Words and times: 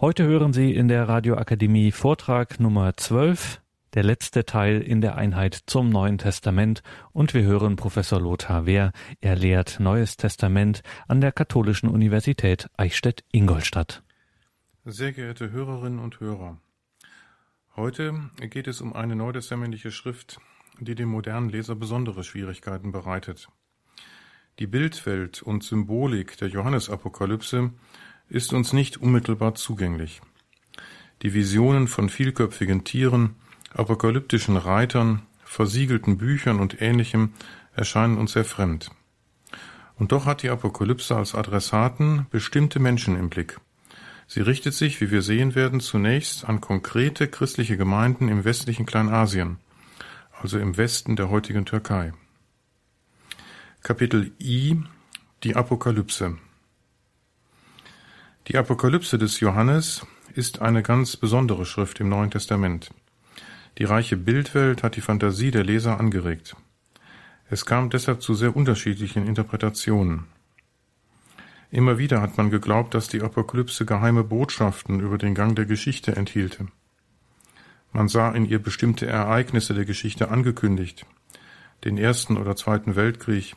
Heute 0.00 0.24
hören 0.24 0.54
Sie 0.54 0.74
in 0.74 0.88
der 0.88 1.10
Radioakademie 1.10 1.92
Vortrag 1.92 2.58
Nummer 2.58 2.96
12, 2.96 3.60
der 3.92 4.02
letzte 4.02 4.46
Teil 4.46 4.80
in 4.80 5.02
der 5.02 5.16
Einheit 5.16 5.52
zum 5.66 5.90
Neuen 5.90 6.16
Testament 6.16 6.82
und 7.12 7.34
wir 7.34 7.42
hören 7.42 7.76
Professor 7.76 8.18
Lothar 8.18 8.64
Wehr. 8.64 8.92
Er 9.20 9.36
lehrt 9.36 9.78
Neues 9.78 10.16
Testament 10.16 10.82
an 11.06 11.20
der 11.20 11.32
Katholischen 11.32 11.90
Universität 11.90 12.70
Eichstätt-Ingolstadt. 12.78 14.02
Sehr 14.86 15.12
geehrte 15.12 15.50
Hörerinnen 15.50 15.98
und 15.98 16.18
Hörer, 16.18 16.56
heute 17.76 18.30
geht 18.38 18.68
es 18.68 18.80
um 18.80 18.94
eine 18.94 19.16
neutestamentliche 19.16 19.90
Schrift, 19.90 20.38
die 20.78 20.94
dem 20.94 21.10
modernen 21.10 21.50
Leser 21.50 21.74
besondere 21.74 22.24
Schwierigkeiten 22.24 22.90
bereitet. 22.90 23.50
Die 24.60 24.66
Bildwelt 24.66 25.42
und 25.42 25.62
Symbolik 25.62 26.38
der 26.38 26.48
Johannesapokalypse 26.48 27.72
ist 28.30 28.52
uns 28.52 28.72
nicht 28.72 28.96
unmittelbar 28.96 29.54
zugänglich. 29.54 30.22
Die 31.22 31.34
Visionen 31.34 31.88
von 31.88 32.08
vielköpfigen 32.08 32.84
Tieren, 32.84 33.34
apokalyptischen 33.74 34.56
Reitern, 34.56 35.22
versiegelten 35.44 36.16
Büchern 36.16 36.60
und 36.60 36.80
ähnlichem 36.80 37.34
erscheinen 37.74 38.16
uns 38.16 38.32
sehr 38.32 38.44
fremd. 38.44 38.90
Und 39.96 40.12
doch 40.12 40.24
hat 40.24 40.42
die 40.42 40.48
Apokalypse 40.48 41.14
als 41.14 41.34
Adressaten 41.34 42.26
bestimmte 42.30 42.78
Menschen 42.78 43.16
im 43.16 43.28
Blick. 43.28 43.58
Sie 44.26 44.40
richtet 44.40 44.74
sich, 44.74 45.00
wie 45.00 45.10
wir 45.10 45.22
sehen 45.22 45.54
werden, 45.56 45.80
zunächst 45.80 46.48
an 46.48 46.60
konkrete 46.60 47.26
christliche 47.26 47.76
Gemeinden 47.76 48.28
im 48.28 48.44
westlichen 48.44 48.86
Kleinasien, 48.86 49.58
also 50.40 50.58
im 50.58 50.76
Westen 50.76 51.16
der 51.16 51.30
heutigen 51.30 51.66
Türkei. 51.66 52.12
Kapitel 53.82 54.32
I 54.40 54.82
Die 55.42 55.56
Apokalypse 55.56 56.38
die 58.50 58.58
Apokalypse 58.58 59.16
des 59.16 59.38
Johannes 59.38 60.04
ist 60.34 60.60
eine 60.60 60.82
ganz 60.82 61.16
besondere 61.16 61.64
Schrift 61.64 62.00
im 62.00 62.08
Neuen 62.08 62.32
Testament. 62.32 62.90
Die 63.78 63.84
reiche 63.84 64.16
Bildwelt 64.16 64.82
hat 64.82 64.96
die 64.96 65.00
Fantasie 65.00 65.52
der 65.52 65.62
Leser 65.62 66.00
angeregt. 66.00 66.56
Es 67.48 67.64
kam 67.64 67.90
deshalb 67.90 68.22
zu 68.22 68.34
sehr 68.34 68.56
unterschiedlichen 68.56 69.24
Interpretationen. 69.24 70.24
Immer 71.70 71.96
wieder 71.96 72.20
hat 72.20 72.38
man 72.38 72.50
geglaubt, 72.50 72.92
dass 72.94 73.06
die 73.06 73.22
Apokalypse 73.22 73.86
geheime 73.86 74.24
Botschaften 74.24 74.98
über 74.98 75.16
den 75.16 75.36
Gang 75.36 75.54
der 75.54 75.66
Geschichte 75.66 76.16
enthielte. 76.16 76.66
Man 77.92 78.08
sah 78.08 78.32
in 78.32 78.46
ihr 78.46 78.58
bestimmte 78.60 79.06
Ereignisse 79.06 79.74
der 79.74 79.84
Geschichte 79.84 80.28
angekündigt, 80.28 81.06
den 81.84 81.98
Ersten 81.98 82.36
oder 82.36 82.56
Zweiten 82.56 82.96
Weltkrieg, 82.96 83.54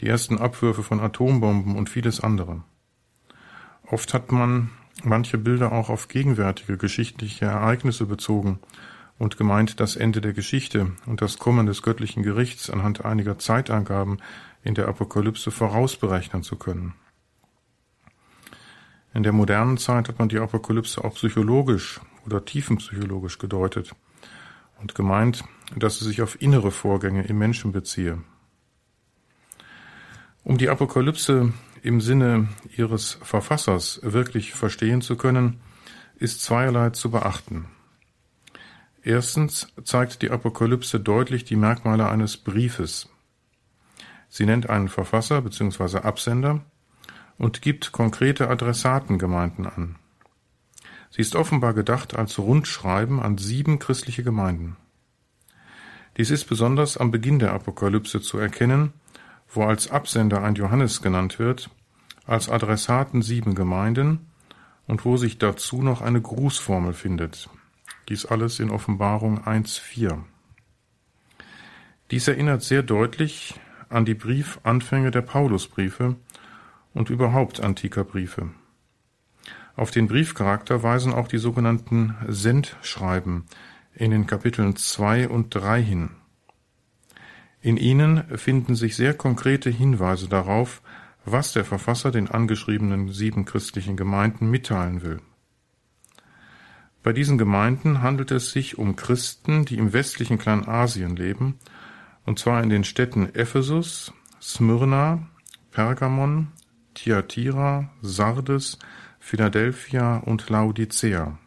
die 0.00 0.06
ersten 0.06 0.38
Abwürfe 0.38 0.84
von 0.84 1.00
Atombomben 1.00 1.74
und 1.74 1.90
vieles 1.90 2.20
andere. 2.20 2.62
Oft 3.90 4.12
hat 4.12 4.32
man 4.32 4.70
manche 5.02 5.38
Bilder 5.38 5.72
auch 5.72 5.88
auf 5.88 6.08
gegenwärtige 6.08 6.76
geschichtliche 6.76 7.46
Ereignisse 7.46 8.04
bezogen 8.06 8.58
und 9.18 9.36
gemeint, 9.36 9.80
das 9.80 9.96
Ende 9.96 10.20
der 10.20 10.32
Geschichte 10.32 10.92
und 11.06 11.22
das 11.22 11.38
Kommen 11.38 11.66
des 11.66 11.82
göttlichen 11.82 12.22
Gerichts 12.22 12.70
anhand 12.70 13.04
einiger 13.04 13.38
Zeitangaben 13.38 14.18
in 14.62 14.74
der 14.74 14.88
Apokalypse 14.88 15.50
vorausberechnen 15.50 16.42
zu 16.42 16.56
können. 16.56 16.94
In 19.14 19.22
der 19.22 19.32
modernen 19.32 19.78
Zeit 19.78 20.08
hat 20.08 20.18
man 20.18 20.28
die 20.28 20.38
Apokalypse 20.38 21.02
auch 21.02 21.14
psychologisch 21.14 22.00
oder 22.26 22.44
tiefenpsychologisch 22.44 23.38
gedeutet 23.38 23.94
und 24.80 24.94
gemeint, 24.94 25.44
dass 25.74 25.98
sie 25.98 26.04
sich 26.04 26.20
auf 26.20 26.40
innere 26.42 26.70
Vorgänge 26.70 27.24
im 27.24 27.38
Menschen 27.38 27.72
beziehe. 27.72 28.22
Um 30.44 30.58
die 30.58 30.68
Apokalypse 30.68 31.52
im 31.82 32.00
Sinne 32.00 32.48
ihres 32.76 33.18
Verfassers 33.22 34.00
wirklich 34.02 34.54
verstehen 34.54 35.02
zu 35.02 35.16
können, 35.16 35.60
ist 36.16 36.42
zweierlei 36.42 36.90
zu 36.90 37.10
beachten. 37.10 37.66
Erstens 39.02 39.72
zeigt 39.84 40.22
die 40.22 40.30
Apokalypse 40.30 41.00
deutlich 41.00 41.44
die 41.44 41.56
Merkmale 41.56 42.08
eines 42.08 42.36
Briefes. 42.36 43.08
Sie 44.28 44.44
nennt 44.44 44.68
einen 44.68 44.88
Verfasser 44.88 45.40
bzw. 45.40 45.98
Absender 45.98 46.60
und 47.38 47.62
gibt 47.62 47.92
konkrete 47.92 48.50
Adressatengemeinden 48.50 49.66
an. 49.66 49.96
Sie 51.10 51.22
ist 51.22 51.36
offenbar 51.36 51.72
gedacht 51.72 52.16
als 52.16 52.38
Rundschreiben 52.38 53.20
an 53.20 53.38
sieben 53.38 53.78
christliche 53.78 54.22
Gemeinden. 54.22 54.76
Dies 56.16 56.30
ist 56.30 56.46
besonders 56.46 56.96
am 56.96 57.10
Beginn 57.10 57.38
der 57.38 57.52
Apokalypse 57.52 58.20
zu 58.20 58.38
erkennen, 58.38 58.92
wo 59.50 59.64
als 59.64 59.90
Absender 59.90 60.42
ein 60.42 60.54
Johannes 60.54 61.02
genannt 61.02 61.38
wird, 61.38 61.70
als 62.26 62.48
Adressaten 62.48 63.22
sieben 63.22 63.54
Gemeinden 63.54 64.26
und 64.86 65.04
wo 65.04 65.16
sich 65.16 65.38
dazu 65.38 65.82
noch 65.82 66.02
eine 66.02 66.20
Grußformel 66.20 66.92
findet. 66.92 67.48
Dies 68.08 68.26
alles 68.26 68.60
in 68.60 68.70
Offenbarung 68.70 69.44
1.4. 69.44 70.18
Dies 72.10 72.26
erinnert 72.26 72.62
sehr 72.62 72.82
deutlich 72.82 73.54
an 73.90 74.04
die 74.04 74.14
Briefanfänge 74.14 75.10
der 75.10 75.22
Paulusbriefe 75.22 76.16
und 76.94 77.10
überhaupt 77.10 77.60
antiker 77.60 78.04
Briefe. 78.04 78.50
Auf 79.76 79.90
den 79.90 80.08
Briefcharakter 80.08 80.82
weisen 80.82 81.12
auch 81.12 81.28
die 81.28 81.38
sogenannten 81.38 82.16
Sendschreiben 82.26 83.44
in 83.94 84.10
den 84.10 84.26
Kapiteln 84.26 84.74
2 84.74 85.28
und 85.28 85.54
3 85.54 85.82
hin. 85.82 86.10
In 87.60 87.76
ihnen 87.76 88.24
finden 88.38 88.76
sich 88.76 88.94
sehr 88.94 89.14
konkrete 89.14 89.70
Hinweise 89.70 90.28
darauf, 90.28 90.80
was 91.24 91.52
der 91.52 91.64
Verfasser 91.64 92.10
den 92.10 92.28
angeschriebenen 92.28 93.10
sieben 93.12 93.44
christlichen 93.44 93.96
Gemeinden 93.96 94.50
mitteilen 94.50 95.02
will. 95.02 95.20
Bei 97.02 97.12
diesen 97.12 97.38
Gemeinden 97.38 98.02
handelt 98.02 98.30
es 98.30 98.52
sich 98.52 98.78
um 98.78 98.96
Christen, 98.96 99.64
die 99.64 99.78
im 99.78 99.92
westlichen 99.92 100.38
Kleinasien 100.38 101.16
leben, 101.16 101.58
und 102.26 102.38
zwar 102.38 102.62
in 102.62 102.68
den 102.68 102.84
Städten 102.84 103.34
Ephesus, 103.34 104.12
Smyrna, 104.40 105.26
Pergamon, 105.70 106.48
Thyatira, 106.94 107.90
Sardes, 108.02 108.78
Philadelphia 109.20 110.18
und 110.18 110.48
Laodicea. 110.48 111.38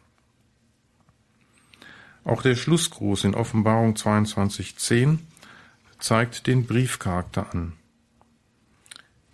Auch 2.24 2.42
der 2.42 2.56
Schlussgruß 2.56 3.24
in 3.24 3.36
Offenbarung 3.36 3.94
22.10 3.94 5.20
zeigt 6.02 6.48
den 6.48 6.66
Briefcharakter 6.66 7.54
an. 7.54 7.74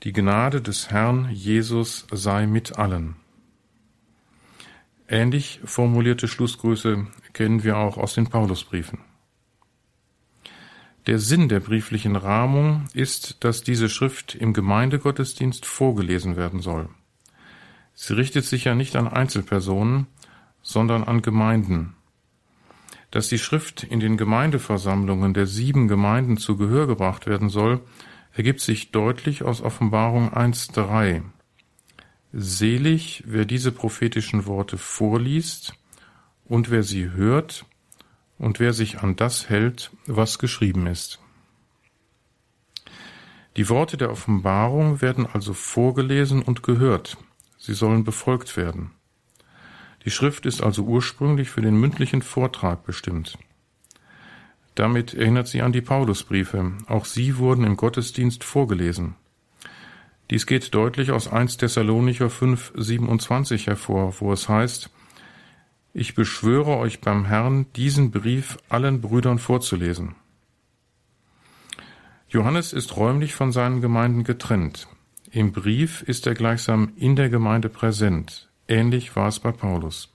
Die 0.03 0.13
Gnade 0.13 0.61
des 0.61 0.91
Herrn 0.91 1.29
Jesus 1.31 2.05
sei 2.11 2.45
mit 2.45 2.77
allen. 2.77 3.15
Ähnlich 5.07 5.61
formulierte 5.63 6.27
Schlussgrüße 6.27 7.07
kennen 7.31 7.63
wir 7.63 7.77
auch 7.77 7.97
aus 7.97 8.13
den 8.13 8.27
Paulusbriefen. 8.27 8.99
Der 11.07 11.19
Sinn 11.19 11.47
der 11.47 11.61
brieflichen 11.61 12.17
Rahmung 12.17 12.85
ist, 12.93 13.45
dass 13.45 13.63
diese 13.63 13.87
Schrift 13.87 14.35
im 14.35 14.51
Gemeindegottesdienst 14.51 15.65
vorgelesen 15.65 16.35
werden 16.35 16.59
soll. 16.59 16.89
Sie 17.93 18.13
richtet 18.13 18.43
sich 18.43 18.65
ja 18.65 18.75
nicht 18.75 18.97
an 18.97 19.07
Einzelpersonen, 19.07 20.07
sondern 20.61 21.05
an 21.05 21.21
Gemeinden, 21.21 21.96
dass 23.11 23.29
die 23.29 23.39
Schrift 23.39 23.83
in 23.83 23.99
den 23.99 24.17
Gemeindeversammlungen 24.17 25.33
der 25.33 25.47
sieben 25.47 25.87
Gemeinden 25.87 26.37
zu 26.37 26.57
Gehör 26.57 26.87
gebracht 26.87 27.25
werden 27.25 27.49
soll, 27.49 27.81
ergibt 28.33 28.59
sich 28.59 28.91
deutlich 28.91 29.43
aus 29.43 29.61
Offenbarung 29.61 30.33
1.3. 30.33 31.23
Selig, 32.33 33.23
wer 33.25 33.45
diese 33.45 33.71
prophetischen 33.71 34.45
Worte 34.45 34.77
vorliest 34.77 35.73
und 36.45 36.69
wer 36.69 36.83
sie 36.83 37.09
hört 37.11 37.65
und 38.37 38.59
wer 38.59 38.73
sich 38.73 38.99
an 38.99 39.15
das 39.15 39.49
hält, 39.49 39.91
was 40.05 40.37
geschrieben 40.37 40.87
ist. 40.87 41.19
Die 43.55 43.69
Worte 43.69 43.97
der 43.97 44.11
Offenbarung 44.11 45.01
werden 45.01 45.25
also 45.25 45.53
vorgelesen 45.53 46.43
und 46.43 46.61
gehört. 46.61 47.17
Sie 47.57 47.73
sollen 47.73 48.03
befolgt 48.03 48.55
werden. 48.55 48.91
Die 50.07 50.11
Schrift 50.11 50.45
ist 50.45 50.63
also 50.63 50.83
ursprünglich 50.83 51.49
für 51.49 51.59
den 51.59 51.77
mündlichen 51.77 52.21
Vortrag 52.21 52.85
bestimmt. 52.85 53.37
Damit 54.73 55.13
erinnert 55.13 55.49
sie 55.49 55.61
an 55.61 55.73
die 55.73 55.81
Paulusbriefe. 55.81 56.71
Auch 56.87 57.03
sie 57.03 57.39
wurden 57.39 57.65
im 57.65 57.75
Gottesdienst 57.75 58.45
vorgelesen. 58.45 59.15
Dies 60.29 60.45
geht 60.45 60.73
deutlich 60.73 61.11
aus 61.11 61.27
1 61.27 61.57
Thessalonicher 61.57 62.29
5, 62.29 62.71
27 62.77 63.67
hervor, 63.67 64.15
wo 64.21 64.31
es 64.31 64.47
heißt, 64.47 64.89
ich 65.93 66.15
beschwöre 66.15 66.77
euch 66.77 67.01
beim 67.01 67.25
Herrn, 67.25 67.65
diesen 67.75 68.09
Brief 68.09 68.59
allen 68.69 69.01
Brüdern 69.01 69.39
vorzulesen. 69.39 70.15
Johannes 72.29 72.71
ist 72.71 72.95
räumlich 72.95 73.35
von 73.35 73.51
seinen 73.51 73.81
Gemeinden 73.81 74.23
getrennt. 74.23 74.87
Im 75.31 75.51
Brief 75.51 76.01
ist 76.03 76.25
er 76.27 76.33
gleichsam 76.33 76.93
in 76.95 77.17
der 77.17 77.27
Gemeinde 77.27 77.67
präsent. 77.67 78.46
Ähnlich 78.67 79.15
war 79.15 79.27
es 79.27 79.39
bei 79.39 79.51
Paulus. 79.51 80.13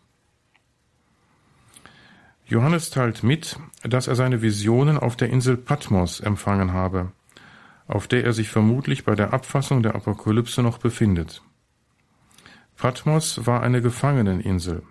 Johannes 2.45 2.91
teilt 2.91 3.23
mit, 3.23 3.59
dass 3.83 4.09
er 4.09 4.15
seine 4.15 4.43
Visionen 4.43 4.99
auf 4.99 5.17
der 5.17 5.31
Insel 5.31 5.57
Patmos 5.57 6.21
empfangen 6.21 6.73
habe, 6.73 7.13
auf 7.87 8.09
der 8.09 8.25
er 8.25 8.35
sich 8.35 8.51
vermutlich 8.51 9.05
bei 9.05 9.15
der 9.15 9.33
Abfassung 9.33 9.83
der 9.83 9.95
Apokalypse 9.95 10.63
noch 10.63 10.79
befindet. 10.79 11.43
Patmos 12.77 13.47
war 13.47 13.63
eine 13.63 13.81
Gefangeneninsel. 13.81 14.83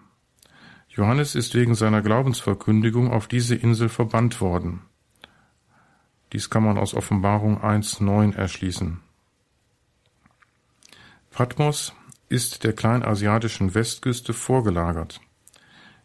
Johannes 0.90 1.36
ist 1.36 1.54
wegen 1.54 1.76
seiner 1.76 2.02
Glaubensverkündigung 2.02 3.12
auf 3.12 3.28
diese 3.28 3.56
Insel 3.56 3.90
verbannt 3.90 4.42
worden. 4.42 4.82
Dies 6.34 6.50
kann 6.50 6.64
man 6.64 6.78
aus 6.78 6.94
Offenbarung 6.94 7.62
1.9 7.62 8.36
erschließen. 8.36 9.00
Patmos 11.30 11.94
ist 12.32 12.64
der 12.64 12.74
kleinasiatischen 12.74 13.76
Westküste 13.76 14.34
vorgelagert. 14.34 15.20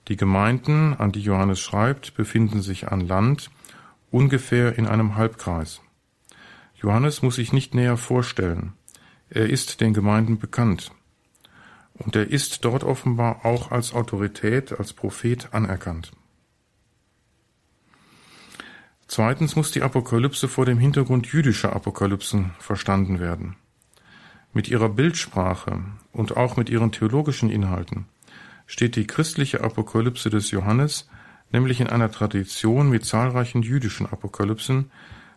Die 0.08 0.16
Gemeinden, 0.16 0.94
an 0.94 1.12
die 1.12 1.20
Johannes 1.20 1.60
schreibt, 1.60 2.14
befinden 2.14 2.62
sich 2.62 2.88
an 2.88 3.00
Land, 3.00 3.50
ungefähr 4.10 4.76
in 4.76 4.86
einem 4.86 5.16
Halbkreis. 5.16 5.80
Johannes 6.74 7.22
muss 7.22 7.36
sich 7.36 7.52
nicht 7.52 7.74
näher 7.74 7.96
vorstellen. 7.96 8.72
Er 9.30 9.48
ist 9.48 9.80
den 9.80 9.94
Gemeinden 9.94 10.38
bekannt. 10.38 10.92
Und 11.94 12.14
er 12.14 12.28
ist 12.28 12.64
dort 12.64 12.84
offenbar 12.84 13.44
auch 13.44 13.70
als 13.70 13.94
Autorität, 13.94 14.78
als 14.78 14.92
Prophet 14.92 15.48
anerkannt. 15.52 16.12
Zweitens 19.08 19.56
muss 19.56 19.70
die 19.70 19.82
Apokalypse 19.82 20.48
vor 20.48 20.66
dem 20.66 20.78
Hintergrund 20.78 21.28
jüdischer 21.28 21.74
Apokalypsen 21.74 22.54
verstanden 22.58 23.20
werden. 23.20 23.56
Mit 24.56 24.68
ihrer 24.68 24.88
Bildsprache 24.88 25.82
und 26.12 26.38
auch 26.38 26.56
mit 26.56 26.70
ihren 26.70 26.90
theologischen 26.90 27.50
Inhalten 27.50 28.06
steht 28.66 28.96
die 28.96 29.06
christliche 29.06 29.60
Apokalypse 29.60 30.30
des 30.30 30.50
Johannes 30.50 31.10
nämlich 31.52 31.78
in 31.82 31.88
einer 31.88 32.10
Tradition 32.10 32.88
mit 32.88 33.04
zahlreichen 33.04 33.60
jüdischen 33.60 34.06
Apokalypsen, 34.06 34.90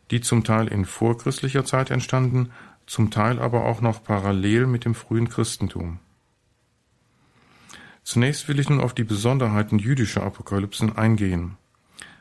die 0.09 0.21
zum 0.21 0.45
Teil 0.45 0.69
in 0.69 0.85
vorchristlicher 0.85 1.65
Zeit 1.65 1.91
entstanden, 1.91 2.53
zum 2.87 3.11
Teil 3.11 3.39
aber 3.39 3.65
auch 3.65 3.81
noch 3.81 4.01
parallel 4.05 4.67
mit 4.67 4.85
dem 4.85 4.95
frühen 4.95 5.27
Christentum. 5.27 5.99
Zunächst 8.03 8.47
will 8.47 8.57
ich 8.57 8.69
nun 8.69 8.79
auf 8.79 8.93
die 8.93 9.03
Besonderheiten 9.03 9.79
jüdischer 9.79 10.23
Apokalypsen 10.23 10.95
eingehen. 10.95 11.57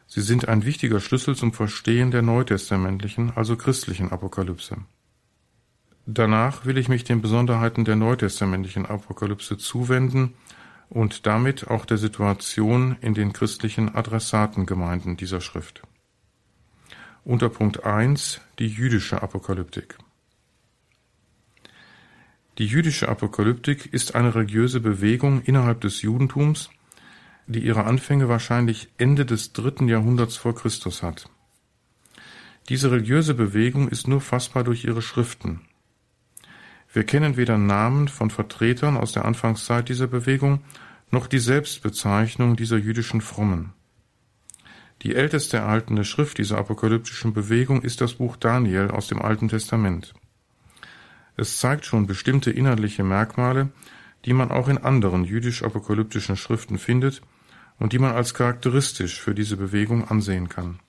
Sie 0.09 0.21
sind 0.21 0.49
ein 0.49 0.65
wichtiger 0.65 0.99
Schlüssel 0.99 1.37
zum 1.37 1.53
Verstehen 1.53 2.11
der 2.11 2.23
neutestamentlichen, 2.23 3.31
also 3.37 3.55
christlichen 3.55 4.11
Apokalypse. 4.11 4.79
Danach 6.10 6.64
will 6.64 6.78
ich 6.78 6.88
mich 6.88 7.05
den 7.05 7.20
Besonderheiten 7.20 7.84
der 7.84 7.94
neutestamentlichen 7.94 8.87
Apokalypse 8.87 9.58
zuwenden 9.58 10.32
und 10.88 11.26
damit 11.26 11.69
auch 11.69 11.84
der 11.84 11.99
Situation 11.99 12.96
in 13.02 13.12
den 13.12 13.34
christlichen 13.34 13.94
Adressatengemeinden 13.94 15.19
dieser 15.19 15.43
Schrift. 15.43 15.82
Unter 17.25 17.50
Punkt 17.50 17.84
1 17.84 18.40
die 18.58 18.69
jüdische 18.69 19.22
Apokalyptik. 19.22 19.99
Die 22.56 22.64
jüdische 22.64 23.10
Apokalyptik 23.10 23.93
ist 23.93 24.14
eine 24.14 24.34
religiöse 24.34 24.81
Bewegung 24.81 25.43
innerhalb 25.43 25.82
des 25.82 26.00
Judentums, 26.00 26.70
die 27.46 27.60
ihre 27.60 27.84
Anfänge 27.84 28.31
wahrscheinlich 28.31 28.88
Ende 28.96 29.26
des 29.26 29.52
dritten 29.52 29.88
Jahrhunderts 29.88 30.38
vor 30.38 30.55
Christus 30.55 31.02
hat. 31.02 31.28
Diese 32.70 32.90
religiöse 32.90 33.34
Bewegung 33.34 33.88
ist 33.88 34.08
nur 34.08 34.22
fassbar 34.22 34.64
durch 34.64 34.87
ihre 34.87 35.02
Schriften. 35.02 35.68
Wir 36.93 37.05
kennen 37.05 37.37
weder 37.37 37.58
Namen 37.58 38.08
von 38.08 38.31
Vertretern 38.31 38.96
aus 38.96 39.12
der 39.12 39.25
Anfangszeit 39.25 39.88
dieser 39.88 40.06
Bewegung 40.06 40.61
noch 41.11 41.26
die 41.26 41.38
Selbstbezeichnung 41.38 42.56
dieser 42.56 42.76
jüdischen 42.76 43.20
Frommen. 43.20 43.73
Die 45.02 45.14
älteste 45.14 45.58
erhaltene 45.58 46.05
Schrift 46.05 46.38
dieser 46.38 46.58
apokalyptischen 46.58 47.32
Bewegung 47.32 47.82
ist 47.82 48.00
das 48.00 48.14
Buch 48.14 48.37
Daniel 48.37 48.90
aus 48.90 49.06
dem 49.06 49.23
Alten 49.23 49.49
Testament. 49.49 50.14
Es 51.37 51.58
zeigt 51.58 51.87
schon 51.87 52.06
bestimmte 52.06 52.50
inhaltliche 52.50 53.05
Merkmale, 53.05 53.70
die 54.25 54.32
man 54.32 54.50
auch 54.50 54.69
in 54.69 54.79
anderen 54.79 55.25
jüdisch-apokalyptischen 55.25 56.37
Schriften 56.37 56.79
findet 56.79 57.23
und 57.79 57.93
die 57.93 58.00
man 58.00 58.12
als 58.12 58.34
charakteristisch 58.34 59.20
für 59.20 59.34
diese 59.34 59.56
Bewegung 59.56 60.08
ansehen 60.08 60.49
kann. 60.49 60.81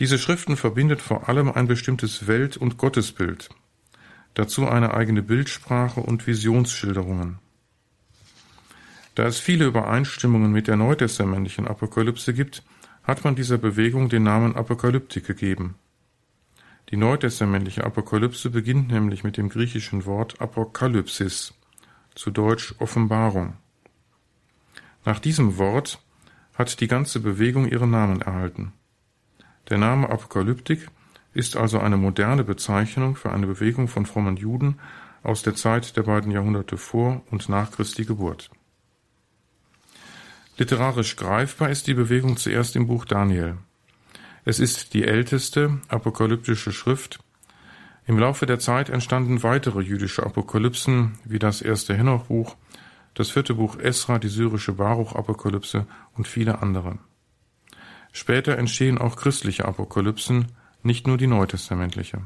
Diese 0.00 0.18
Schriften 0.18 0.56
verbindet 0.56 1.02
vor 1.02 1.28
allem 1.28 1.52
ein 1.52 1.68
bestimmtes 1.68 2.26
Welt- 2.26 2.56
und 2.56 2.78
Gottesbild, 2.78 3.50
dazu 4.32 4.66
eine 4.66 4.94
eigene 4.94 5.22
Bildsprache 5.22 6.00
und 6.00 6.26
Visionsschilderungen. 6.26 7.38
Da 9.14 9.24
es 9.26 9.38
viele 9.38 9.66
Übereinstimmungen 9.66 10.52
mit 10.52 10.68
der 10.68 10.76
neutestamentlichen 10.76 11.68
Apokalypse 11.68 12.32
gibt, 12.32 12.62
hat 13.02 13.24
man 13.24 13.34
dieser 13.34 13.58
Bewegung 13.58 14.08
den 14.08 14.22
Namen 14.22 14.56
Apokalyptik 14.56 15.26
gegeben. 15.26 15.74
Die 16.88 16.96
neutestamentliche 16.96 17.84
Apokalypse 17.84 18.48
beginnt 18.48 18.90
nämlich 18.90 19.22
mit 19.22 19.36
dem 19.36 19.50
griechischen 19.50 20.06
Wort 20.06 20.40
Apokalypsis, 20.40 21.52
zu 22.14 22.30
Deutsch 22.30 22.74
Offenbarung. 22.78 23.58
Nach 25.04 25.18
diesem 25.18 25.58
Wort 25.58 26.00
hat 26.54 26.80
die 26.80 26.88
ganze 26.88 27.20
Bewegung 27.20 27.68
ihren 27.68 27.90
Namen 27.90 28.22
erhalten. 28.22 28.72
Der 29.70 29.78
Name 29.78 30.10
Apokalyptik 30.10 30.88
ist 31.32 31.56
also 31.56 31.78
eine 31.78 31.96
moderne 31.96 32.42
Bezeichnung 32.42 33.14
für 33.14 33.30
eine 33.30 33.46
Bewegung 33.46 33.86
von 33.86 34.04
frommen 34.04 34.36
Juden 34.36 34.80
aus 35.22 35.42
der 35.42 35.54
Zeit 35.54 35.96
der 35.96 36.02
beiden 36.02 36.32
Jahrhunderte 36.32 36.76
vor 36.76 37.22
und 37.30 37.48
nach 37.48 37.70
Christi 37.70 38.04
Geburt. 38.04 38.50
Literarisch 40.56 41.14
greifbar 41.14 41.70
ist 41.70 41.86
die 41.86 41.94
Bewegung 41.94 42.36
zuerst 42.36 42.74
im 42.74 42.88
Buch 42.88 43.04
Daniel. 43.04 43.58
Es 44.44 44.58
ist 44.58 44.92
die 44.92 45.04
älteste 45.04 45.78
apokalyptische 45.88 46.72
Schrift. 46.72 47.20
Im 48.06 48.18
Laufe 48.18 48.46
der 48.46 48.58
Zeit 48.58 48.88
entstanden 48.88 49.44
weitere 49.44 49.82
jüdische 49.82 50.24
Apokalypsen, 50.24 51.18
wie 51.24 51.38
das 51.38 51.62
erste 51.62 51.94
Henoch-Buch, 51.94 52.56
das 53.14 53.30
vierte 53.30 53.54
Buch 53.54 53.78
Esra, 53.78 54.18
die 54.18 54.28
syrische 54.28 54.72
Baruch-Apokalypse 54.72 55.86
und 56.14 56.26
viele 56.26 56.60
andere. 56.60 56.98
Später 58.12 58.58
entstehen 58.58 58.98
auch 58.98 59.16
christliche 59.16 59.64
Apokalypsen, 59.64 60.52
nicht 60.82 61.06
nur 61.06 61.16
die 61.16 61.26
neutestamentliche. 61.26 62.22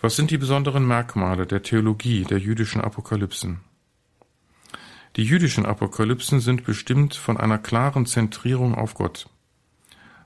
Was 0.00 0.16
sind 0.16 0.30
die 0.30 0.38
besonderen 0.38 0.86
Merkmale 0.86 1.46
der 1.46 1.62
Theologie 1.62 2.24
der 2.24 2.38
jüdischen 2.38 2.80
Apokalypsen? 2.80 3.60
Die 5.16 5.24
jüdischen 5.24 5.66
Apokalypsen 5.66 6.40
sind 6.40 6.64
bestimmt 6.64 7.14
von 7.14 7.36
einer 7.36 7.58
klaren 7.58 8.06
Zentrierung 8.06 8.74
auf 8.74 8.94
Gott. 8.94 9.28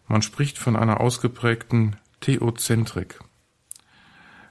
Man 0.06 0.22
spricht 0.22 0.58
von 0.58 0.76
einer 0.76 1.00
ausgeprägten 1.00 1.96
Theozentrik. 2.20 3.18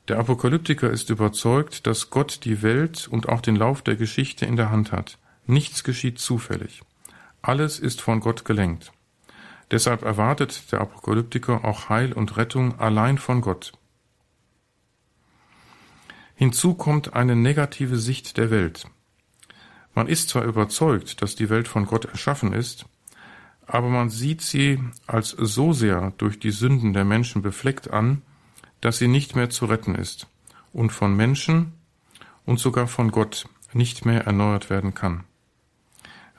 Der 0.07 0.19
Apokalyptiker 0.19 0.91
ist 0.91 1.09
überzeugt, 1.09 1.87
dass 1.87 2.09
Gott 2.09 2.41
die 2.43 2.61
Welt 2.61 3.07
und 3.07 3.27
auch 3.27 3.41
den 3.41 3.55
Lauf 3.55 3.81
der 3.81 3.95
Geschichte 3.95 4.45
in 4.45 4.55
der 4.55 4.69
Hand 4.69 4.91
hat. 4.91 5.17
Nichts 5.47 5.83
geschieht 5.83 6.19
zufällig. 6.19 6.83
Alles 7.41 7.79
ist 7.79 8.01
von 8.01 8.19
Gott 8.19 8.45
gelenkt. 8.45 8.91
Deshalb 9.71 10.03
erwartet 10.03 10.71
der 10.71 10.81
Apokalyptiker 10.81 11.65
auch 11.65 11.89
Heil 11.89 12.13
und 12.13 12.37
Rettung 12.37 12.79
allein 12.79 13.17
von 13.17 13.41
Gott. 13.41 13.73
Hinzu 16.35 16.73
kommt 16.73 17.13
eine 17.13 17.35
negative 17.35 17.97
Sicht 17.97 18.37
der 18.37 18.51
Welt. 18.51 18.85
Man 19.93 20.07
ist 20.07 20.29
zwar 20.29 20.43
überzeugt, 20.43 21.21
dass 21.21 21.35
die 21.35 21.49
Welt 21.49 21.67
von 21.67 21.85
Gott 21.85 22.05
erschaffen 22.05 22.51
ist, 22.51 22.85
aber 23.65 23.89
man 23.89 24.09
sieht 24.09 24.41
sie 24.41 24.79
als 25.07 25.29
so 25.29 25.73
sehr 25.73 26.11
durch 26.17 26.39
die 26.39 26.51
Sünden 26.51 26.93
der 26.93 27.05
Menschen 27.05 27.41
befleckt 27.41 27.89
an, 27.89 28.21
dass 28.81 28.97
sie 28.97 29.07
nicht 29.07 29.35
mehr 29.35 29.49
zu 29.49 29.65
retten 29.65 29.95
ist 29.95 30.27
und 30.73 30.91
von 30.91 31.15
Menschen 31.15 31.73
und 32.45 32.59
sogar 32.59 32.87
von 32.87 33.11
Gott 33.11 33.47
nicht 33.73 34.05
mehr 34.05 34.25
erneuert 34.25 34.69
werden 34.69 34.93
kann. 34.93 35.23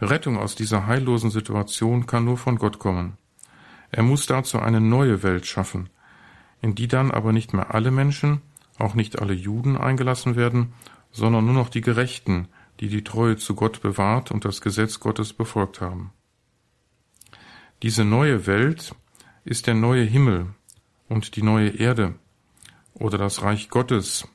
Rettung 0.01 0.37
aus 0.37 0.55
dieser 0.55 0.87
heillosen 0.87 1.31
Situation 1.31 2.07
kann 2.07 2.25
nur 2.25 2.37
von 2.37 2.57
Gott 2.57 2.79
kommen. 2.79 3.17
Er 3.91 4.03
muss 4.03 4.27
dazu 4.27 4.59
eine 4.59 4.81
neue 4.81 5.23
Welt 5.23 5.47
schaffen, 5.47 5.89
in 6.61 6.75
die 6.75 6.89
dann 6.89 7.11
aber 7.11 7.33
nicht 7.33 7.55
mehr 7.55 7.75
alle 7.75 7.91
Menschen, 7.91 8.43
auch 8.79 8.95
nicht 8.95 9.21
alle 9.21 9.33
Juden 9.33 9.77
eingelassen 9.77 10.37
werden, 10.37 10.73
sondern 11.13 11.45
nur 11.47 11.55
noch 11.55 11.71
die 11.71 11.81
Gerechten, 11.81 12.49
die 12.81 12.89
die 12.89 13.05
Treue 13.05 13.37
zu 13.37 13.55
Gott 13.55 13.81
bewahrt 13.81 14.31
und 14.31 14.45
das 14.45 14.61
Gesetz 14.61 15.01
Gottes 15.01 15.33
befolgt 15.33 15.81
haben. 15.81 16.13
Diese 17.83 18.05
neue 18.05 18.47
Welt 18.47 18.95
ist 19.45 19.67
der 19.67 19.75
neue 19.75 20.05
Himmel 20.05 20.55
und 21.09 21.37
die 21.37 21.43
neue 21.43 21.71
Erde 21.71 22.15
oder 22.95 23.17
das 23.17 23.43
Reich 23.43 23.71
Gottes 23.71 24.29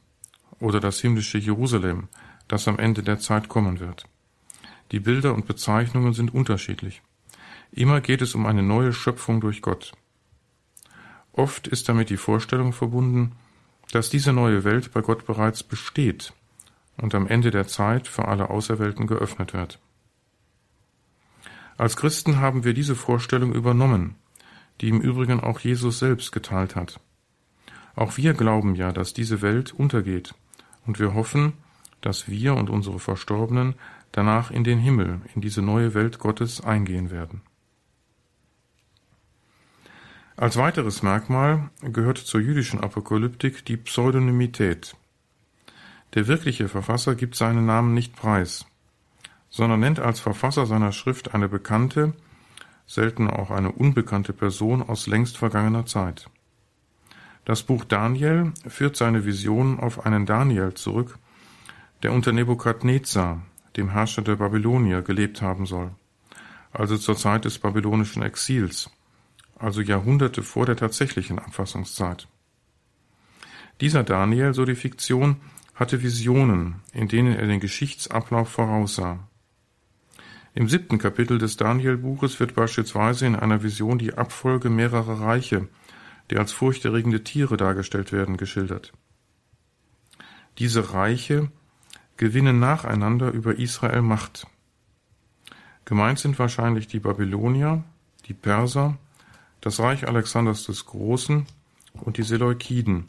oder 0.60 0.80
das 0.80 1.01
himmlische 1.01 1.38
Jerusalem, 1.38 2.08
das 2.48 2.68
am 2.68 2.80
Ende 2.80 3.03
der 3.03 3.20
Zeit 3.20 3.48
kommen 3.48 3.80
wird. 3.80 4.06
Die 4.91 5.00
Bilder 5.00 5.33
und 5.33 5.48
Bezeichnungen 5.48 6.13
sind 6.13 6.33
unterschiedlich. 6.33 7.01
Immer 7.71 8.01
geht 8.01 8.21
es 8.21 8.36
um 8.36 8.45
eine 8.45 8.63
neue 8.63 8.91
Schöpfung 8.91 9.39
durch 9.39 9.62
Gott. 9.62 9.93
Oft 11.31 11.67
ist 11.67 11.88
damit 11.88 12.10
die 12.10 12.17
Vorstellung 12.17 12.74
verbunden, 12.74 13.31
dass 13.91 14.10
diese 14.10 14.33
neue 14.33 14.63
Welt 14.65 14.91
bei 14.91 15.01
Gott 15.01 15.25
bereits 15.25 15.63
besteht 15.63 16.33
und 16.98 17.15
am 17.15 17.27
Ende 17.27 17.51
der 17.51 17.67
Zeit 17.67 18.07
für 18.07 18.27
alle 18.27 18.50
Auserwählten 18.50 19.07
geöffnet 19.07 19.53
wird. 19.53 19.79
Als 21.77 21.95
Christen 21.95 22.38
haben 22.38 22.63
wir 22.63 22.74
diese 22.74 22.95
Vorstellung 22.95 23.53
übernommen, 23.53 24.15
die 24.81 24.89
im 24.89 25.01
Übrigen 25.01 25.39
auch 25.39 25.60
Jesus 25.62 26.00
selbst 26.00 26.31
geteilt 26.31 26.75
hat. 26.75 27.00
Auch 27.95 28.17
wir 28.17 28.33
glauben 28.33 28.75
ja, 28.75 28.91
dass 28.91 29.13
diese 29.13 29.41
Welt 29.41 29.74
untergeht 29.74 30.36
und 30.86 31.00
wir 31.00 31.13
hoffen, 31.13 31.53
dass 32.01 32.27
wir 32.27 32.55
und 32.55 32.69
unsere 32.69 33.00
Verstorbenen 33.00 33.75
danach 34.12 34.51
in 34.51 34.63
den 34.63 34.80
Himmel, 34.80 35.22
in 35.34 35.41
diese 35.41 35.62
neue 35.62 35.94
Welt 35.94 36.20
Gottes 36.20 36.62
eingehen 36.62 37.12
werden. 37.12 37.41
Als 40.38 40.58
weiteres 40.58 41.03
Merkmal 41.03 41.70
gehört 41.82 42.18
zur 42.18 42.41
jüdischen 42.41 42.80
Apokalyptik 42.80 43.63
die 43.65 43.77
Pseudonymität. 43.77 44.96
Der 46.15 46.27
wirkliche 46.27 46.68
Verfasser 46.68 47.15
gibt 47.15 47.36
seinen 47.36 47.65
Namen 47.65 47.94
nicht 47.94 48.15
preis, 48.15 48.65
sondern 49.50 49.80
nennt 49.82 50.00
als 50.00 50.20
Verfasser 50.20 50.65
seiner 50.65 50.91
Schrift 50.91 51.34
eine 51.36 51.48
bekannte, 51.48 52.13
selten 52.88 53.30
auch 53.30 53.51
eine 53.51 53.72
unbekannte 53.72 54.34
Person 54.34 54.82
aus 54.82 55.08
längst 55.08 55.38
vergangener 55.38 55.86
Zeit. 55.86 56.30
Das 57.46 57.63
Buch 57.63 57.86
Daniel 57.86 58.51
führt 58.68 58.96
seine 58.96 59.25
Vision 59.25 59.80
auf 59.80 60.06
einen 60.06 60.25
Daniel 60.25 60.74
zurück, 60.74 61.18
der 62.03 62.13
unter 62.13 62.32
Nebukadnezar, 62.32 63.41
dem 63.78 63.90
Herrscher 63.90 64.22
der 64.22 64.36
Babylonier, 64.36 65.01
gelebt 65.01 65.42
haben 65.42 65.66
soll, 65.66 65.92
also 66.72 66.98
zur 66.98 67.16
Zeit 67.16 67.46
des 67.46 67.60
babylonischen 67.60 68.24
Exils, 68.24 68.90
also 69.58 69.82
Jahrhunderte 69.82 70.44
vor 70.44 70.66
der 70.66 70.75
tatsächlichen 70.75 71.40
Abfassungszeit. 71.40 72.28
Dieser 73.80 74.04
Daniel, 74.04 74.54
so 74.54 74.66
die 74.66 74.75
Fiktion, 74.75 75.38
hatte 75.74 76.04
Visionen, 76.04 76.75
in 76.94 77.08
denen 77.08 77.36
er 77.36 77.48
den 77.48 77.60
Geschichtsablauf 77.60 78.50
voraussah. 78.50 79.28
Im 80.54 80.68
siebten 80.68 80.98
Kapitel 80.98 81.38
des 81.38 81.56
Daniel-Buches 81.56 82.40
wird 82.40 82.56
beispielsweise 82.56 83.25
in 83.25 83.36
einer 83.36 83.63
Vision 83.63 83.98
die 83.98 84.13
Abfolge 84.13 84.70
mehrerer 84.70 85.22
Reiche, 85.22 85.70
die 86.30 86.38
als 86.38 86.51
furchterregende 86.51 87.24
Tiere 87.24 87.58
dargestellt 87.58 88.12
werden, 88.12 88.38
geschildert. 88.38 88.92
Diese 90.58 90.94
Reiche 90.94 91.51
gewinnen 92.22 92.60
nacheinander 92.60 93.32
über 93.32 93.58
Israel 93.58 94.04
Macht. 94.04 94.46
Gemeint 95.86 96.20
sind 96.20 96.38
wahrscheinlich 96.38 96.86
die 96.88 97.00
Babylonier, 97.00 97.84
die 98.28 98.36
Perser, 98.36 99.00
das 99.60 99.80
Reich 99.80 100.08
Alexanders 100.08 100.66
des 100.66 100.86
Großen 100.86 101.48
und 101.94 102.18
die 102.18 102.24
Seleukiden, 102.24 103.08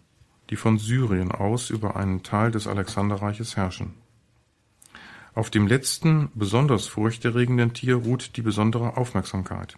die 0.49 0.57
von 0.57 0.78
Syrien 0.78 1.31
aus 1.31 1.69
über 1.69 1.95
einen 1.97 2.23
Teil 2.23 2.52
des 2.52 2.66
Alexanderreiches 2.66 3.54
herrschen. 3.54 3.92
Auf 5.35 5.50
dem 5.50 5.66
letzten, 5.66 6.31
besonders 6.35 6.87
furchterregenden 6.87 7.75
Tier 7.75 7.97
ruht 7.97 8.38
die 8.38 8.42
besondere 8.42 8.97
Aufmerksamkeit. 8.97 9.76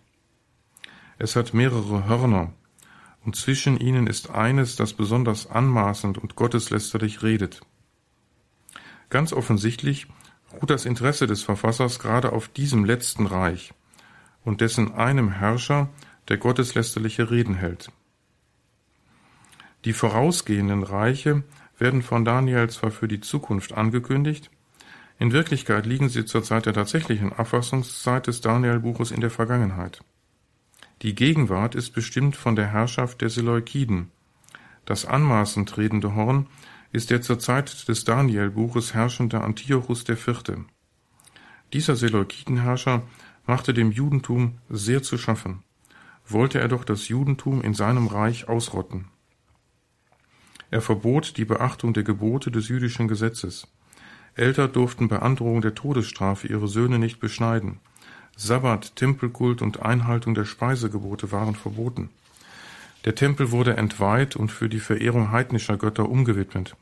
Es 1.18 1.34
hat 1.34 1.54
mehrere 1.54 2.06
Hörner, 2.06 2.52
und 3.24 3.34
zwischen 3.34 3.80
ihnen 3.80 4.06
ist 4.06 4.30
eines, 4.30 4.76
das 4.76 4.92
besonders 4.92 5.48
anmaßend 5.48 6.18
und 6.18 6.36
gotteslästerlich 6.36 7.24
redet. 7.24 7.62
Ganz 9.10 9.32
offensichtlich 9.32 10.06
ruht 10.52 10.70
das 10.70 10.86
Interesse 10.86 11.26
des 11.26 11.42
Verfassers 11.42 11.98
gerade 11.98 12.32
auf 12.32 12.48
diesem 12.48 12.84
letzten 12.84 13.26
Reich 13.26 13.72
und 14.44 14.60
dessen 14.60 14.94
einem 14.94 15.30
Herrscher, 15.30 15.88
der 16.28 16.38
gotteslästerliche 16.38 17.30
Reden 17.30 17.54
hält. 17.54 17.90
Die 19.84 19.92
vorausgehenden 19.92 20.82
Reiche 20.82 21.42
werden 21.78 22.02
von 22.02 22.24
Daniel 22.24 22.70
zwar 22.70 22.90
für 22.90 23.08
die 23.08 23.20
Zukunft 23.20 23.72
angekündigt, 23.72 24.50
in 25.18 25.32
Wirklichkeit 25.32 25.86
liegen 25.86 26.08
sie 26.08 26.24
zur 26.24 26.42
Zeit 26.42 26.66
der 26.66 26.72
tatsächlichen 26.72 27.32
Abfassungszeit 27.32 28.26
des 28.26 28.40
Daniel-Buches 28.40 29.12
in 29.12 29.20
der 29.20 29.30
Vergangenheit. 29.30 30.02
Die 31.02 31.14
Gegenwart 31.14 31.74
ist 31.74 31.90
bestimmt 31.90 32.34
von 32.34 32.56
der 32.56 32.66
Herrschaft 32.66 33.20
der 33.20 33.30
Seleukiden. 33.30 34.10
Das 34.86 35.06
anmaßend 35.06 35.76
redende 35.76 36.14
Horn 36.14 36.46
ist 36.94 37.10
der 37.10 37.22
zur 37.22 37.40
Zeit 37.40 37.88
des 37.88 38.04
Daniel-Buches 38.04 38.94
herrschende 38.94 39.40
Antiochus 39.40 40.08
IV. 40.08 40.42
Dieser 41.72 41.96
Seleukidenherrscher 41.96 43.02
machte 43.46 43.74
dem 43.74 43.90
Judentum 43.90 44.58
sehr 44.70 45.02
zu 45.02 45.18
schaffen, 45.18 45.64
wollte 46.28 46.60
er 46.60 46.68
doch 46.68 46.84
das 46.84 47.08
Judentum 47.08 47.62
in 47.62 47.74
seinem 47.74 48.06
Reich 48.06 48.48
ausrotten. 48.48 49.06
Er 50.70 50.80
verbot 50.80 51.36
die 51.36 51.44
Beachtung 51.44 51.94
der 51.94 52.04
Gebote 52.04 52.52
des 52.52 52.68
jüdischen 52.68 53.08
Gesetzes. 53.08 53.66
Eltern 54.36 54.72
durften 54.72 55.08
bei 55.08 55.18
Androhung 55.18 55.62
der 55.62 55.74
Todesstrafe 55.74 56.46
ihre 56.46 56.68
Söhne 56.68 57.00
nicht 57.00 57.18
beschneiden. 57.18 57.80
Sabbat, 58.36 58.94
Tempelkult 58.94 59.62
und 59.62 59.82
Einhaltung 59.82 60.36
der 60.36 60.44
Speisegebote 60.44 61.32
waren 61.32 61.56
verboten. 61.56 62.10
Der 63.04 63.16
Tempel 63.16 63.50
wurde 63.50 63.76
entweiht 63.76 64.36
und 64.36 64.52
für 64.52 64.68
die 64.68 64.78
Verehrung 64.78 65.32
heidnischer 65.32 65.76
Götter 65.76 66.08
umgewidmet. 66.08 66.76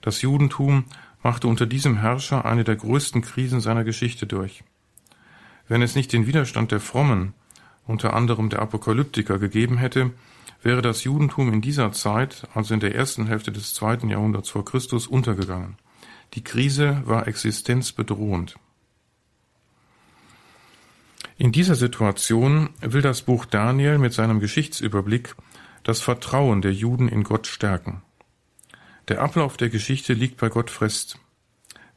Das 0.00 0.22
Judentum 0.22 0.84
machte 1.22 1.46
unter 1.46 1.66
diesem 1.66 1.98
Herrscher 1.98 2.44
eine 2.44 2.64
der 2.64 2.76
größten 2.76 3.22
Krisen 3.22 3.60
seiner 3.60 3.84
Geschichte 3.84 4.26
durch. 4.26 4.64
Wenn 5.68 5.82
es 5.82 5.94
nicht 5.94 6.12
den 6.12 6.26
Widerstand 6.26 6.72
der 6.72 6.80
Frommen, 6.80 7.34
unter 7.86 8.14
anderem 8.14 8.48
der 8.48 8.60
Apokalyptiker, 8.60 9.38
gegeben 9.38 9.78
hätte, 9.78 10.12
wäre 10.62 10.82
das 10.82 11.04
Judentum 11.04 11.52
in 11.52 11.60
dieser 11.60 11.92
Zeit, 11.92 12.46
also 12.54 12.74
in 12.74 12.80
der 12.80 12.94
ersten 12.94 13.26
Hälfte 13.26 13.52
des 13.52 13.74
zweiten 13.74 14.08
Jahrhunderts 14.08 14.50
vor 14.50 14.64
Christus, 14.64 15.06
untergegangen. 15.06 15.76
Die 16.34 16.44
Krise 16.44 17.02
war 17.04 17.26
existenzbedrohend. 17.26 18.56
In 21.36 21.52
dieser 21.52 21.74
Situation 21.74 22.70
will 22.80 23.00
das 23.00 23.22
Buch 23.22 23.46
Daniel 23.46 23.98
mit 23.98 24.12
seinem 24.12 24.40
Geschichtsüberblick 24.40 25.34
das 25.82 26.00
Vertrauen 26.00 26.60
der 26.60 26.72
Juden 26.72 27.08
in 27.08 27.24
Gott 27.24 27.46
stärken. 27.46 28.02
Der 29.10 29.22
Ablauf 29.22 29.56
der 29.56 29.70
Geschichte 29.70 30.12
liegt 30.12 30.36
bei 30.36 30.48
Gott 30.48 30.70
fest. 30.70 31.18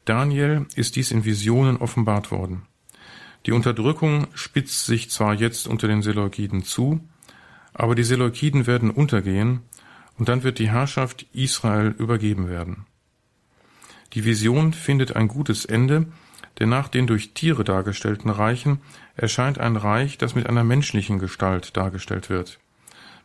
Daniel 0.04 0.66
ist 0.74 0.96
dies 0.96 1.12
in 1.12 1.24
Visionen 1.24 1.76
offenbart 1.76 2.32
worden. 2.32 2.62
Die 3.46 3.52
Unterdrückung 3.52 4.26
spitzt 4.34 4.86
sich 4.86 5.10
zwar 5.10 5.32
jetzt 5.32 5.68
unter 5.68 5.86
den 5.86 6.02
Seleukiden 6.02 6.64
zu, 6.64 7.08
aber 7.72 7.94
die 7.94 8.02
Seleukiden 8.02 8.66
werden 8.66 8.90
untergehen 8.90 9.60
und 10.18 10.28
dann 10.28 10.42
wird 10.42 10.58
die 10.58 10.68
Herrschaft 10.68 11.24
Israel 11.32 11.94
übergeben 11.96 12.48
werden. 12.48 12.84
Die 14.14 14.24
Vision 14.24 14.72
findet 14.72 15.14
ein 15.14 15.28
gutes 15.28 15.64
Ende, 15.64 16.06
denn 16.58 16.68
nach 16.68 16.88
den 16.88 17.06
durch 17.06 17.32
Tiere 17.32 17.62
dargestellten 17.62 18.28
Reichen 18.28 18.80
erscheint 19.14 19.58
ein 19.58 19.76
Reich, 19.76 20.18
das 20.18 20.34
mit 20.34 20.48
einer 20.48 20.64
menschlichen 20.64 21.20
Gestalt 21.20 21.76
dargestellt 21.76 22.28
wird, 22.28 22.58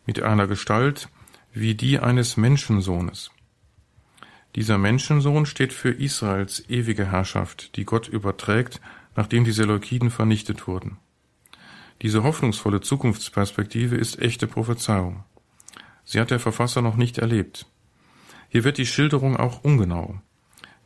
mit 0.05 0.21
einer 0.21 0.45
Gestalt 0.45 1.09
wie 1.53 1.73
die 1.73 1.97
eines 1.97 2.37
Menschensohnes. 2.37 3.31
Dieser 4.55 4.77
Menschensohn 4.77 5.45
steht 5.45 5.73
für 5.73 5.91
Israels 5.91 6.63
ewige 6.69 7.11
Herrschaft, 7.11 7.75
die 7.75 7.85
Gott 7.85 8.07
überträgt, 8.07 8.81
nachdem 9.15 9.43
die 9.43 9.51
Seleukiden 9.51 10.09
vernichtet 10.09 10.67
wurden. 10.67 10.97
Diese 12.01 12.23
hoffnungsvolle 12.23 12.81
Zukunftsperspektive 12.81 13.95
ist 13.95 14.19
echte 14.19 14.47
Prophezeiung. 14.47 15.23
Sie 16.03 16.19
hat 16.19 16.31
der 16.31 16.39
Verfasser 16.39 16.81
noch 16.81 16.95
nicht 16.95 17.17
erlebt. 17.17 17.67
Hier 18.47 18.63
wird 18.63 18.77
die 18.77 18.85
Schilderung 18.85 19.37
auch 19.37 19.63
ungenau. 19.63 20.19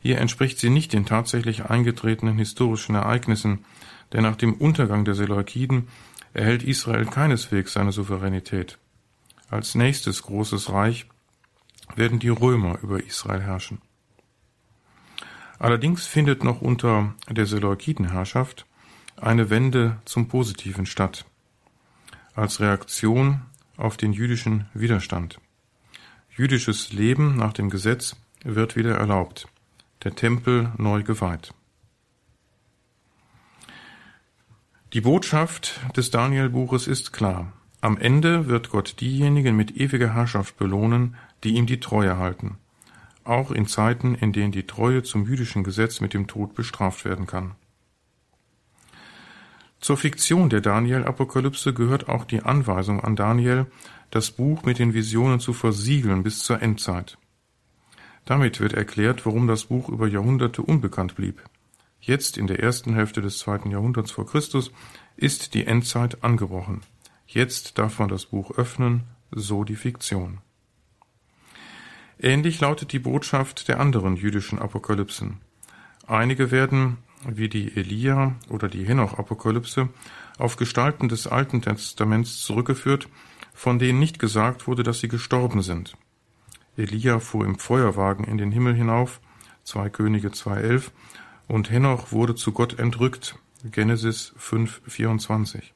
Hier 0.00 0.18
entspricht 0.18 0.58
sie 0.58 0.68
nicht 0.68 0.92
den 0.92 1.06
tatsächlich 1.06 1.64
eingetretenen 1.64 2.36
historischen 2.36 2.94
Ereignissen, 2.94 3.64
denn 4.12 4.22
nach 4.22 4.36
dem 4.36 4.52
Untergang 4.54 5.06
der 5.06 5.14
Seleukiden 5.14 5.88
erhält 6.34 6.62
Israel 6.62 7.06
keineswegs 7.06 7.72
seine 7.72 7.92
Souveränität. 7.92 8.78
Als 9.48 9.74
nächstes 9.74 10.22
großes 10.22 10.70
Reich 10.70 11.06
werden 11.96 12.18
die 12.18 12.28
Römer 12.28 12.78
über 12.82 13.02
Israel 13.02 13.42
herrschen. 13.42 13.80
Allerdings 15.58 16.06
findet 16.06 16.44
noch 16.44 16.60
unter 16.60 17.14
der 17.28 17.46
Seleukidenherrschaft 17.46 18.66
eine 19.16 19.50
Wende 19.50 19.98
zum 20.04 20.28
Positiven 20.28 20.86
statt, 20.86 21.24
als 22.34 22.60
Reaktion 22.60 23.42
auf 23.76 23.96
den 23.96 24.12
jüdischen 24.12 24.68
Widerstand. 24.74 25.40
Jüdisches 26.30 26.92
Leben 26.92 27.36
nach 27.36 27.52
dem 27.52 27.70
Gesetz 27.70 28.16
wird 28.42 28.76
wieder 28.76 28.96
erlaubt 28.96 29.48
der 30.04 30.14
Tempel 30.14 30.70
neu 30.76 31.02
geweiht. 31.02 31.54
Die 34.92 35.00
Botschaft 35.00 35.80
des 35.96 36.10
Daniel-Buches 36.10 36.86
ist 36.86 37.12
klar. 37.12 37.52
Am 37.80 37.98
Ende 37.98 38.46
wird 38.46 38.70
Gott 38.70 39.00
diejenigen 39.00 39.56
mit 39.56 39.76
ewiger 39.76 40.14
Herrschaft 40.14 40.56
belohnen, 40.56 41.16
die 41.44 41.54
ihm 41.54 41.66
die 41.66 41.80
Treue 41.80 42.18
halten, 42.18 42.56
auch 43.22 43.50
in 43.50 43.66
Zeiten, 43.66 44.14
in 44.14 44.32
denen 44.32 44.52
die 44.52 44.66
Treue 44.66 45.02
zum 45.02 45.26
jüdischen 45.26 45.62
Gesetz 45.64 46.00
mit 46.00 46.14
dem 46.14 46.26
Tod 46.26 46.54
bestraft 46.54 47.04
werden 47.04 47.26
kann. 47.26 47.54
Zur 49.80 49.98
Fiktion 49.98 50.48
der 50.48 50.62
Daniel-Apokalypse 50.62 51.74
gehört 51.74 52.08
auch 52.08 52.24
die 52.24 52.42
Anweisung 52.42 53.04
an 53.04 53.16
Daniel, 53.16 53.66
das 54.10 54.30
Buch 54.30 54.62
mit 54.62 54.78
den 54.78 54.94
Visionen 54.94 55.40
zu 55.40 55.52
versiegeln 55.52 56.22
bis 56.22 56.38
zur 56.38 56.62
Endzeit. 56.62 57.18
Damit 58.24 58.60
wird 58.60 58.72
erklärt, 58.72 59.26
warum 59.26 59.46
das 59.46 59.66
Buch 59.66 59.90
über 59.90 60.08
Jahrhunderte 60.08 60.62
unbekannt 60.62 61.16
blieb. 61.16 61.42
Jetzt, 62.00 62.38
in 62.38 62.46
der 62.46 62.60
ersten 62.60 62.94
Hälfte 62.94 63.20
des 63.20 63.38
zweiten 63.38 63.70
Jahrhunderts 63.70 64.10
vor 64.10 64.26
Christus, 64.26 64.70
ist 65.16 65.52
die 65.52 65.66
Endzeit 65.66 66.24
angebrochen. 66.24 66.80
Jetzt 67.26 67.78
darf 67.78 67.98
man 67.98 68.08
das 68.08 68.26
Buch 68.26 68.52
öffnen, 68.52 69.04
so 69.30 69.64
die 69.64 69.76
Fiktion. 69.76 70.38
Ähnlich 72.20 72.60
lautet 72.60 72.92
die 72.92 72.98
Botschaft 72.98 73.68
der 73.68 73.80
anderen 73.80 74.16
jüdischen 74.16 74.58
Apokalypsen. 74.58 75.40
Einige 76.06 76.50
werden, 76.50 76.98
wie 77.26 77.48
die 77.48 77.76
Elia 77.76 78.34
oder 78.48 78.68
die 78.68 78.84
Henoch-Apokalypse, 78.84 79.88
auf 80.38 80.56
Gestalten 80.56 81.08
des 81.08 81.26
Alten 81.26 81.62
Testaments 81.62 82.42
zurückgeführt, 82.42 83.08
von 83.52 83.78
denen 83.78 83.98
nicht 83.98 84.18
gesagt 84.18 84.66
wurde, 84.66 84.82
dass 84.82 85.00
sie 85.00 85.08
gestorben 85.08 85.62
sind. 85.62 85.96
Elia 86.76 87.20
fuhr 87.20 87.46
im 87.46 87.58
Feuerwagen 87.58 88.24
in 88.24 88.38
den 88.38 88.52
Himmel 88.52 88.74
hinauf, 88.74 89.20
2 89.64 89.88
Könige 89.90 90.28
2,11, 90.28 90.90
und 91.46 91.70
Henoch 91.70 92.12
wurde 92.12 92.34
zu 92.34 92.52
Gott 92.52 92.78
entrückt, 92.78 93.36
Genesis 93.64 94.34
5, 94.36 94.82
24. 94.86 95.72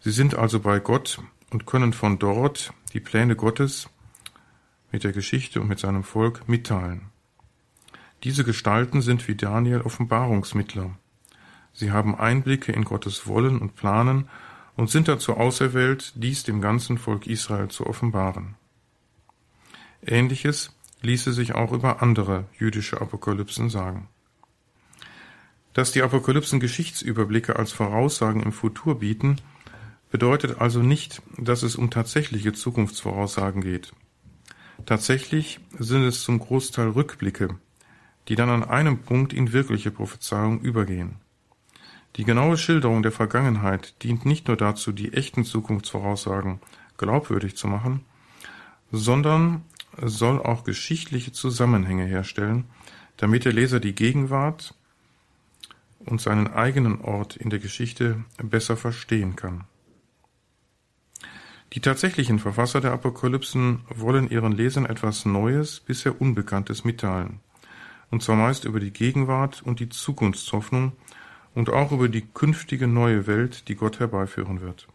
Sie 0.00 0.10
sind 0.10 0.34
also 0.34 0.60
bei 0.60 0.80
Gott 0.80 1.20
und 1.50 1.66
können 1.66 1.92
von 1.92 2.18
dort 2.18 2.72
die 2.92 3.00
Pläne 3.00 3.36
Gottes 3.36 3.88
mit 4.94 5.02
der 5.02 5.10
Geschichte 5.10 5.60
und 5.60 5.66
mit 5.66 5.80
seinem 5.80 6.04
Volk 6.04 6.48
mitteilen. 6.48 7.10
Diese 8.22 8.44
Gestalten 8.44 9.02
sind 9.02 9.26
wie 9.26 9.34
Daniel 9.34 9.80
Offenbarungsmittler. 9.80 10.96
Sie 11.72 11.90
haben 11.90 12.14
Einblicke 12.14 12.70
in 12.70 12.84
Gottes 12.84 13.26
Wollen 13.26 13.58
und 13.58 13.74
Planen 13.74 14.28
und 14.76 14.90
sind 14.90 15.08
dazu 15.08 15.34
auserwählt, 15.34 16.12
dies 16.14 16.44
dem 16.44 16.60
ganzen 16.60 16.96
Volk 16.96 17.26
Israel 17.26 17.66
zu 17.66 17.88
offenbaren. 17.88 18.54
Ähnliches 20.06 20.72
ließe 21.02 21.32
sich 21.32 21.56
auch 21.56 21.72
über 21.72 22.00
andere 22.00 22.44
jüdische 22.56 23.00
Apokalypsen 23.00 23.70
sagen. 23.70 24.06
Dass 25.72 25.90
die 25.90 26.02
Apokalypsen 26.02 26.60
Geschichtsüberblicke 26.60 27.56
als 27.56 27.72
Voraussagen 27.72 28.44
im 28.44 28.52
Futur 28.52 29.00
bieten, 29.00 29.40
bedeutet 30.12 30.60
also 30.60 30.82
nicht, 30.82 31.20
dass 31.36 31.64
es 31.64 31.74
um 31.74 31.90
tatsächliche 31.90 32.52
Zukunftsvoraussagen 32.52 33.60
geht. 33.60 33.92
Tatsächlich 34.86 35.60
sind 35.78 36.04
es 36.04 36.22
zum 36.22 36.38
Großteil 36.38 36.88
Rückblicke, 36.88 37.58
die 38.28 38.34
dann 38.34 38.50
an 38.50 38.64
einem 38.64 38.98
Punkt 38.98 39.32
in 39.32 39.52
wirkliche 39.52 39.90
Prophezeiung 39.90 40.60
übergehen. 40.60 41.16
Die 42.16 42.24
genaue 42.24 42.56
Schilderung 42.56 43.02
der 43.02 43.12
Vergangenheit 43.12 44.02
dient 44.02 44.24
nicht 44.24 44.46
nur 44.46 44.56
dazu, 44.56 44.92
die 44.92 45.12
echten 45.12 45.44
Zukunftsvoraussagen 45.44 46.60
glaubwürdig 46.96 47.56
zu 47.56 47.66
machen, 47.66 48.04
sondern 48.92 49.62
soll 50.00 50.40
auch 50.40 50.64
geschichtliche 50.64 51.32
Zusammenhänge 51.32 52.04
herstellen, 52.04 52.64
damit 53.16 53.44
der 53.44 53.52
Leser 53.52 53.80
die 53.80 53.94
Gegenwart 53.94 54.74
und 56.00 56.20
seinen 56.20 56.48
eigenen 56.48 57.00
Ort 57.00 57.36
in 57.36 57.50
der 57.50 57.58
Geschichte 57.58 58.24
besser 58.42 58.76
verstehen 58.76 59.36
kann. 59.36 59.64
Die 61.74 61.80
tatsächlichen 61.80 62.38
Verfasser 62.38 62.80
der 62.80 62.92
Apokalypsen 62.92 63.80
wollen 63.88 64.30
ihren 64.30 64.52
Lesern 64.52 64.86
etwas 64.86 65.24
Neues, 65.24 65.80
bisher 65.80 66.20
Unbekanntes 66.20 66.84
mitteilen, 66.84 67.40
und 68.10 68.22
zwar 68.22 68.36
meist 68.36 68.64
über 68.64 68.78
die 68.78 68.92
Gegenwart 68.92 69.60
und 69.60 69.80
die 69.80 69.88
Zukunftshoffnung 69.88 70.92
und 71.52 71.70
auch 71.70 71.90
über 71.90 72.08
die 72.08 72.22
künftige 72.22 72.86
neue 72.86 73.26
Welt, 73.26 73.66
die 73.66 73.74
Gott 73.74 73.98
herbeiführen 73.98 74.60
wird. 74.60 74.86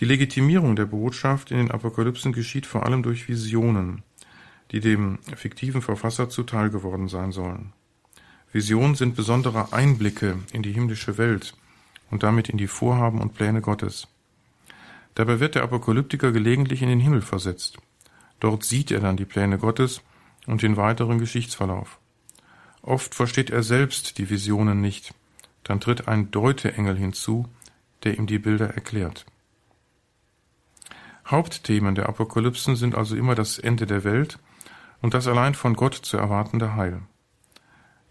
Die 0.00 0.04
Legitimierung 0.04 0.76
der 0.76 0.86
Botschaft 0.86 1.50
in 1.50 1.56
den 1.56 1.70
Apokalypsen 1.70 2.34
geschieht 2.34 2.66
vor 2.66 2.84
allem 2.84 3.02
durch 3.02 3.26
Visionen, 3.26 4.02
die 4.70 4.80
dem 4.80 5.18
fiktiven 5.34 5.80
Verfasser 5.80 6.28
zuteil 6.28 6.68
geworden 6.68 7.08
sein 7.08 7.32
sollen. 7.32 7.72
Visionen 8.52 8.96
sind 8.96 9.16
besondere 9.16 9.72
Einblicke 9.72 10.38
in 10.52 10.62
die 10.62 10.72
himmlische 10.72 11.16
Welt 11.16 11.56
und 12.10 12.22
damit 12.22 12.50
in 12.50 12.58
die 12.58 12.66
Vorhaben 12.66 13.20
und 13.20 13.32
Pläne 13.32 13.62
Gottes. 13.62 14.06
Dabei 15.14 15.40
wird 15.40 15.54
der 15.54 15.62
Apokalyptiker 15.62 16.32
gelegentlich 16.32 16.82
in 16.82 16.88
den 16.88 17.00
Himmel 17.00 17.22
versetzt. 17.22 17.78
Dort 18.38 18.64
sieht 18.64 18.90
er 18.90 19.00
dann 19.00 19.16
die 19.16 19.24
Pläne 19.24 19.58
Gottes 19.58 20.02
und 20.46 20.62
den 20.62 20.76
weiteren 20.76 21.18
Geschichtsverlauf. 21.18 21.98
Oft 22.82 23.14
versteht 23.14 23.50
er 23.50 23.62
selbst 23.62 24.18
die 24.18 24.30
Visionen 24.30 24.80
nicht. 24.80 25.14
Dann 25.64 25.80
tritt 25.80 26.08
ein 26.08 26.30
Deuteengel 26.30 26.96
hinzu, 26.96 27.46
der 28.04 28.16
ihm 28.18 28.26
die 28.26 28.38
Bilder 28.38 28.70
erklärt. 28.74 29.26
Hauptthemen 31.26 31.94
der 31.94 32.08
Apokalypsen 32.08 32.76
sind 32.76 32.94
also 32.94 33.14
immer 33.14 33.34
das 33.34 33.58
Ende 33.58 33.86
der 33.86 34.04
Welt 34.04 34.38
und 35.02 35.14
das 35.14 35.28
allein 35.28 35.54
von 35.54 35.74
Gott 35.74 35.94
zu 35.94 36.16
erwartende 36.16 36.74
Heil. 36.74 37.02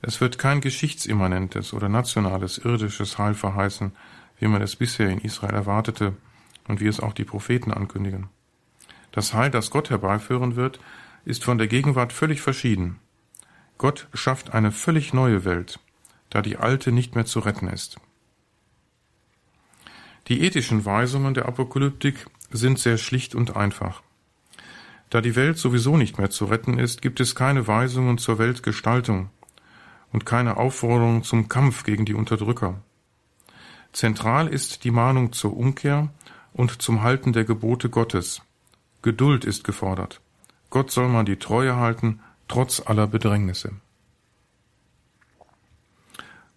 Es 0.01 0.21
wird 0.21 0.37
kein 0.37 0.61
geschichtsimmanentes 0.61 1.73
oder 1.73 1.89
nationales 1.89 2.59
irdisches 2.59 3.17
Heil 3.17 3.33
verheißen, 3.33 3.91
wie 4.37 4.47
man 4.47 4.61
es 4.61 4.75
bisher 4.75 5.09
in 5.09 5.19
Israel 5.19 5.53
erwartete 5.53 6.15
und 6.69 6.79
wie 6.79 6.87
es 6.87 7.01
auch 7.01 7.11
die 7.11 7.25
Propheten 7.25 7.73
ankündigen. 7.73 8.29
Das 9.11 9.33
Heil, 9.33 9.51
das 9.51 9.69
Gott 9.69 9.89
herbeiführen 9.89 10.55
wird, 10.55 10.79
ist 11.25 11.43
von 11.43 11.57
der 11.57 11.67
Gegenwart 11.67 12.13
völlig 12.13 12.41
verschieden. 12.41 12.99
Gott 13.77 14.07
schafft 14.13 14.53
eine 14.53 14.71
völlig 14.71 15.13
neue 15.13 15.43
Welt, 15.43 15.79
da 16.29 16.41
die 16.41 16.55
alte 16.55 16.93
nicht 16.93 17.15
mehr 17.15 17.25
zu 17.25 17.39
retten 17.39 17.67
ist. 17.67 17.99
Die 20.29 20.41
ethischen 20.41 20.85
Weisungen 20.85 21.33
der 21.33 21.47
Apokalyptik 21.47 22.27
sind 22.51 22.79
sehr 22.79 22.97
schlicht 22.97 23.35
und 23.35 23.57
einfach. 23.57 24.01
Da 25.09 25.19
die 25.19 25.35
Welt 25.35 25.57
sowieso 25.57 25.97
nicht 25.97 26.17
mehr 26.17 26.29
zu 26.29 26.45
retten 26.45 26.77
ist, 26.77 27.01
gibt 27.01 27.19
es 27.19 27.35
keine 27.35 27.67
Weisungen 27.67 28.17
zur 28.17 28.37
Weltgestaltung, 28.37 29.31
und 30.11 30.25
keine 30.25 30.57
Aufforderung 30.57 31.23
zum 31.23 31.49
Kampf 31.49 31.83
gegen 31.83 32.05
die 32.05 32.13
Unterdrücker. 32.13 32.81
Zentral 33.91 34.47
ist 34.47 34.83
die 34.83 34.91
Mahnung 34.91 35.33
zur 35.33 35.55
Umkehr 35.55 36.09
und 36.59 36.81
zum 36.81 37.03
Halten 37.03 37.31
der 37.31 37.45
Gebote 37.45 37.89
Gottes. 37.89 38.41
Geduld 39.01 39.45
ist 39.45 39.63
gefordert. 39.63 40.19
Gott 40.69 40.91
soll 40.91 41.07
man 41.07 41.25
die 41.25 41.37
Treue 41.37 41.77
halten, 41.77 42.19
trotz 42.49 42.81
aller 42.85 43.07
Bedrängnisse. 43.07 43.71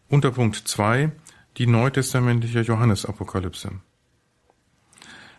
Unterpunkt 0.08 0.56
2 0.56 1.12
Die 1.56 1.68
neutestamentliche 1.68 2.62
Johannesapokalypse. 2.62 3.70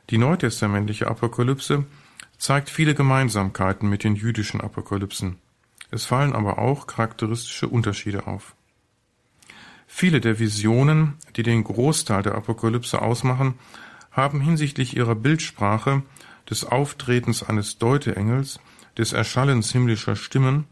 Die 0.10 0.18
neutestamentliche 0.18 1.08
Apokalypse 1.08 1.86
zeigt 2.38 2.70
viele 2.70 2.96
Gemeinsamkeiten 2.96 3.90
mit 3.90 4.06
den 4.06 4.16
jüdischen 4.16 4.62
Apokalypsen. 4.62 5.40
Es 5.92 6.06
fallen 6.06 6.32
aber 6.32 6.58
auch 6.58 6.88
charakteristische 6.88 7.68
Unterschiede 7.68 8.28
auf. 8.28 8.56
Viele 9.88 10.22
der 10.22 10.40
Visionen, 10.40 11.16
die 11.36 11.44
den 11.44 11.66
Großteil 11.66 12.24
der 12.24 12.36
Apokalypse 12.36 13.02
ausmachen, 13.02 13.56
haben 14.14 14.40
hinsichtlich 14.40 14.96
ihrer 14.96 15.16
Bildsprache, 15.16 16.04
des 16.50 16.66
Auftretens 16.66 17.44
eines 17.44 17.78
Deuteengels, 17.78 18.60
des 18.98 19.12
Erschallens 19.12 19.72
himmlischer 19.72 20.16
Stimmen, 20.16 20.66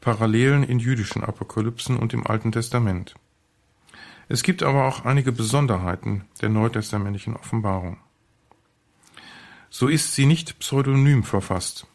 Parallelen 0.00 0.62
in 0.62 0.78
jüdischen 0.78 1.24
Apokalypsen 1.24 1.96
und 1.96 2.12
im 2.12 2.26
Alten 2.26 2.52
Testament. 2.52 3.14
Es 4.28 4.42
gibt 4.42 4.62
aber 4.62 4.86
auch 4.86 5.04
einige 5.04 5.32
Besonderheiten 5.32 6.24
der 6.42 6.50
neutestamentlichen 6.50 7.36
Offenbarung. 7.36 7.96
So 9.70 9.88
ist 9.88 10.14
sie 10.14 10.26
nicht 10.26 10.58
pseudonym 10.58 11.24
verfasst, 11.24 11.86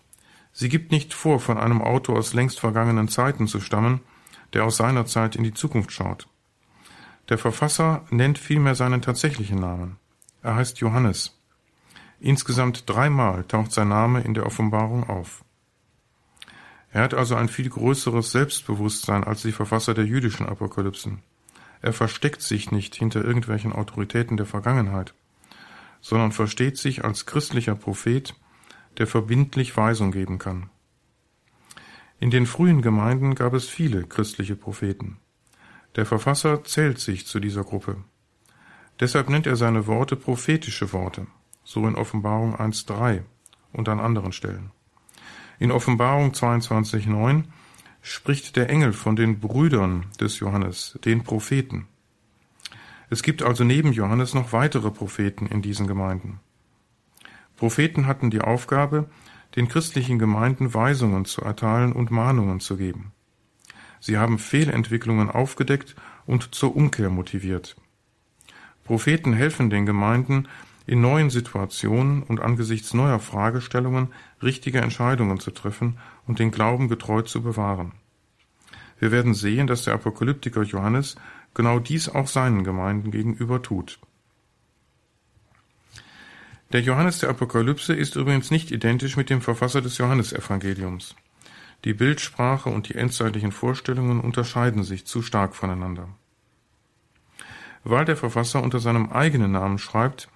Sie 0.57 0.69
gibt 0.69 0.93
nicht 0.93 1.13
vor, 1.13 1.41
von 1.41 1.57
einem 1.57 1.81
Autor 1.81 2.17
aus 2.17 2.33
längst 2.33 2.61
vergangenen 2.61 3.09
Zeiten 3.09 3.45
zu 3.45 3.59
stammen, 3.59 3.99
der 4.53 4.63
aus 4.63 4.77
seiner 4.77 5.05
Zeit 5.05 5.35
in 5.35 5.43
die 5.43 5.53
Zukunft 5.53 5.91
schaut. 5.91 6.29
Der 7.27 7.37
Verfasser 7.37 8.05
nennt 8.09 8.37
vielmehr 8.37 8.73
seinen 8.73 9.01
tatsächlichen 9.01 9.59
Namen. 9.59 9.97
Er 10.45 10.57
heißt 10.57 10.77
Johannes. 10.77 11.35
Insgesamt 12.19 12.87
dreimal 12.87 13.45
taucht 13.45 13.71
sein 13.71 13.87
Name 13.87 14.21
in 14.21 14.35
der 14.35 14.45
Offenbarung 14.45 15.09
auf. 15.09 15.43
Er 16.91 17.01
hat 17.01 17.15
also 17.15 17.33
ein 17.33 17.49
viel 17.49 17.67
größeres 17.67 18.31
Selbstbewusstsein 18.31 19.23
als 19.23 19.41
die 19.41 19.51
Verfasser 19.51 19.95
der 19.95 20.05
jüdischen 20.05 20.45
Apokalypsen. 20.45 21.23
Er 21.81 21.93
versteckt 21.93 22.43
sich 22.43 22.69
nicht 22.69 22.93
hinter 22.93 23.25
irgendwelchen 23.25 23.73
Autoritäten 23.73 24.37
der 24.37 24.45
Vergangenheit, 24.45 25.15
sondern 25.99 26.31
versteht 26.31 26.77
sich 26.77 27.03
als 27.03 27.25
christlicher 27.25 27.73
Prophet, 27.73 28.35
der 28.99 29.07
verbindlich 29.07 29.75
Weisung 29.75 30.11
geben 30.11 30.37
kann. 30.37 30.69
In 32.19 32.29
den 32.29 32.45
frühen 32.45 32.83
Gemeinden 32.83 33.33
gab 33.33 33.55
es 33.55 33.67
viele 33.67 34.03
christliche 34.03 34.55
Propheten. 34.55 35.17
Der 35.95 36.05
Verfasser 36.05 36.63
zählt 36.63 36.99
sich 36.99 37.25
zu 37.25 37.39
dieser 37.39 37.63
Gruppe. 37.63 37.97
Deshalb 38.99 39.29
nennt 39.29 39.47
er 39.47 39.55
seine 39.55 39.87
Worte 39.87 40.15
prophetische 40.15 40.93
Worte, 40.93 41.27
so 41.63 41.87
in 41.87 41.95
Offenbarung 41.95 42.55
1.3 42.55 43.23
und 43.73 43.89
an 43.89 43.99
anderen 43.99 44.31
Stellen. 44.31 44.71
In 45.59 45.71
Offenbarung 45.71 46.31
22.9 46.31 47.43
spricht 48.01 48.55
der 48.55 48.69
Engel 48.69 48.93
von 48.93 49.15
den 49.15 49.39
Brüdern 49.39 50.05
des 50.19 50.39
Johannes, 50.39 50.99
den 51.03 51.23
Propheten. 51.23 51.87
Es 53.09 53.23
gibt 53.23 53.43
also 53.43 53.63
neben 53.63 53.91
Johannes 53.93 54.33
noch 54.33 54.53
weitere 54.53 54.91
Propheten 54.91 55.47
in 55.47 55.61
diesen 55.61 55.87
Gemeinden. 55.87 56.39
Propheten 57.55 58.05
hatten 58.05 58.29
die 58.29 58.41
Aufgabe, 58.41 59.09
den 59.55 59.67
christlichen 59.67 60.19
Gemeinden 60.19 60.73
Weisungen 60.73 61.25
zu 61.25 61.41
erteilen 61.41 61.93
und 61.93 62.11
Mahnungen 62.11 62.59
zu 62.59 62.77
geben. 62.77 63.13
Sie 63.99 64.17
haben 64.17 64.37
Fehlentwicklungen 64.37 65.29
aufgedeckt 65.29 65.95
und 66.25 66.53
zur 66.53 66.75
Umkehr 66.75 67.09
motiviert. 67.09 67.75
Propheten 68.85 69.33
helfen 69.33 69.69
den 69.69 69.85
Gemeinden, 69.85 70.47
in 70.87 71.01
neuen 71.01 71.31
Situationen 71.31 72.21
und 72.23 72.39
angesichts 72.39 72.93
neuer 72.93 73.19
Fragestellungen 73.19 74.13
richtige 74.41 74.79
Entscheidungen 74.79 75.39
zu 75.39 75.51
treffen 75.51 75.97
und 76.27 76.39
den 76.39 76.51
Glauben 76.51 76.87
getreu 76.87 77.23
zu 77.23 77.41
bewahren. 77.41 77.93
Wir 78.99 79.11
werden 79.11 79.33
sehen, 79.33 79.67
dass 79.67 79.83
der 79.83 79.95
Apokalyptiker 79.95 80.61
Johannes 80.61 81.15
genau 81.53 81.79
dies 81.79 82.07
auch 82.07 82.27
seinen 82.27 82.63
Gemeinden 82.63 83.11
gegenüber 83.11 83.61
tut. 83.61 83.99
Der 86.71 86.81
Johannes 86.81 87.19
der 87.19 87.29
Apokalypse 87.29 87.93
ist 87.93 88.15
übrigens 88.15 88.51
nicht 88.51 88.71
identisch 88.71 89.17
mit 89.17 89.29
dem 89.29 89.41
Verfasser 89.41 89.81
des 89.81 89.97
Johannesevangeliums. 89.97 91.15
Die 91.83 91.93
Bildsprache 91.93 92.69
und 92.69 92.89
die 92.89 92.95
endzeitlichen 92.95 93.51
Vorstellungen 93.51 94.19
unterscheiden 94.19 94.83
sich 94.83 95.05
zu 95.05 95.21
stark 95.21 95.55
voneinander. 95.55 96.09
Weil 97.85 98.03
der 98.03 98.17
Verfasser 98.17 98.63
unter 98.63 98.79
seinem 98.79 99.11
eigenen 99.11 99.51
Namen 99.51 99.77
schreibt, 99.77 100.27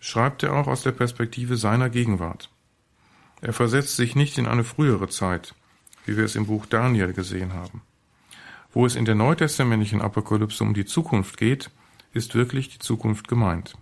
schreibt 0.00 0.42
er 0.42 0.54
auch 0.54 0.66
aus 0.66 0.82
der 0.82 0.90
Perspektive 0.90 1.56
seiner 1.56 1.88
Gegenwart. 1.88 2.50
Er 3.40 3.52
versetzt 3.52 3.94
sich 3.94 4.16
nicht 4.16 4.38
in 4.38 4.46
eine 4.46 4.64
frühere 4.64 5.08
Zeit, 5.08 5.54
wie 6.04 6.16
wir 6.16 6.24
es 6.24 6.34
im 6.34 6.46
Buch 6.46 6.66
Daniel 6.66 7.12
gesehen 7.12 7.54
haben. 7.54 7.82
Wo 8.72 8.84
es 8.86 8.96
in 8.96 9.04
der 9.04 9.14
neutestamentlichen 9.14 10.02
Apokalypse 10.02 10.64
um 10.64 10.74
die 10.74 10.84
Zukunft 10.84 11.36
geht, 11.36 11.70
ist 12.12 12.34
wirklich 12.34 12.70
die 12.70 12.80
Zukunft 12.80 13.28
gemeint. 13.28 13.78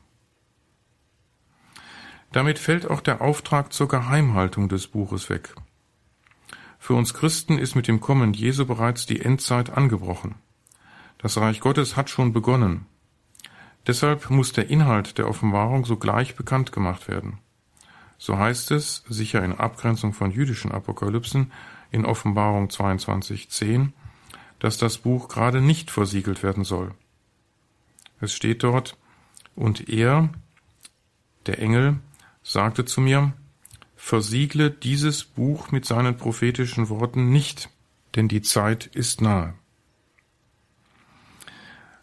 Damit 2.31 2.59
fällt 2.59 2.91
auch 2.91 3.01
der 3.01 3.23
Auftrag 3.23 3.73
zur 3.73 3.89
Geheimhaltung 3.89 4.69
des 4.69 4.89
Buches 4.89 5.31
weg. 5.31 5.55
Für 6.79 6.95
uns 6.95 7.15
Christen 7.15 7.57
ist 7.59 7.75
mit 7.75 7.89
dem 7.89 8.01
Kommen 8.01 8.35
Jesu 8.35 8.67
bereits 8.67 9.07
die 9.07 9.21
Endzeit 9.21 9.71
angebrochen. 9.71 10.35
Das 11.17 11.39
Reich 11.39 11.61
Gottes 11.61 11.97
hat 11.97 12.11
schon 12.11 12.35
begonnen. 12.35 12.85
Deshalb 13.87 14.31
muss 14.31 14.53
der 14.53 14.70
Inhalt 14.70 15.18
der 15.18 15.29
Offenbarung 15.29 15.85
sogleich 15.85 16.37
bekannt 16.37 16.73
gemacht 16.73 17.09
werden. 17.09 17.38
So 18.18 18.38
heißt 18.38 18.70
es, 18.70 19.05
sicher 19.09 19.44
in 19.44 19.53
Abgrenzung 19.53 20.12
von 20.12 20.31
jüdischen 20.31 20.73
Apokalypsen, 20.73 21.53
in 21.90 22.07
Offenbarung 22.07 22.68
22.10, 22.68 23.90
dass 24.59 24.79
das 24.79 24.99
Buch 24.99 25.29
gerade 25.29 25.61
nicht 25.61 25.90
versiegelt 25.90 26.42
werden 26.42 26.64
soll. 26.64 26.94
Es 28.20 28.33
steht 28.33 28.62
dort, 28.62 28.97
und 29.55 29.88
er, 29.88 30.31
der 31.47 31.59
Engel, 31.59 31.99
sagte 32.42 32.85
zu 32.85 33.01
mir, 33.01 33.33
versiegle 33.94 34.70
dieses 34.70 35.25
Buch 35.25 35.70
mit 35.70 35.85
seinen 35.85 36.16
prophetischen 36.16 36.88
Worten 36.88 37.31
nicht, 37.31 37.68
denn 38.16 38.29
die 38.29 38.42
Zeit 38.42 38.87
ist 38.87 39.20
nahe. 39.20 39.55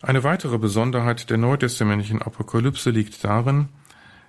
Eine 0.01 0.23
weitere 0.23 0.57
Besonderheit 0.57 1.29
der 1.29 1.37
neutestamentlichen 1.37 2.21
Apokalypse 2.21 2.89
liegt 2.89 3.23
darin, 3.23 3.69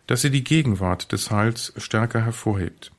dass 0.07 0.21
sie 0.21 0.31
die 0.31 0.45
Gegenwart 0.45 1.13
des 1.13 1.31
Heils 1.31 1.73
stärker 1.79 2.23
hervorhebt. 2.23 2.93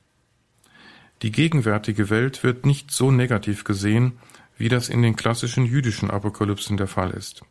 Die 1.22 1.30
gegenwärtige 1.30 2.10
Welt 2.10 2.42
wird 2.42 2.66
nicht 2.66 2.90
so 2.90 3.12
negativ 3.12 3.62
gesehen, 3.62 4.18
wie 4.56 4.68
das 4.68 4.88
in 4.88 5.02
den 5.02 5.14
klassischen 5.14 5.64
jüdischen 5.64 6.10
Apokalypsen 6.10 6.76
der 6.76 6.88
Fall 6.88 7.10
ist. 7.10 7.42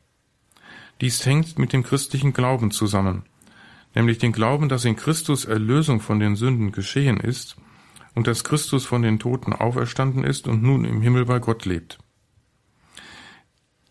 Dies 1.00 1.26
hängt 1.26 1.58
mit 1.58 1.72
dem 1.72 1.84
christlichen 1.84 2.34
Glauben 2.34 2.72
zusammen, 2.72 3.24
nämlich 3.96 4.18
den 4.18 4.34
Glauben, 4.34 4.68
dass 4.68 4.86
in 4.86 4.96
Christus 4.96 5.46
Erlösung 5.46 6.02
von 6.02 6.20
den 6.20 6.36
Sünden 6.36 6.72
geschehen 6.72 7.20
ist 7.20 7.56
und 8.14 8.28
dass 8.28 8.44
Christus 8.44 8.86
von 8.86 9.02
den 9.02 9.20
Toten 9.20 9.54
auferstanden 9.54 10.24
ist 10.24 10.48
und 10.48 10.62
nun 10.62 10.84
im 10.86 11.02
Himmel 11.02 11.26
bei 11.26 11.40
Gott 11.40 11.66
lebt. 11.66 11.98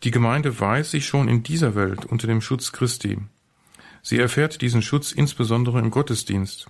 Die 0.05 0.11
Gemeinde 0.11 0.59
weiß 0.59 0.91
sich 0.91 1.07
schon 1.07 1.29
in 1.29 1.45
dieser 1.45 1.77
Welt 1.77 2.05
unter 2.05 2.27
dem 2.27 2.41
Schutz 2.41 2.73
Christi. 2.73 3.19
Sie 4.03 4.19
erfährt 4.19 4.61
diesen 4.61 4.83
Schutz 4.83 5.13
insbesondere 5.13 5.79
im 5.79 5.93
Gottesdienst, 5.93 6.67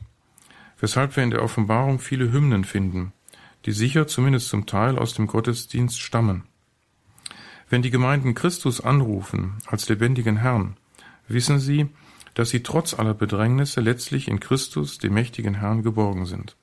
weshalb 0.79 1.17
wir 1.17 1.25
in 1.25 1.31
der 1.31 1.43
Offenbarung 1.43 1.99
viele 1.99 2.31
Hymnen 2.31 2.65
finden, 2.65 3.15
die 3.65 3.73
sicher 3.73 4.07
zumindest 4.07 4.49
zum 4.49 4.67
Teil 4.67 4.99
aus 4.99 5.15
dem 5.15 5.29
Gottesdienst 5.29 5.99
stammen. 5.99 6.45
Wenn 7.71 7.81
die 7.81 7.91
Gemeinden 7.91 8.35
Christus 8.35 8.83
anrufen 8.83 9.55
als 9.65 9.89
lebendigen 9.89 10.37
Herrn, 10.37 10.77
wissen 11.27 11.59
sie, 11.59 11.89
dass 12.35 12.51
sie 12.51 12.63
trotz 12.63 12.93
aller 12.93 13.15
Bedrängnisse 13.15 13.81
letztlich 13.81 14.29
in 14.29 14.41
Christus, 14.41 14.99
dem 14.99 15.15
mächtigen 15.15 15.55
Herrn, 15.55 15.83
geborgen 15.83 16.27
sind. 16.27 16.55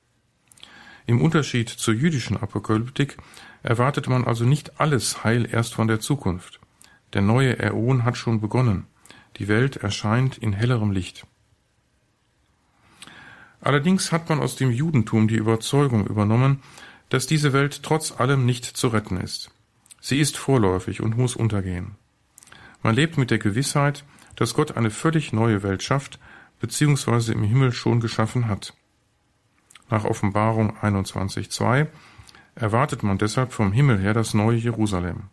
Im 1.06 1.20
Unterschied 1.20 1.68
zur 1.68 1.94
jüdischen 1.94 2.36
Apokalyptik 2.36 3.16
erwartet 3.64 4.08
man 4.08 4.24
also 4.24 4.44
nicht 4.44 4.80
alles 4.80 5.24
Heil 5.24 5.48
erst 5.50 5.74
von 5.74 5.88
der 5.88 5.98
Zukunft. 5.98 6.59
Der 7.12 7.22
neue 7.22 7.58
Äon 7.58 8.04
hat 8.04 8.16
schon 8.16 8.40
begonnen. 8.40 8.86
Die 9.36 9.48
Welt 9.48 9.76
erscheint 9.76 10.38
in 10.38 10.52
hellerem 10.52 10.90
Licht. 10.90 11.26
Allerdings 13.60 14.12
hat 14.12 14.28
man 14.28 14.40
aus 14.40 14.56
dem 14.56 14.70
Judentum 14.70 15.28
die 15.28 15.36
Überzeugung 15.36 16.06
übernommen, 16.06 16.62
dass 17.08 17.26
diese 17.26 17.52
Welt 17.52 17.82
trotz 17.82 18.12
allem 18.12 18.46
nicht 18.46 18.64
zu 18.64 18.88
retten 18.88 19.18
ist. 19.18 19.50
Sie 20.00 20.18
ist 20.18 20.36
vorläufig 20.36 21.02
und 21.02 21.16
muss 21.16 21.36
untergehen. 21.36 21.96
Man 22.82 22.94
lebt 22.94 23.18
mit 23.18 23.30
der 23.30 23.38
Gewissheit, 23.38 24.04
dass 24.36 24.54
Gott 24.54 24.76
eine 24.76 24.90
völlig 24.90 25.32
neue 25.32 25.62
Welt 25.62 25.82
schafft, 25.82 26.18
beziehungsweise 26.60 27.32
im 27.32 27.42
Himmel 27.42 27.72
schon 27.72 28.00
geschaffen 28.00 28.48
hat. 28.48 28.74
Nach 29.90 30.04
Offenbarung 30.04 30.78
21.2 30.78 31.88
erwartet 32.54 33.02
man 33.02 33.18
deshalb 33.18 33.52
vom 33.52 33.72
Himmel 33.72 33.98
her 33.98 34.14
das 34.14 34.32
neue 34.32 34.56
Jerusalem. 34.56 35.24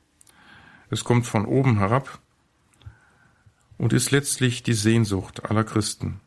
Es 0.90 1.04
kommt 1.04 1.26
von 1.26 1.46
oben 1.46 1.80
herab 1.80 2.20
und 3.78 3.94
ist 3.94 4.12
letztlich 4.12 4.64
die 4.64 4.74
Sehnsucht 4.74 5.50
aller 5.50 5.64
Christen. 5.64 6.20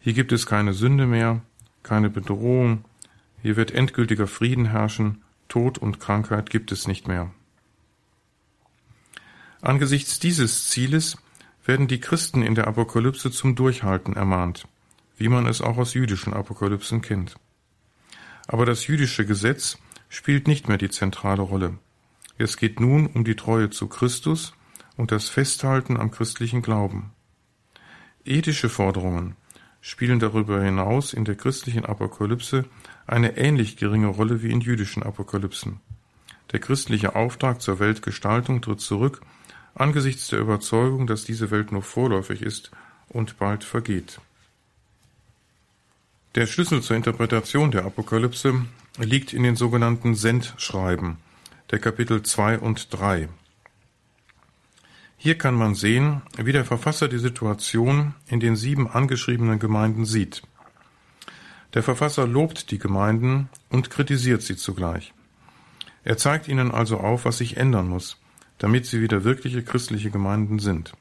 Hier 0.00 0.12
gibt 0.12 0.32
es 0.32 0.46
keine 0.46 0.74
Sünde 0.74 1.06
mehr, 1.06 1.40
keine 1.82 2.10
Bedrohung, 2.10 2.84
hier 3.42 3.56
wird 3.56 3.70
endgültiger 3.70 4.26
Frieden 4.26 4.66
herrschen, 4.66 5.22
Tod 5.48 5.78
und 5.78 6.00
Krankheit 6.00 6.50
gibt 6.50 6.72
es 6.72 6.86
nicht 6.86 7.08
mehr. 7.08 7.30
Angesichts 9.60 10.18
dieses 10.18 10.68
Zieles 10.68 11.16
werden 11.64 11.88
die 11.88 12.00
Christen 12.00 12.42
in 12.42 12.54
der 12.54 12.66
Apokalypse 12.66 13.30
zum 13.30 13.54
Durchhalten 13.54 14.14
ermahnt, 14.14 14.68
wie 15.16 15.28
man 15.28 15.46
es 15.46 15.62
auch 15.62 15.78
aus 15.78 15.94
jüdischen 15.94 16.34
Apokalypsen 16.34 17.00
kennt. 17.00 17.36
Aber 18.46 18.66
das 18.66 18.86
jüdische 18.86 19.24
Gesetz 19.24 19.78
spielt 20.10 20.48
nicht 20.48 20.68
mehr 20.68 20.76
die 20.76 20.90
zentrale 20.90 21.42
Rolle. 21.42 21.78
Es 22.36 22.56
geht 22.56 22.80
nun 22.80 23.06
um 23.06 23.24
die 23.24 23.36
Treue 23.36 23.70
zu 23.70 23.86
Christus 23.86 24.54
und 24.96 25.12
das 25.12 25.28
Festhalten 25.28 25.96
am 25.96 26.10
christlichen 26.10 26.62
Glauben. 26.62 27.12
Ethische 28.24 28.68
Forderungen 28.68 29.36
spielen 29.80 30.18
darüber 30.18 30.62
hinaus 30.62 31.12
in 31.12 31.24
der 31.24 31.36
christlichen 31.36 31.84
Apokalypse 31.84 32.64
eine 33.06 33.36
ähnlich 33.36 33.76
geringe 33.76 34.08
Rolle 34.08 34.42
wie 34.42 34.50
in 34.50 34.60
jüdischen 34.60 35.02
Apokalypsen. 35.02 35.80
Der 36.52 36.58
christliche 36.58 37.14
Auftrag 37.14 37.60
zur 37.60 37.78
Weltgestaltung 37.78 38.62
tritt 38.62 38.80
zurück 38.80 39.20
angesichts 39.74 40.28
der 40.28 40.38
Überzeugung, 40.38 41.06
dass 41.06 41.24
diese 41.24 41.50
Welt 41.50 41.70
nur 41.70 41.82
vorläufig 41.82 42.42
ist 42.42 42.70
und 43.08 43.38
bald 43.38 43.62
vergeht. 43.64 44.20
Der 46.34 46.46
Schlüssel 46.46 46.82
zur 46.82 46.96
Interpretation 46.96 47.70
der 47.70 47.84
Apokalypse 47.84 48.66
liegt 48.98 49.32
in 49.32 49.42
den 49.42 49.54
sogenannten 49.54 50.14
Sendschreiben 50.14 51.18
der 51.70 51.78
Kapitel 51.78 52.22
2 52.22 52.58
und 52.58 52.92
3. 52.92 53.28
Hier 55.16 55.38
kann 55.38 55.54
man 55.54 55.74
sehen, 55.74 56.20
wie 56.36 56.52
der 56.52 56.64
Verfasser 56.64 57.08
die 57.08 57.18
Situation 57.18 58.14
in 58.26 58.40
den 58.40 58.56
sieben 58.56 58.88
angeschriebenen 58.88 59.58
Gemeinden 59.58 60.04
sieht. 60.04 60.42
Der 61.72 61.82
Verfasser 61.82 62.26
lobt 62.26 62.70
die 62.70 62.78
Gemeinden 62.78 63.48
und 63.70 63.90
kritisiert 63.90 64.42
sie 64.42 64.56
zugleich. 64.56 65.14
Er 66.04 66.18
zeigt 66.18 66.48
ihnen 66.48 66.70
also 66.70 66.98
auf, 66.98 67.24
was 67.24 67.38
sich 67.38 67.56
ändern 67.56 67.88
muss, 67.88 68.18
damit 68.58 68.84
sie 68.84 69.00
wieder 69.00 69.24
wirkliche 69.24 69.62
christliche 69.62 70.10
Gemeinden 70.10 70.58
sind. 70.58 70.92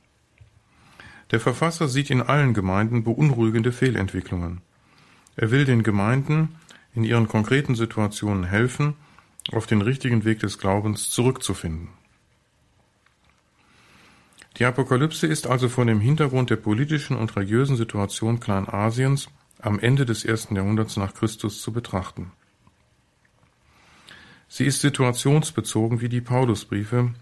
Der 1.32 1.42
Verfasser 1.42 1.90
sieht 1.90 2.10
in 2.10 2.22
allen 2.22 2.54
Gemeinden 2.54 3.04
beunruhigende 3.04 3.74
Fehlentwicklungen. 3.74 4.62
Er 5.36 5.52
will 5.52 5.66
den 5.66 5.84
Gemeinden 5.84 6.56
in 6.96 7.04
ihren 7.04 7.28
konkreten 7.28 7.76
Situationen 7.76 8.46
helfen, 8.46 8.96
auf 9.52 9.68
den 9.68 9.82
richtigen 9.82 10.24
Weg 10.26 10.40
des 10.40 10.58
Glaubens 10.58 11.10
zurückzufinden. 11.10 11.90
Die 14.58 14.66
Apokalypse 14.66 15.26
ist 15.26 15.48
also 15.48 15.68
vor 15.68 15.86
dem 15.86 16.00
Hintergrund 16.00 16.50
der 16.50 16.58
politischen 16.58 17.18
und 17.18 17.36
religiösen 17.36 17.76
Situation 17.76 18.40
Kleinasiens 18.40 19.30
am 19.60 19.80
Ende 19.80 20.06
des 20.06 20.26
ersten 20.26 20.56
Jahrhunderts 20.56 20.96
nach 20.96 21.14
Christus 21.14 21.62
zu 21.62 21.74
betrachten. 21.74 22.32
Sie 24.48 24.66
ist 24.66 24.82
situationsbezogen 24.82 26.02
wie 26.02 26.10
die 26.10 26.22
Paulusbriefe 26.22 27.14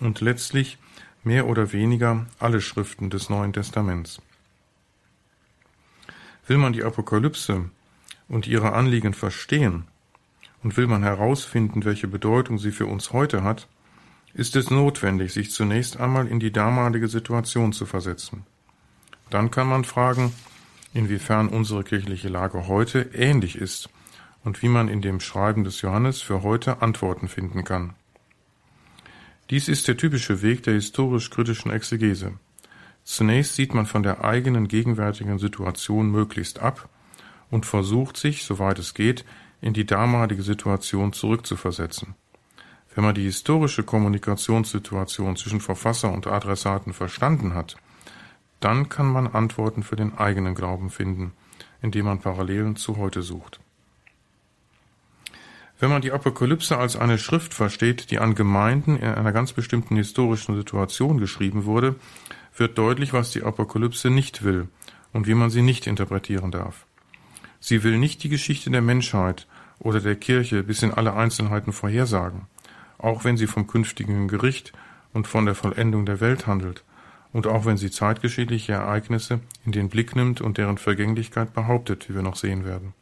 und 0.00 0.20
letztlich 0.20 0.76
mehr 1.24 1.46
oder 1.46 1.72
weniger 1.72 2.26
alle 2.38 2.60
Schriften 2.60 3.08
des 3.08 3.30
Neuen 3.30 3.54
Testaments. 3.54 4.20
Will 6.46 6.58
man 6.58 6.74
die 6.74 6.84
Apokalypse 6.84 7.70
und 8.28 8.46
ihre 8.46 8.74
Anliegen 8.74 9.14
verstehen 9.14 9.86
und 10.62 10.76
will 10.76 10.86
man 10.86 11.02
herausfinden, 11.02 11.84
welche 11.84 12.08
Bedeutung 12.08 12.58
sie 12.58 12.72
für 12.72 12.86
uns 12.86 13.12
heute 13.12 13.42
hat, 13.42 13.68
ist 14.34 14.56
es 14.56 14.70
notwendig, 14.70 15.32
sich 15.32 15.50
zunächst 15.50 15.98
einmal 15.98 16.26
in 16.26 16.40
die 16.40 16.52
damalige 16.52 17.08
Situation 17.08 17.72
zu 17.72 17.86
versetzen. 17.86 18.44
Dann 19.30 19.50
kann 19.50 19.66
man 19.66 19.84
fragen, 19.84 20.32
inwiefern 20.92 21.48
unsere 21.48 21.84
kirchliche 21.84 22.28
Lage 22.28 22.66
heute 22.66 23.10
ähnlich 23.14 23.56
ist 23.56 23.88
und 24.44 24.62
wie 24.62 24.68
man 24.68 24.88
in 24.88 25.02
dem 25.02 25.20
Schreiben 25.20 25.64
des 25.64 25.80
Johannes 25.82 26.22
für 26.22 26.42
heute 26.42 26.82
Antworten 26.82 27.28
finden 27.28 27.64
kann. 27.64 27.94
Dies 29.50 29.68
ist 29.68 29.88
der 29.88 29.96
typische 29.96 30.42
Weg 30.42 30.62
der 30.64 30.74
historisch-kritischen 30.74 31.70
Exegese. 31.70 32.32
Zunächst 33.04 33.54
sieht 33.54 33.74
man 33.74 33.86
von 33.86 34.02
der 34.02 34.24
eigenen 34.24 34.68
gegenwärtigen 34.68 35.38
Situation 35.38 36.10
möglichst 36.10 36.58
ab 36.58 36.88
und 37.50 37.64
versucht 37.64 38.16
sich, 38.16 38.44
soweit 38.44 38.78
es 38.78 38.94
geht, 38.94 39.24
in 39.60 39.72
die 39.72 39.86
damalige 39.86 40.42
Situation 40.42 41.12
zurückzuversetzen. 41.12 42.14
Wenn 42.94 43.04
man 43.04 43.14
die 43.14 43.24
historische 43.24 43.82
Kommunikationssituation 43.82 45.36
zwischen 45.36 45.60
Verfasser 45.60 46.12
und 46.12 46.26
Adressaten 46.26 46.92
verstanden 46.92 47.54
hat, 47.54 47.76
dann 48.60 48.88
kann 48.88 49.06
man 49.06 49.26
Antworten 49.26 49.82
für 49.82 49.96
den 49.96 50.16
eigenen 50.16 50.54
Glauben 50.54 50.90
finden, 50.90 51.32
indem 51.82 52.06
man 52.06 52.20
Parallelen 52.20 52.76
zu 52.76 52.96
heute 52.96 53.22
sucht. 53.22 53.60
Wenn 55.78 55.90
man 55.90 56.00
die 56.00 56.12
Apokalypse 56.12 56.78
als 56.78 56.96
eine 56.96 57.18
Schrift 57.18 57.52
versteht, 57.52 58.10
die 58.10 58.18
an 58.18 58.34
Gemeinden 58.34 58.96
in 58.96 59.08
einer 59.08 59.32
ganz 59.32 59.52
bestimmten 59.52 59.96
historischen 59.96 60.56
Situation 60.56 61.18
geschrieben 61.18 61.66
wurde, 61.66 61.96
wird 62.56 62.78
deutlich, 62.78 63.12
was 63.12 63.30
die 63.30 63.42
Apokalypse 63.42 64.08
nicht 64.08 64.42
will 64.42 64.68
und 65.12 65.26
wie 65.26 65.34
man 65.34 65.50
sie 65.50 65.60
nicht 65.60 65.86
interpretieren 65.86 66.50
darf. 66.50 66.85
Sie 67.60 67.82
will 67.82 67.98
nicht 67.98 68.22
die 68.22 68.28
Geschichte 68.28 68.70
der 68.70 68.82
Menschheit 68.82 69.46
oder 69.78 70.00
der 70.00 70.16
Kirche 70.16 70.62
bis 70.62 70.82
in 70.82 70.92
alle 70.92 71.14
Einzelheiten 71.14 71.72
vorhersagen, 71.72 72.46
auch 72.98 73.24
wenn 73.24 73.36
sie 73.36 73.46
vom 73.46 73.66
künftigen 73.66 74.28
Gericht 74.28 74.72
und 75.12 75.26
von 75.26 75.46
der 75.46 75.54
Vollendung 75.54 76.06
der 76.06 76.20
Welt 76.20 76.46
handelt, 76.46 76.84
und 77.32 77.46
auch 77.46 77.66
wenn 77.66 77.76
sie 77.76 77.90
zeitgeschichtliche 77.90 78.72
Ereignisse 78.72 79.40
in 79.64 79.72
den 79.72 79.88
Blick 79.88 80.16
nimmt 80.16 80.40
und 80.40 80.58
deren 80.58 80.78
Vergänglichkeit 80.78 81.52
behauptet, 81.52 82.08
wie 82.08 82.14
wir 82.14 82.22
noch 82.22 82.36
sehen 82.36 82.64
werden. 82.64 82.94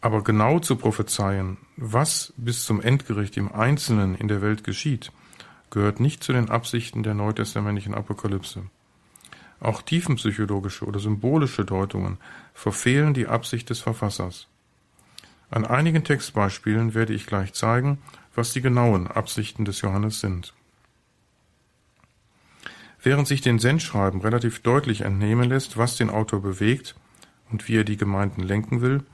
Aber 0.00 0.22
genau 0.22 0.58
zu 0.58 0.76
prophezeien, 0.76 1.56
was 1.76 2.32
bis 2.36 2.64
zum 2.64 2.80
Endgericht 2.80 3.36
im 3.36 3.52
Einzelnen 3.52 4.14
in 4.14 4.28
der 4.28 4.42
Welt 4.42 4.62
geschieht, 4.62 5.10
gehört 5.70 6.00
nicht 6.00 6.22
zu 6.22 6.32
den 6.32 6.50
Absichten 6.50 7.02
der 7.02 7.14
neutestamentlichen 7.14 7.94
Apokalypse. 7.94 8.64
Auch 9.60 9.82
tiefenpsychologische 9.82 10.84
oder 10.84 11.00
symbolische 11.00 11.64
Deutungen 11.64 12.18
verfehlen 12.54 13.14
die 13.14 13.26
Absicht 13.26 13.70
des 13.70 13.80
Verfassers. 13.80 14.48
An 15.50 15.64
einigen 15.64 16.04
Textbeispielen 16.04 16.94
werde 16.94 17.14
ich 17.14 17.26
gleich 17.26 17.52
zeigen, 17.52 17.98
was 18.34 18.52
die 18.52 18.60
genauen 18.60 19.06
Absichten 19.06 19.64
des 19.64 19.80
Johannes 19.80 20.20
sind. 20.20 20.52
Während 23.02 23.28
sich 23.28 23.40
den 23.40 23.58
Sendschreiben 23.58 24.20
relativ 24.20 24.60
deutlich 24.60 25.02
entnehmen 25.02 25.48
lässt, 25.48 25.76
was 25.76 25.96
den 25.96 26.10
Autor 26.10 26.42
bewegt 26.42 26.96
und 27.50 27.68
wie 27.68 27.76
er 27.76 27.84
die 27.84 27.96
Gemeinden 27.96 28.42
lenken 28.42 28.80
will, 28.80 29.04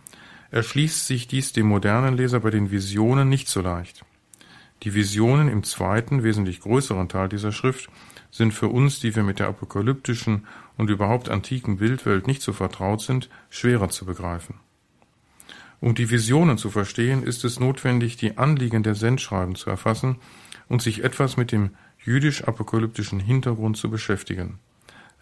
erschließt 0.50 1.06
sich 1.06 1.28
dies 1.28 1.52
dem 1.52 1.66
modernen 1.66 2.16
Leser 2.16 2.40
bei 2.40 2.50
den 2.50 2.70
Visionen 2.70 3.28
nicht 3.28 3.48
so 3.48 3.60
leicht. 3.60 4.04
Die 4.82 4.94
Visionen 4.94 5.48
im 5.48 5.62
zweiten, 5.62 6.22
wesentlich 6.22 6.60
größeren 6.60 7.08
Teil 7.08 7.28
dieser 7.28 7.52
Schrift 7.52 7.90
sind 8.32 8.52
für 8.52 8.68
uns, 8.68 8.98
die 8.98 9.14
wir 9.14 9.22
mit 9.22 9.38
der 9.38 9.46
apokalyptischen 9.46 10.46
und 10.76 10.90
überhaupt 10.90 11.28
antiken 11.28 11.76
Bildwelt 11.76 12.26
nicht 12.26 12.42
so 12.42 12.52
vertraut 12.52 13.02
sind, 13.02 13.28
schwerer 13.50 13.90
zu 13.90 14.06
begreifen. 14.06 14.56
Um 15.80 15.94
die 15.94 16.10
Visionen 16.10 16.58
zu 16.58 16.70
verstehen, 16.70 17.22
ist 17.22 17.44
es 17.44 17.60
notwendig, 17.60 18.16
die 18.16 18.38
Anliegen 18.38 18.82
der 18.82 18.94
Sendschreiben 18.94 19.54
zu 19.54 19.68
erfassen 19.68 20.16
und 20.68 20.80
sich 20.80 21.04
etwas 21.04 21.36
mit 21.36 21.52
dem 21.52 21.70
jüdisch-apokalyptischen 22.04 23.20
Hintergrund 23.20 23.76
zu 23.76 23.90
beschäftigen. 23.90 24.58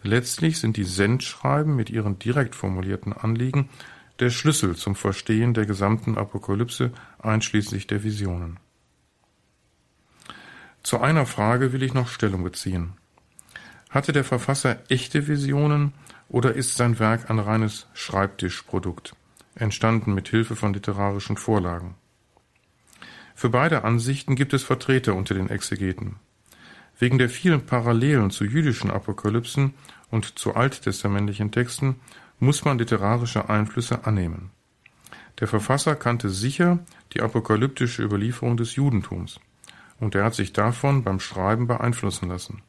Letztlich 0.03 0.59
sind 0.59 0.77
die 0.77 0.83
Sendschreiben 0.83 1.75
mit 1.75 1.89
ihren 1.89 2.17
direkt 2.17 2.55
formulierten 2.55 3.13
Anliegen 3.13 3.69
der 4.19 4.29
Schlüssel 4.29 4.75
zum 4.75 4.95
Verstehen 4.95 5.53
der 5.53 5.65
gesamten 5.65 6.17
Apokalypse 6.17 6.91
einschließlich 7.19 7.87
der 7.87 8.03
Visionen. 8.03 8.59
Zu 10.83 10.99
einer 10.99 11.25
Frage 11.25 11.73
will 11.73 11.83
ich 11.83 11.93
noch 11.93 12.07
Stellung 12.07 12.43
beziehen. 12.43 12.93
Hatte 13.91 14.13
der 14.13 14.23
Verfasser 14.23 14.79
echte 14.87 15.27
Visionen 15.27 15.91
oder 16.29 16.53
ist 16.53 16.77
sein 16.77 16.97
Werk 16.97 17.29
ein 17.29 17.39
reines 17.39 17.87
Schreibtischprodukt, 17.93 19.13
entstanden 19.53 20.13
mit 20.13 20.29
Hilfe 20.29 20.55
von 20.55 20.73
literarischen 20.73 21.35
Vorlagen? 21.35 21.95
Für 23.35 23.49
beide 23.49 23.83
Ansichten 23.83 24.35
gibt 24.35 24.53
es 24.53 24.63
Vertreter 24.63 25.13
unter 25.13 25.33
den 25.33 25.49
Exegeten. 25.49 26.15
Wegen 26.99 27.17
der 27.17 27.27
vielen 27.29 27.65
Parallelen 27.65 28.31
zu 28.31 28.45
jüdischen 28.45 28.91
Apokalypsen 28.91 29.73
und 30.09 30.39
zu 30.39 30.55
alttestamentlichen 30.55 31.51
Texten 31.51 31.99
muss 32.39 32.63
man 32.63 32.77
literarische 32.77 33.49
Einflüsse 33.49 34.05
annehmen. 34.05 34.51
Der 35.41 35.49
Verfasser 35.49 35.97
kannte 35.97 36.29
sicher 36.29 36.79
die 37.11 37.21
apokalyptische 37.21 38.03
Überlieferung 38.03 38.55
des 38.55 38.75
Judentums 38.75 39.41
und 39.99 40.15
er 40.15 40.23
hat 40.23 40.35
sich 40.35 40.53
davon 40.53 41.03
beim 41.03 41.19
Schreiben 41.19 41.67
beeinflussen 41.67 42.29
lassen. 42.29 42.61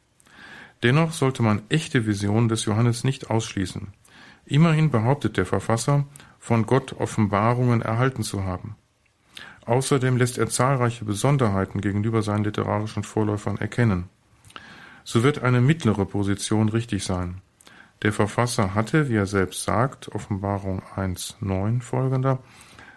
Dennoch 0.82 1.12
sollte 1.12 1.42
man 1.42 1.62
echte 1.68 2.06
Visionen 2.06 2.48
des 2.48 2.64
Johannes 2.64 3.04
nicht 3.04 3.30
ausschließen. 3.30 3.88
Immerhin 4.44 4.90
behauptet 4.90 5.36
der 5.36 5.46
Verfasser, 5.46 6.06
von 6.38 6.66
Gott 6.66 6.94
Offenbarungen 6.94 7.82
erhalten 7.82 8.24
zu 8.24 8.44
haben. 8.44 8.76
Außerdem 9.64 10.16
lässt 10.16 10.38
er 10.38 10.48
zahlreiche 10.48 11.04
Besonderheiten 11.04 11.80
gegenüber 11.80 12.22
seinen 12.22 12.42
literarischen 12.42 13.04
Vorläufern 13.04 13.58
erkennen. 13.58 14.08
So 15.04 15.22
wird 15.22 15.42
eine 15.42 15.60
mittlere 15.60 16.04
Position 16.04 16.68
richtig 16.68 17.04
sein. 17.04 17.40
Der 18.02 18.12
Verfasser 18.12 18.74
hatte, 18.74 19.08
wie 19.08 19.14
er 19.14 19.26
selbst 19.26 19.62
sagt, 19.62 20.08
Offenbarung 20.12 20.82
1.9 20.96 21.80
folgender, 21.80 22.42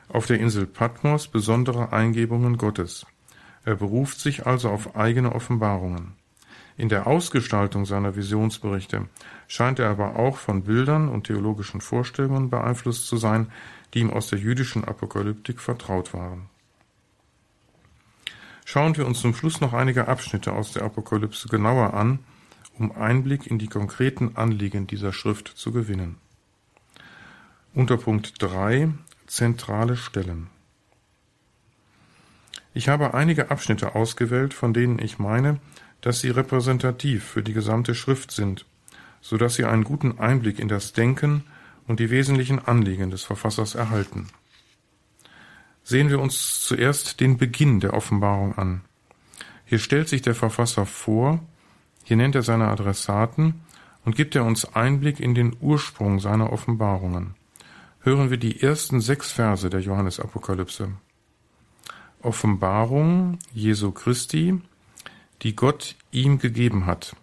auf 0.07 0.25
der 0.25 0.39
Insel 0.39 0.65
Patmos 0.65 1.27
besondere 1.27 1.93
Eingebungen 1.93 2.57
Gottes. 2.57 3.05
Er 3.63 3.75
beruft 3.75 4.19
sich 4.19 4.47
also 4.47 4.69
auf 4.69 4.95
eigene 4.95 5.33
Offenbarungen. 5.33 6.13
In 6.77 6.89
der 6.89 7.07
Ausgestaltung 7.07 7.85
seiner 7.85 8.15
Visionsberichte 8.15 9.07
scheint 9.47 9.79
er 9.79 9.89
aber 9.89 10.17
auch 10.17 10.37
von 10.37 10.63
Bildern 10.63 11.07
und 11.07 11.27
theologischen 11.27 11.79
Vorstellungen 11.79 12.49
beeinflusst 12.49 13.07
zu 13.07 13.15
sein, 13.15 13.51
die 13.93 13.99
ihm 13.99 14.11
aus 14.11 14.27
der 14.27 14.39
jüdischen 14.39 14.83
Apokalyptik 14.83 15.61
vertraut 15.61 16.13
waren. 16.13 16.49
Schauen 18.65 18.97
wir 18.97 19.05
uns 19.05 19.21
zum 19.21 19.33
Schluss 19.33 19.61
noch 19.61 19.73
einige 19.73 20.07
Abschnitte 20.07 20.51
aus 20.51 20.73
der 20.73 20.83
Apokalypse 20.83 21.47
genauer 21.47 21.93
an, 21.93 22.19
um 22.77 22.91
Einblick 22.91 23.47
in 23.47 23.57
die 23.57 23.67
konkreten 23.67 24.35
Anliegen 24.35 24.87
dieser 24.87 25.13
Schrift 25.13 25.47
zu 25.47 25.71
gewinnen. 25.71 26.17
Unter 27.73 27.97
Punkt 27.97 28.41
3 28.41 28.89
Zentrale 29.27 29.97
Stellen. 29.97 30.47
Ich 32.73 32.89
habe 32.89 33.13
einige 33.13 33.49
Abschnitte 33.49 33.95
ausgewählt, 33.95 34.53
von 34.53 34.73
denen 34.73 34.99
ich 34.99 35.17
meine, 35.17 35.59
dass 36.05 36.19
sie 36.19 36.29
repräsentativ 36.29 37.23
für 37.23 37.41
die 37.41 37.53
gesamte 37.53 37.95
Schrift 37.95 38.29
sind, 38.29 38.67
so 39.21 39.37
dass 39.37 39.55
sie 39.55 39.65
einen 39.65 39.83
guten 39.83 40.19
Einblick 40.19 40.59
in 40.59 40.67
das 40.67 40.93
Denken 40.93 41.45
und 41.87 41.99
die 41.99 42.11
wesentlichen 42.11 42.59
Anliegen 42.59 43.09
des 43.09 43.23
Verfassers 43.23 43.73
erhalten. 43.73 44.27
Sehen 45.83 46.11
wir 46.11 46.19
uns 46.19 46.61
zuerst 46.61 47.19
den 47.21 47.37
Beginn 47.37 47.79
der 47.79 47.95
Offenbarung 47.95 48.55
an. 48.55 48.81
Hier 49.65 49.79
stellt 49.79 50.07
sich 50.07 50.21
der 50.21 50.35
Verfasser 50.35 50.85
vor, 50.85 51.39
hier 52.03 52.17
nennt 52.17 52.35
er 52.35 52.43
seine 52.43 52.67
Adressaten 52.67 53.61
und 54.05 54.15
gibt 54.15 54.35
er 54.35 54.45
uns 54.45 54.75
Einblick 54.75 55.19
in 55.19 55.33
den 55.33 55.57
Ursprung 55.59 56.19
seiner 56.19 56.53
Offenbarungen. 56.53 57.33
Hören 58.01 58.29
wir 58.29 58.37
die 58.37 58.61
ersten 58.61 59.01
sechs 59.01 59.31
Verse 59.31 59.67
der 59.71 59.79
Johannesapokalypse. 59.79 60.89
Offenbarung 62.21 63.39
Jesu 63.55 63.91
Christi, 63.91 64.61
die 65.41 65.55
Gott 65.55 65.95
ihm 66.11 66.39
gegeben 66.39 66.85
hat, 66.85 67.15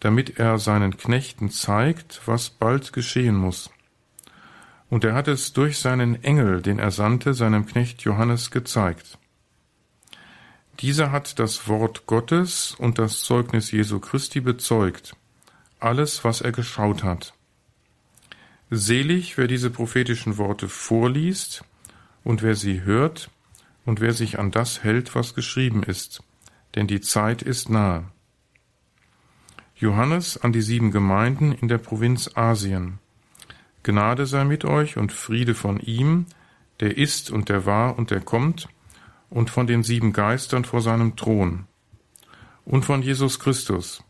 damit 0.00 0.38
er 0.38 0.58
seinen 0.58 0.96
Knechten 0.96 1.50
zeigt, 1.50 2.22
was 2.26 2.50
bald 2.50 2.92
geschehen 2.92 3.36
muss. 3.36 3.70
Und 4.88 5.04
er 5.04 5.14
hat 5.14 5.28
es 5.28 5.52
durch 5.52 5.78
seinen 5.78 6.22
Engel, 6.22 6.62
den 6.62 6.78
er 6.78 6.90
sandte, 6.90 7.34
seinem 7.34 7.66
Knecht 7.66 8.02
Johannes 8.02 8.50
gezeigt. 8.50 9.18
Dieser 10.80 11.10
hat 11.10 11.38
das 11.38 11.68
Wort 11.68 12.06
Gottes 12.06 12.74
und 12.78 12.98
das 12.98 13.20
Zeugnis 13.22 13.70
Jesu 13.70 13.98
Christi 13.98 14.40
bezeugt, 14.40 15.16
alles, 15.80 16.22
was 16.22 16.42
er 16.42 16.52
geschaut 16.52 17.02
hat. 17.02 17.32
Selig, 18.70 19.38
wer 19.38 19.46
diese 19.46 19.70
prophetischen 19.70 20.36
Worte 20.36 20.68
vorliest 20.68 21.64
und 22.24 22.42
wer 22.42 22.54
sie 22.54 22.82
hört 22.82 23.30
und 23.84 24.00
wer 24.00 24.12
sich 24.12 24.38
an 24.38 24.50
das 24.50 24.82
hält, 24.84 25.14
was 25.14 25.34
geschrieben 25.34 25.82
ist, 25.82 26.22
denn 26.76 26.86
die 26.86 27.00
Zeit 27.00 27.42
ist 27.42 27.70
nahe. 27.70 28.04
Johannes 29.74 30.38
an 30.38 30.52
die 30.52 30.62
sieben 30.62 30.90
Gemeinden 30.90 31.52
in 31.52 31.68
der 31.68 31.78
Provinz 31.78 32.30
Asien. 32.34 32.98
Gnade 33.82 34.26
sei 34.26 34.44
mit 34.44 34.64
euch 34.64 34.96
und 34.96 35.12
Friede 35.12 35.54
von 35.54 35.80
ihm, 35.80 36.26
der 36.80 36.96
ist 36.96 37.30
und 37.30 37.48
der 37.48 37.66
war 37.66 37.98
und 37.98 38.10
der 38.10 38.20
kommt, 38.20 38.68
und 39.30 39.50
von 39.50 39.66
den 39.66 39.82
sieben 39.82 40.12
Geistern 40.12 40.64
vor 40.64 40.80
seinem 40.80 41.16
Thron, 41.16 41.66
und 42.64 42.84
von 42.84 43.02
Jesus 43.02 43.38
Christus. 43.38 44.02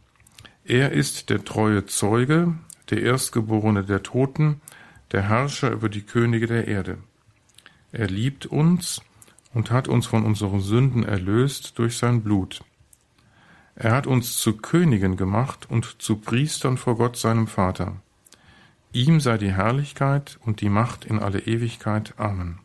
Er 0.65 0.93
ist 0.93 1.31
der 1.31 1.45
treue 1.45 1.87
Zeuge, 1.87 2.55
der 2.91 3.03
Erstgeborene 3.03 3.85
der 3.85 4.03
Toten, 4.03 4.61
der 5.13 5.29
Herrscher 5.29 5.71
über 5.71 5.89
die 5.89 6.03
Könige 6.03 6.47
der 6.47 6.67
Erde. 6.67 6.99
Er 7.93 8.09
liebt 8.09 8.47
uns 8.47 9.01
und 9.57 9.71
hat 9.71 9.89
uns 9.89 10.05
von 10.05 10.27
unseren 10.27 10.61
Sünden 10.61 11.03
erlöst 11.03 11.79
durch 11.79 11.97
sein 11.97 12.23
Blut. 12.23 12.63
Er 13.75 13.93
hat 13.93 14.07
uns 14.07 14.37
zu 14.37 14.59
Königen 14.59 15.17
gemacht 15.17 15.65
und 15.71 16.03
zu 16.03 16.17
Priestern 16.17 16.77
vor 16.77 16.99
Gott 16.99 17.17
seinem 17.17 17.47
Vater. 17.47 17.97
Ihm 18.93 19.19
sei 19.19 19.39
die 19.39 19.53
Herrlichkeit 19.53 20.39
und 20.45 20.61
die 20.61 20.69
Macht 20.69 21.07
in 21.07 21.19
alle 21.19 21.39
Ewigkeit. 21.39 22.13
Amen. 22.19 22.59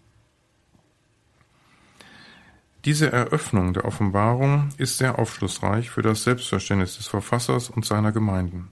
Diese 2.83 3.09
Eröffnung 3.09 3.73
der 3.73 3.85
Offenbarung 3.85 4.67
ist 4.77 4.97
sehr 4.97 5.17
aufschlussreich 5.17 5.89
für 5.89 6.01
das 6.01 6.25
Selbstverständnis 6.25 6.97
des 6.97 7.07
Verfassers 7.07 7.69
und 7.69 7.85
seiner 7.85 8.11
Gemeinden. 8.11 8.67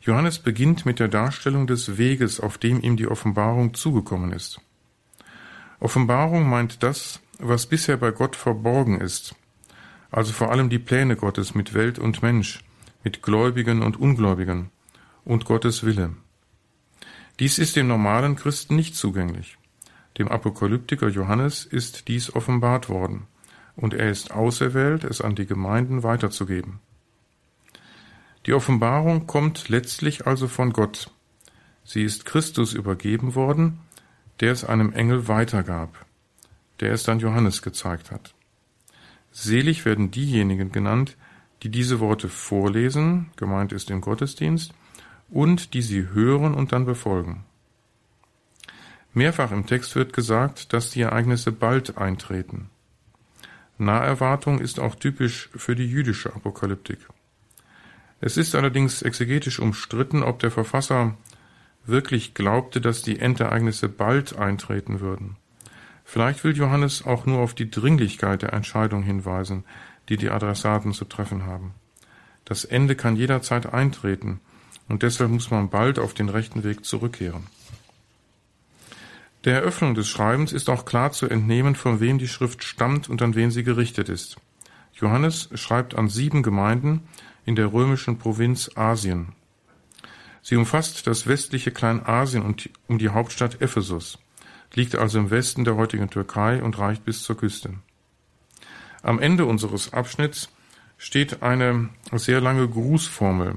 Johannes 0.00 0.40
beginnt 0.40 0.84
mit 0.84 0.98
der 0.98 1.08
Darstellung 1.08 1.68
des 1.68 1.98
Weges, 1.98 2.40
auf 2.40 2.58
dem 2.58 2.80
ihm 2.80 2.96
die 2.96 3.06
Offenbarung 3.06 3.74
zugekommen 3.74 4.32
ist. 4.32 4.60
Offenbarung 5.80 6.48
meint 6.48 6.82
das, 6.82 7.20
was 7.38 7.66
bisher 7.66 7.96
bei 7.96 8.10
Gott 8.10 8.36
verborgen 8.36 9.00
ist, 9.00 9.34
also 10.10 10.32
vor 10.32 10.50
allem 10.50 10.70
die 10.70 10.78
Pläne 10.78 11.16
Gottes 11.16 11.54
mit 11.54 11.74
Welt 11.74 11.98
und 11.98 12.22
Mensch, 12.22 12.64
mit 13.04 13.22
Gläubigen 13.22 13.82
und 13.82 13.98
Ungläubigen 13.98 14.70
und 15.24 15.44
Gottes 15.44 15.84
Wille. 15.84 16.14
Dies 17.38 17.58
ist 17.58 17.76
dem 17.76 17.88
normalen 17.88 18.36
Christen 18.36 18.76
nicht 18.76 18.96
zugänglich. 18.96 19.58
Dem 20.16 20.28
Apokalyptiker 20.28 21.08
Johannes 21.08 21.66
ist 21.66 22.08
dies 22.08 22.34
offenbart 22.34 22.88
worden, 22.88 23.26
und 23.76 23.92
er 23.92 24.10
ist 24.10 24.30
auserwählt, 24.30 25.04
es 25.04 25.20
an 25.20 25.34
die 25.34 25.44
Gemeinden 25.44 26.02
weiterzugeben. 26.02 26.80
Die 28.46 28.54
Offenbarung 28.54 29.26
kommt 29.26 29.68
letztlich 29.68 30.26
also 30.26 30.48
von 30.48 30.72
Gott. 30.72 31.10
Sie 31.84 32.02
ist 32.02 32.24
Christus 32.24 32.72
übergeben 32.72 33.34
worden, 33.34 33.80
der 34.40 34.52
es 34.52 34.64
einem 34.64 34.92
Engel 34.92 35.28
weitergab, 35.28 36.04
der 36.80 36.92
es 36.92 37.02
dann 37.02 37.20
Johannes 37.20 37.62
gezeigt 37.62 38.10
hat. 38.10 38.34
Selig 39.32 39.84
werden 39.84 40.10
diejenigen 40.10 40.72
genannt, 40.72 41.16
die 41.62 41.68
diese 41.68 42.00
Worte 42.00 42.28
vorlesen, 42.28 43.30
gemeint 43.36 43.72
ist 43.72 43.90
im 43.90 44.00
Gottesdienst, 44.00 44.72
und 45.28 45.74
die 45.74 45.82
sie 45.82 46.08
hören 46.08 46.54
und 46.54 46.72
dann 46.72 46.86
befolgen. 46.86 47.44
Mehrfach 49.12 49.50
im 49.50 49.66
Text 49.66 49.96
wird 49.96 50.12
gesagt, 50.12 50.72
dass 50.72 50.90
die 50.90 51.00
Ereignisse 51.00 51.50
bald 51.50 51.96
eintreten. 51.96 52.70
Naherwartung 53.78 54.58
ist 54.58 54.78
auch 54.78 54.94
typisch 54.94 55.50
für 55.54 55.74
die 55.74 55.86
jüdische 55.86 56.34
Apokalyptik. 56.34 56.98
Es 58.20 58.36
ist 58.36 58.54
allerdings 58.54 59.02
exegetisch 59.02 59.58
umstritten, 59.58 60.22
ob 60.22 60.38
der 60.38 60.50
Verfasser 60.50 61.16
wirklich 61.86 62.34
glaubte, 62.34 62.80
dass 62.80 63.02
die 63.02 63.18
Endereignisse 63.18 63.88
bald 63.88 64.36
eintreten 64.36 65.00
würden. 65.00 65.36
Vielleicht 66.04 66.44
will 66.44 66.56
Johannes 66.56 67.04
auch 67.04 67.26
nur 67.26 67.40
auf 67.40 67.54
die 67.54 67.70
Dringlichkeit 67.70 68.42
der 68.42 68.52
Entscheidung 68.52 69.02
hinweisen, 69.02 69.64
die 70.08 70.16
die 70.16 70.30
Adressaten 70.30 70.92
zu 70.92 71.04
treffen 71.04 71.44
haben. 71.44 71.74
Das 72.44 72.64
Ende 72.64 72.94
kann 72.94 73.16
jederzeit 73.16 73.72
eintreten, 73.72 74.40
und 74.88 75.02
deshalb 75.02 75.30
muss 75.30 75.50
man 75.50 75.68
bald 75.68 75.98
auf 75.98 76.14
den 76.14 76.28
rechten 76.28 76.62
Weg 76.62 76.84
zurückkehren. 76.84 77.48
Der 79.44 79.54
Eröffnung 79.54 79.94
des 79.94 80.08
Schreibens 80.08 80.52
ist 80.52 80.68
auch 80.68 80.84
klar 80.84 81.12
zu 81.12 81.28
entnehmen, 81.28 81.76
von 81.76 82.00
wem 82.00 82.18
die 82.18 82.28
Schrift 82.28 82.64
stammt 82.64 83.08
und 83.08 83.22
an 83.22 83.34
wen 83.34 83.50
sie 83.50 83.62
gerichtet 83.62 84.08
ist. 84.08 84.36
Johannes 84.92 85.50
schreibt 85.54 85.94
an 85.94 86.08
sieben 86.08 86.42
Gemeinden 86.42 87.02
in 87.44 87.54
der 87.54 87.72
römischen 87.72 88.18
Provinz 88.18 88.70
Asien. 88.74 89.35
Sie 90.48 90.54
umfasst 90.54 91.08
das 91.08 91.26
westliche 91.26 91.72
Kleinasien 91.72 92.44
und 92.44 92.70
um 92.86 92.98
die 92.98 93.08
Hauptstadt 93.08 93.60
Ephesus, 93.60 94.20
liegt 94.74 94.94
also 94.94 95.18
im 95.18 95.30
Westen 95.30 95.64
der 95.64 95.74
heutigen 95.74 96.08
Türkei 96.08 96.62
und 96.62 96.78
reicht 96.78 97.04
bis 97.04 97.24
zur 97.24 97.36
Küste. 97.36 97.74
Am 99.02 99.18
Ende 99.18 99.44
unseres 99.44 99.92
Abschnitts 99.92 100.48
steht 100.98 101.42
eine 101.42 101.88
sehr 102.12 102.40
lange 102.40 102.68
Grußformel, 102.68 103.56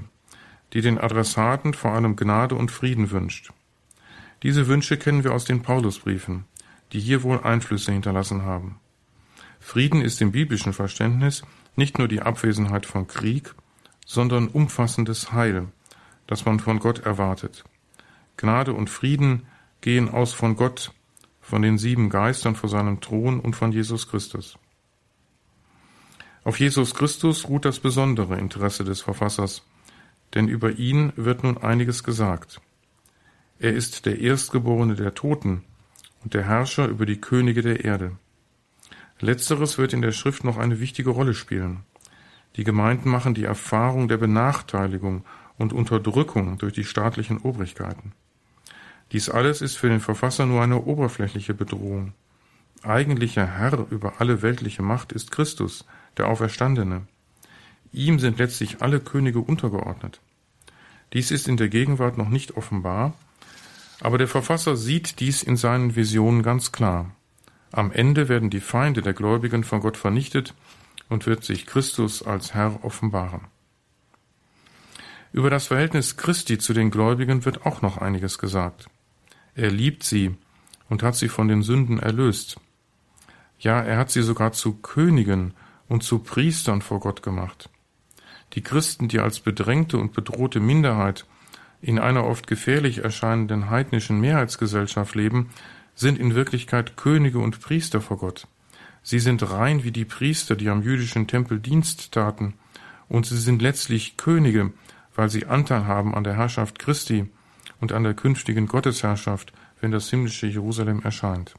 die 0.73 0.82
den 0.82 0.97
Adressaten 0.97 1.75
vor 1.75 1.91
allem 1.91 2.15
Gnade 2.15 2.56
und 2.56 2.71
Frieden 2.71 3.12
wünscht. 3.12 3.52
Diese 4.41 4.65
Wünsche 4.65 4.97
kennen 4.97 5.23
wir 5.23 5.34
aus 5.34 5.45
den 5.45 5.62
Paulusbriefen, 5.62 6.45
die 6.91 6.99
hier 6.99 7.21
wohl 7.21 7.39
Einflüsse 7.43 7.91
hinterlassen 7.91 8.41
haben. 8.41 8.80
Frieden 9.60 10.02
ist 10.02 10.23
im 10.23 10.32
biblischen 10.32 10.73
Verständnis 10.73 11.43
nicht 11.75 11.99
nur 11.99 12.08
die 12.08 12.23
Abwesenheit 12.23 12.88
von 12.88 13.06
Krieg, 13.06 13.54
sondern 14.08 14.47
umfassendes 14.47 15.32
Heil, 15.34 15.67
das 16.29 16.45
man 16.45 16.59
von 16.59 16.77
Gott 16.77 16.99
erwartet. 16.99 17.63
Gnade 18.37 18.73
und 18.73 18.91
Frieden 18.91 19.47
gehen 19.81 20.09
aus 20.09 20.31
von 20.31 20.55
Gott, 20.55 20.93
von 21.41 21.63
den 21.63 21.79
sieben 21.79 22.11
Geistern 22.11 22.55
vor 22.55 22.69
seinem 22.69 23.01
Thron 23.01 23.39
und 23.39 23.55
von 23.55 23.71
Jesus 23.71 24.07
Christus. 24.07 24.59
Auf 26.43 26.59
Jesus 26.59 26.93
Christus 26.93 27.49
ruht 27.49 27.65
das 27.65 27.79
besondere 27.79 28.37
Interesse 28.37 28.83
des 28.83 29.01
Verfassers, 29.01 29.63
denn 30.35 30.47
über 30.47 30.73
ihn 30.73 31.13
wird 31.15 31.43
nun 31.43 31.57
einiges 31.57 32.03
gesagt. 32.03 32.61
Er 33.57 33.73
ist 33.73 34.05
der 34.05 34.19
Erstgeborene 34.19 34.93
der 34.93 35.15
Toten 35.15 35.63
und 36.23 36.35
der 36.35 36.43
Herrscher 36.43 36.87
über 36.87 37.07
die 37.07 37.19
Könige 37.19 37.63
der 37.63 37.83
Erde. 37.83 38.11
Letzteres 39.19 39.79
wird 39.79 39.93
in 39.93 40.03
der 40.03 40.11
Schrift 40.11 40.43
noch 40.43 40.57
eine 40.57 40.79
wichtige 40.79 41.09
Rolle 41.09 41.33
spielen. 41.33 41.85
Die 42.55 42.63
Gemeinden 42.63 43.09
machen 43.09 43.33
die 43.33 43.45
Erfahrung 43.45 44.07
der 44.07 44.17
Benachteiligung 44.17 45.25
und 45.59 45.73
Unterdrückung 45.73 46.57
durch 46.57 46.73
die 46.73 46.85
staatlichen 46.85 47.37
Obrigkeiten. 47.37 48.13
Dies 49.11 49.29
alles 49.29 49.61
ist 49.61 49.77
für 49.77 49.89
den 49.89 49.99
Verfasser 49.99 50.45
nur 50.45 50.63
eine 50.63 50.81
oberflächliche 50.83 51.53
Bedrohung. 51.53 52.13
Eigentlicher 52.81 53.45
Herr 53.45 53.85
über 53.91 54.13
alle 54.19 54.41
weltliche 54.41 54.81
Macht 54.81 55.11
ist 55.11 55.31
Christus, 55.31 55.85
der 56.17 56.27
Auferstandene. 56.27 57.01
Ihm 57.91 58.19
sind 58.19 58.39
letztlich 58.39 58.81
alle 58.81 58.99
Könige 58.99 59.39
untergeordnet. 59.39 60.21
Dies 61.13 61.31
ist 61.31 61.47
in 61.47 61.57
der 61.57 61.69
Gegenwart 61.69 62.17
noch 62.17 62.29
nicht 62.29 62.55
offenbar, 62.55 63.13
aber 63.99 64.17
der 64.17 64.27
Verfasser 64.27 64.77
sieht 64.77 65.19
dies 65.19 65.43
in 65.43 65.57
seinen 65.57 65.95
Visionen 65.95 66.43
ganz 66.43 66.71
klar. 66.71 67.11
Am 67.71 67.91
Ende 67.91 68.29
werden 68.29 68.49
die 68.49 68.61
Feinde 68.61 69.01
der 69.01 69.13
Gläubigen 69.13 69.63
von 69.63 69.81
Gott 69.81 69.97
vernichtet 69.97 70.53
und 71.09 71.25
wird 71.25 71.43
sich 71.43 71.65
Christus 71.65 72.23
als 72.23 72.53
Herr 72.53 72.83
offenbaren. 72.83 73.41
Über 75.31 75.49
das 75.49 75.67
Verhältnis 75.67 76.17
Christi 76.17 76.57
zu 76.57 76.73
den 76.73 76.89
Gläubigen 76.89 77.45
wird 77.45 77.65
auch 77.65 77.81
noch 77.81 77.97
einiges 77.97 78.39
gesagt. 78.39 78.89
Er 79.55 79.69
liebt 79.69 80.03
sie 80.03 80.35
und 80.89 81.03
hat 81.03 81.15
sie 81.15 81.29
von 81.29 81.47
den 81.47 81.61
Sünden 81.61 81.99
erlöst. 81.99 82.59
Ja, 83.59 83.81
er 83.81 83.97
hat 83.97 84.09
sie 84.09 84.23
sogar 84.23 84.53
zu 84.53 84.73
Königen 84.73 85.53
und 85.87 86.03
zu 86.03 86.19
Priestern 86.19 86.81
vor 86.81 86.99
Gott 86.99 87.21
gemacht. 87.21 87.69
Die 88.53 88.61
Christen, 88.61 89.07
die 89.07 89.19
als 89.19 89.39
bedrängte 89.39 89.97
und 89.97 90.13
bedrohte 90.13 90.59
Minderheit 90.59 91.25
in 91.81 91.99
einer 91.99 92.25
oft 92.25 92.47
gefährlich 92.47 93.03
erscheinenden 93.03 93.69
heidnischen 93.69 94.19
Mehrheitsgesellschaft 94.19 95.13
leben, 95.13 95.49
sind 95.93 96.17
in 96.17 96.33
Wirklichkeit 96.33 96.97
Könige 96.97 97.39
und 97.39 97.61
Priester 97.61 98.01
vor 98.01 98.17
Gott. 98.17 98.47
Sie 99.03 99.19
sind 99.19 99.49
rein 99.51 99.83
wie 99.83 99.91
die 99.91 100.05
Priester, 100.05 100.55
die 100.55 100.69
am 100.69 100.81
jüdischen 100.81 101.27
Tempel 101.27 101.59
Dienst 101.59 102.11
taten, 102.11 102.55
und 103.07 103.25
sie 103.25 103.37
sind 103.37 103.61
letztlich 103.61 104.17
Könige, 104.17 104.71
weil 105.19 105.29
sie 105.29 105.47
Anteil 105.47 105.86
haben 105.86 106.15
an 106.15 106.23
der 106.23 106.38
Herrschaft 106.38 106.79
Christi 106.79 107.29
und 107.82 107.91
an 107.91 108.05
der 108.05 108.13
künftigen 108.13 108.67
Gottesherrschaft, 108.67 109.51
wenn 109.82 109.91
das 109.91 110.10
himmlische 110.10 110.47
Jerusalem 110.47 111.01
erscheint. 111.01 111.55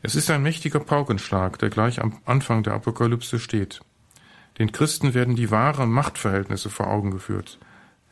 Es 0.00 0.14
ist 0.14 0.30
ein 0.30 0.44
mächtiger 0.44 0.78
Paukenschlag, 0.78 1.58
der 1.58 1.70
gleich 1.70 2.00
am 2.00 2.20
Anfang 2.24 2.62
der 2.62 2.74
Apokalypse 2.74 3.40
steht. 3.40 3.80
Den 4.60 4.70
Christen 4.70 5.12
werden 5.12 5.34
die 5.34 5.50
wahren 5.50 5.90
Machtverhältnisse 5.90 6.70
vor 6.70 6.86
Augen 6.86 7.10
geführt. 7.10 7.58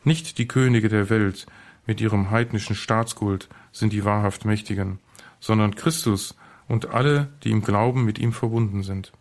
Nicht 0.03 0.37
die 0.37 0.49
Könige 0.49 0.89
der 0.89 1.09
Welt 1.09 1.45
mit 1.85 2.01
ihrem 2.01 2.29
heidnischen 2.29 2.75
Staatskult 2.75 3.47
sind 3.71 3.93
die 3.93 4.03
wahrhaft 4.03 4.43
Mächtigen, 4.43 4.99
sondern 5.39 5.75
Christus 5.75 6.35
und 6.67 6.87
alle, 6.87 7.29
die 7.45 7.51
im 7.51 7.61
Glauben 7.61 8.03
mit 8.03 8.19
ihm 8.19 8.33
verbunden 8.33 8.83
sind. 8.83 9.13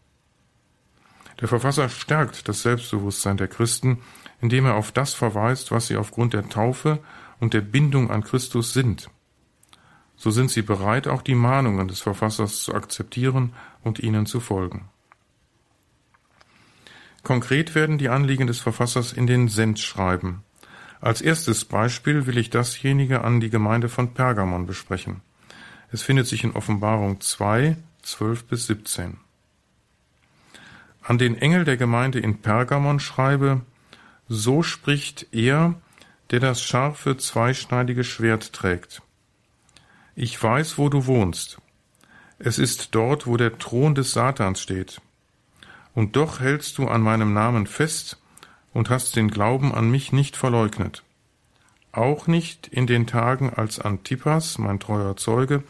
Der 1.40 1.46
Verfasser 1.46 1.88
stärkt 1.88 2.48
das 2.48 2.62
Selbstbewusstsein 2.62 3.36
der 3.36 3.46
Christen, 3.46 3.98
indem 4.42 4.66
er 4.66 4.74
auf 4.74 4.92
das 4.92 5.14
verweist, 5.14 5.70
was 5.70 5.86
sie 5.86 5.96
aufgrund 5.96 6.34
der 6.34 6.50
Taufe 6.50 6.98
und 7.40 7.54
der 7.54 7.62
Bindung 7.62 8.10
an 8.10 8.22
Christus 8.22 8.74
sind. 8.74 9.08
So 10.16 10.30
sind 10.30 10.50
sie 10.50 10.62
bereit, 10.62 11.08
auch 11.08 11.22
die 11.22 11.34
Mahnungen 11.34 11.88
des 11.88 12.00
Verfassers 12.00 12.62
zu 12.62 12.74
akzeptieren 12.74 13.54
und 13.82 13.98
ihnen 13.98 14.26
zu 14.26 14.40
folgen. 14.40 14.90
Konkret 17.22 17.74
werden 17.74 17.96
die 17.96 18.10
Anliegen 18.10 18.46
des 18.46 18.60
Verfassers 18.60 19.14
in 19.14 19.26
den 19.26 19.48
Sendschreiben, 19.48 20.42
als 21.02 21.20
erstes 21.20 21.64
Beispiel 21.64 22.26
will 22.26 22.38
ich 22.38 22.48
dasjenige 22.48 23.24
an 23.24 23.40
die 23.40 23.50
Gemeinde 23.50 23.88
von 23.88 24.14
Pergamon 24.14 24.66
besprechen. 24.66 25.20
Es 25.90 26.02
findet 26.02 26.28
sich 26.28 26.44
in 26.44 26.52
Offenbarung 26.52 27.20
2, 27.20 27.76
12 28.02 28.44
bis 28.44 28.68
17. 28.68 29.16
An 31.02 31.18
den 31.18 31.36
Engel 31.36 31.64
der 31.64 31.76
Gemeinde 31.76 32.20
in 32.20 32.38
Pergamon 32.38 33.00
schreibe, 33.00 33.62
so 34.32 34.62
spricht 34.62 35.26
er, 35.32 35.74
der 36.30 36.40
das 36.40 36.62
scharfe, 36.62 37.16
zweischneidige 37.18 38.02
Schwert 38.02 38.52
trägt. 38.52 39.02
Ich 40.14 40.42
weiß, 40.42 40.78
wo 40.78 40.88
du 40.88 41.06
wohnst. 41.06 41.58
Es 42.38 42.58
ist 42.58 42.94
dort, 42.94 43.26
wo 43.26 43.36
der 43.36 43.58
Thron 43.58 43.94
des 43.94 44.12
Satans 44.12 44.60
steht. 44.60 45.00
Und 45.94 46.16
doch 46.16 46.40
hältst 46.40 46.78
du 46.78 46.88
an 46.88 47.02
meinem 47.02 47.34
Namen 47.34 47.66
fest 47.66 48.18
und 48.72 48.88
hast 48.88 49.16
den 49.16 49.30
Glauben 49.30 49.74
an 49.74 49.90
mich 49.90 50.12
nicht 50.12 50.36
verleugnet. 50.36 51.02
Auch 51.92 52.26
nicht 52.26 52.68
in 52.68 52.86
den 52.86 53.06
Tagen, 53.06 53.50
als 53.50 53.78
Antipas, 53.78 54.56
mein 54.56 54.80
treuer 54.80 55.16
Zeuge, 55.16 55.62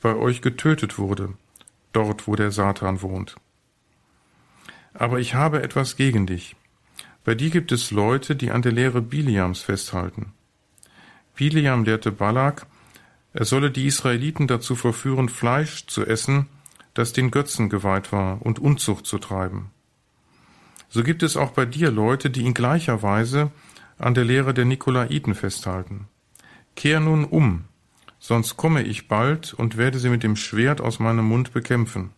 bei 0.00 0.14
euch 0.14 0.40
getötet 0.40 0.96
wurde, 0.96 1.34
dort 1.92 2.26
wo 2.26 2.36
der 2.36 2.52
Satan 2.52 3.02
wohnt. 3.02 3.36
Aber 4.94 5.18
ich 5.20 5.34
habe 5.34 5.62
etwas 5.62 5.96
gegen 5.96 6.26
dich. 6.26 6.56
Bei 7.24 7.34
dir 7.34 7.50
gibt 7.50 7.72
es 7.72 7.90
Leute, 7.90 8.36
die 8.36 8.50
an 8.50 8.62
der 8.62 8.72
Lehre 8.72 9.02
Biliams 9.02 9.60
festhalten. 9.60 10.32
Biliam 11.34 11.84
lehrte 11.84 12.10
Balak, 12.10 12.66
er 13.32 13.44
solle 13.44 13.70
die 13.70 13.86
Israeliten 13.86 14.46
dazu 14.46 14.74
verführen, 14.74 15.28
Fleisch 15.28 15.86
zu 15.86 16.04
essen, 16.04 16.46
das 16.94 17.12
den 17.12 17.30
Götzen 17.30 17.68
geweiht 17.68 18.10
war, 18.12 18.42
und 18.44 18.58
Unzucht 18.58 19.06
zu 19.06 19.18
treiben. 19.18 19.70
So 20.88 21.02
gibt 21.02 21.22
es 21.22 21.36
auch 21.36 21.52
bei 21.52 21.66
dir 21.66 21.90
Leute, 21.90 22.30
die 22.30 22.46
in 22.46 22.54
gleicher 22.54 23.02
Weise 23.02 23.52
an 23.98 24.14
der 24.14 24.24
Lehre 24.24 24.54
der 24.54 24.64
Nikolaiten 24.64 25.34
festhalten. 25.34 26.08
Kehr 26.76 26.98
nun 26.98 27.24
um, 27.24 27.64
sonst 28.18 28.56
komme 28.56 28.82
ich 28.82 29.06
bald 29.06 29.52
und 29.54 29.76
werde 29.76 29.98
sie 29.98 30.08
mit 30.08 30.22
dem 30.22 30.34
Schwert 30.36 30.80
aus 30.80 30.98
meinem 30.98 31.26
Mund 31.26 31.52
bekämpfen. 31.52 32.10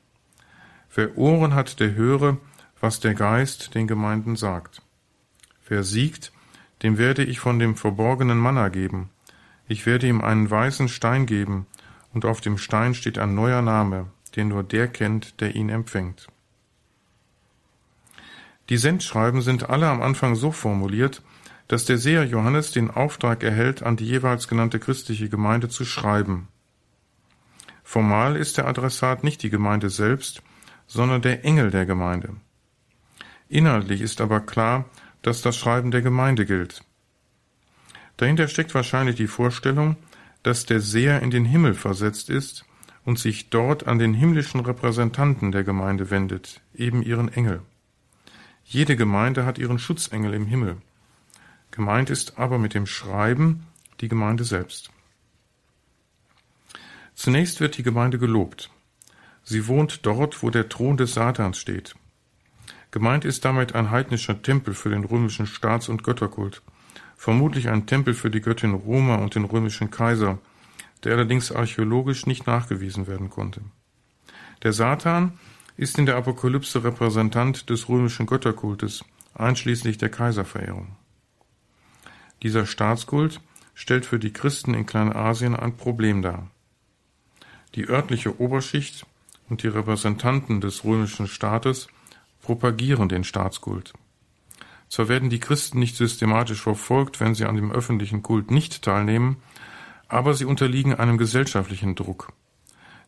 Wer 0.94 1.18
Ohren 1.18 1.54
hat, 1.54 1.80
der 1.80 1.94
höre, 1.94 2.38
was 2.80 3.00
der 3.00 3.14
Geist 3.14 3.74
den 3.74 3.86
Gemeinden 3.86 4.36
sagt. 4.36 4.82
Wer 5.70 5.84
siegt, 5.84 6.32
dem 6.82 6.98
werde 6.98 7.22
ich 7.22 7.38
von 7.38 7.60
dem 7.60 7.76
verborgenen 7.76 8.38
Manna 8.38 8.70
geben. 8.70 9.08
Ich 9.68 9.86
werde 9.86 10.08
ihm 10.08 10.20
einen 10.20 10.50
weißen 10.50 10.88
Stein 10.88 11.26
geben, 11.26 11.66
und 12.12 12.24
auf 12.24 12.40
dem 12.40 12.58
Stein 12.58 12.92
steht 12.92 13.18
ein 13.18 13.36
neuer 13.36 13.62
Name, 13.62 14.06
den 14.34 14.48
nur 14.48 14.64
der 14.64 14.88
kennt, 14.88 15.40
der 15.40 15.54
ihn 15.54 15.68
empfängt. 15.68 16.26
Die 18.68 18.78
Sendschreiben 18.78 19.42
sind 19.42 19.70
alle 19.70 19.88
am 19.88 20.02
Anfang 20.02 20.34
so 20.34 20.50
formuliert, 20.50 21.22
dass 21.68 21.84
der 21.84 21.98
Seher 21.98 22.24
Johannes 22.24 22.72
den 22.72 22.90
Auftrag 22.90 23.44
erhält, 23.44 23.84
an 23.84 23.96
die 23.96 24.06
jeweils 24.06 24.48
genannte 24.48 24.80
christliche 24.80 25.28
Gemeinde 25.28 25.68
zu 25.68 25.84
schreiben. 25.84 26.48
Formal 27.84 28.34
ist 28.34 28.58
der 28.58 28.66
Adressat 28.66 29.22
nicht 29.22 29.40
die 29.44 29.50
Gemeinde 29.50 29.88
selbst, 29.88 30.42
sondern 30.88 31.22
der 31.22 31.44
Engel 31.44 31.70
der 31.70 31.86
Gemeinde. 31.86 32.34
Inhaltlich 33.48 34.00
ist 34.00 34.20
aber 34.20 34.40
klar, 34.40 34.86
dass 35.22 35.42
das 35.42 35.56
Schreiben 35.56 35.90
der 35.90 36.02
Gemeinde 36.02 36.46
gilt. 36.46 36.82
Dahinter 38.16 38.48
steckt 38.48 38.74
wahrscheinlich 38.74 39.16
die 39.16 39.26
Vorstellung, 39.26 39.96
dass 40.42 40.66
der 40.66 40.80
Seher 40.80 41.22
in 41.22 41.30
den 41.30 41.44
Himmel 41.44 41.74
versetzt 41.74 42.30
ist 42.30 42.64
und 43.04 43.18
sich 43.18 43.50
dort 43.50 43.86
an 43.86 43.98
den 43.98 44.14
himmlischen 44.14 44.60
Repräsentanten 44.60 45.52
der 45.52 45.64
Gemeinde 45.64 46.10
wendet, 46.10 46.60
eben 46.74 47.02
ihren 47.02 47.32
Engel. 47.32 47.62
Jede 48.64 48.96
Gemeinde 48.96 49.44
hat 49.44 49.58
ihren 49.58 49.78
Schutzengel 49.78 50.34
im 50.34 50.46
Himmel. 50.46 50.76
Gemeint 51.70 52.10
ist 52.10 52.38
aber 52.38 52.58
mit 52.58 52.74
dem 52.74 52.86
Schreiben 52.86 53.66
die 54.00 54.08
Gemeinde 54.08 54.44
selbst. 54.44 54.90
Zunächst 57.14 57.60
wird 57.60 57.76
die 57.76 57.82
Gemeinde 57.82 58.18
gelobt. 58.18 58.70
Sie 59.42 59.66
wohnt 59.66 60.06
dort, 60.06 60.42
wo 60.42 60.50
der 60.50 60.68
Thron 60.68 60.96
des 60.96 61.14
Satans 61.14 61.58
steht. 61.58 61.94
Gemeint 62.90 63.24
ist 63.24 63.44
damit 63.44 63.74
ein 63.74 63.90
heidnischer 63.90 64.42
Tempel 64.42 64.74
für 64.74 64.90
den 64.90 65.04
römischen 65.04 65.46
Staats- 65.46 65.88
und 65.88 66.02
Götterkult, 66.02 66.62
vermutlich 67.16 67.68
ein 67.68 67.86
Tempel 67.86 68.14
für 68.14 68.30
die 68.30 68.40
Göttin 68.40 68.74
Roma 68.74 69.16
und 69.16 69.34
den 69.34 69.44
römischen 69.44 69.90
Kaiser, 69.90 70.38
der 71.04 71.14
allerdings 71.14 71.52
archäologisch 71.52 72.26
nicht 72.26 72.46
nachgewiesen 72.46 73.06
werden 73.06 73.30
konnte. 73.30 73.62
Der 74.62 74.72
Satan 74.72 75.38
ist 75.76 75.98
in 75.98 76.06
der 76.06 76.16
Apokalypse 76.16 76.82
Repräsentant 76.82 77.70
des 77.70 77.88
römischen 77.88 78.26
Götterkultes, 78.26 79.04
einschließlich 79.34 79.96
der 79.98 80.10
Kaiserverehrung. 80.10 80.96
Dieser 82.42 82.66
Staatskult 82.66 83.40
stellt 83.74 84.04
für 84.04 84.18
die 84.18 84.32
Christen 84.32 84.74
in 84.74 84.84
Kleinasien 84.84 85.54
ein 85.54 85.76
Problem 85.76 86.22
dar. 86.22 86.50
Die 87.76 87.88
örtliche 87.88 88.40
Oberschicht 88.40 89.06
und 89.48 89.62
die 89.62 89.68
Repräsentanten 89.68 90.60
des 90.60 90.84
römischen 90.84 91.28
Staates 91.28 91.88
propagieren 92.42 93.08
den 93.08 93.24
Staatskult. 93.24 93.92
Zwar 94.88 95.08
werden 95.08 95.30
die 95.30 95.40
Christen 95.40 95.78
nicht 95.78 95.96
systematisch 95.96 96.60
verfolgt, 96.60 97.20
wenn 97.20 97.34
sie 97.34 97.44
an 97.44 97.54
dem 97.56 97.70
öffentlichen 97.70 98.22
Kult 98.22 98.50
nicht 98.50 98.82
teilnehmen, 98.82 99.36
aber 100.08 100.34
sie 100.34 100.44
unterliegen 100.44 100.94
einem 100.94 101.16
gesellschaftlichen 101.16 101.94
Druck. 101.94 102.32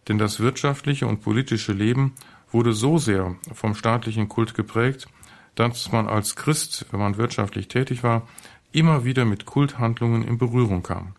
Denn 0.09 0.19
das 0.19 0.41
wirtschaftliche 0.41 1.07
und 1.07 1.23
politische 1.23 1.73
Leben 1.73 2.15
wurde 2.53 2.73
so 2.73 2.99
sehr 2.99 3.35
vom 3.53 3.75
staatlichen 3.75 4.29
Kult 4.29 4.55
geprägt, 4.55 5.09
dass 5.55 5.91
man 5.93 6.07
als 6.09 6.37
Christ, 6.37 6.87
wenn 6.91 7.01
man 7.01 7.17
wirtschaftlich 7.17 7.69
tätig 7.69 8.03
war, 8.03 8.29
immer 8.73 9.05
wieder 9.05 9.25
mit 9.25 9.45
Kulthandlungen 9.45 10.23
in 10.23 10.39
Berührung 10.39 10.83
kam. 10.83 11.15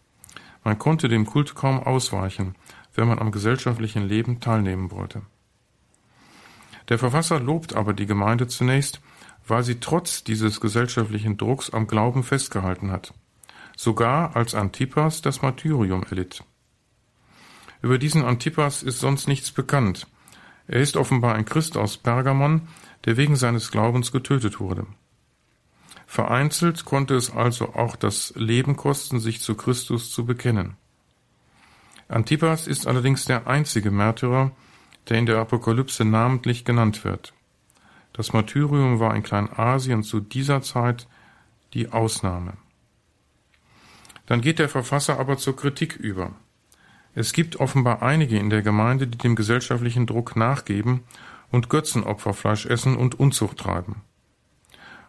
Man 0.64 0.80
konnte 0.80 1.10
dem 1.10 1.26
Kult 1.26 1.56
kaum 1.56 1.80
ausweichen, 1.80 2.56
wenn 2.96 3.08
man 3.08 3.20
am 3.20 3.32
gesellschaftlichen 3.32 4.08
Leben 4.08 4.40
teilnehmen 4.40 4.92
wollte. 4.92 5.24
Der 6.90 7.00
Verfasser 7.00 7.40
lobt 7.40 7.76
aber 7.76 7.94
die 7.94 8.06
Gemeinde 8.06 8.48
zunächst, 8.48 9.02
weil 9.48 9.64
sie 9.64 9.80
trotz 9.80 10.24
dieses 10.24 10.62
gesellschaftlichen 10.62 11.38
Drucks 11.38 11.70
am 11.70 11.88
Glauben 11.88 12.24
festgehalten 12.24 12.92
hat, 12.92 13.14
sogar 13.76 14.36
als 14.36 14.56
Antipas 14.56 15.22
das 15.22 15.42
Martyrium 15.42 16.04
erlitt. 16.04 16.44
Über 17.82 17.98
diesen 17.98 18.24
Antipas 18.24 18.84
ist 18.84 19.00
sonst 19.00 19.28
nichts 19.28 19.52
bekannt. 19.52 20.08
Er 20.68 20.80
ist 20.80 20.96
offenbar 20.96 21.36
ein 21.36 21.46
Christ 21.46 21.76
aus 21.76 21.98
Pergamon, 21.98 22.70
der 23.06 23.18
wegen 23.18 23.36
seines 23.36 23.72
Glaubens 23.72 24.14
getötet 24.14 24.62
wurde. 24.62 24.86
Vereinzelt 26.08 26.86
konnte 26.86 27.16
es 27.16 27.32
also 27.32 27.74
auch 27.74 27.96
das 27.96 28.34
Leben 28.36 28.78
kosten, 28.78 29.20
sich 29.20 29.42
zu 29.42 29.56
Christus 29.56 30.12
zu 30.12 30.26
bekennen. 30.26 30.78
Antipas 32.08 32.68
ist 32.68 32.88
allerdings 32.88 33.26
der 33.26 33.48
einzige 33.48 33.92
Märtyrer, 33.92 34.52
der 35.10 35.18
in 35.18 35.26
der 35.26 35.38
Apokalypse 35.38 36.06
namentlich 36.06 36.66
genannt 36.66 37.04
wird. 37.04 37.34
Das 38.14 38.34
Martyrium 38.34 39.00
war 39.00 39.16
in 39.16 39.24
Kleinasien 39.24 40.04
zu 40.04 40.20
dieser 40.20 40.62
Zeit 40.62 41.08
die 41.74 41.92
Ausnahme. 41.92 42.54
Dann 44.28 44.42
geht 44.42 44.60
der 44.60 44.70
Verfasser 44.70 45.20
aber 45.20 45.38
zur 45.38 45.56
Kritik 45.56 45.96
über. 45.96 46.32
Es 47.16 47.34
gibt 47.34 47.58
offenbar 47.58 48.02
einige 48.02 48.38
in 48.38 48.50
der 48.50 48.62
Gemeinde, 48.62 49.08
die 49.08 49.18
dem 49.18 49.36
gesellschaftlichen 49.36 50.08
Druck 50.08 50.36
nachgeben 50.36 51.04
und 51.52 51.70
Götzenopferfleisch 51.70 52.66
essen 52.66 52.96
und 52.96 53.20
Unzucht 53.20 53.58
treiben. 53.58 54.02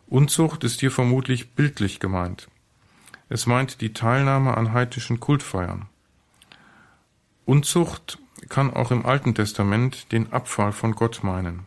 Unzucht 0.07 0.65
ist 0.65 0.81
hier 0.81 0.91
vermutlich 0.91 1.53
bildlich 1.55 2.01
gemeint. 2.01 2.49
Es 3.29 3.47
meint 3.47 3.81
die 3.81 3.95
Teilnahme 3.95 4.57
an 4.57 4.73
heidnischen 4.73 5.21
Kultfeiern. 5.21 5.87
Unzucht 7.47 8.19
kann 8.49 8.73
auch 8.73 8.91
im 8.91 9.07
Alten 9.07 9.35
Testament 9.35 10.13
den 10.13 10.33
Abfall 10.33 10.73
von 10.73 10.93
Gott 10.93 11.23
meinen. 11.23 11.67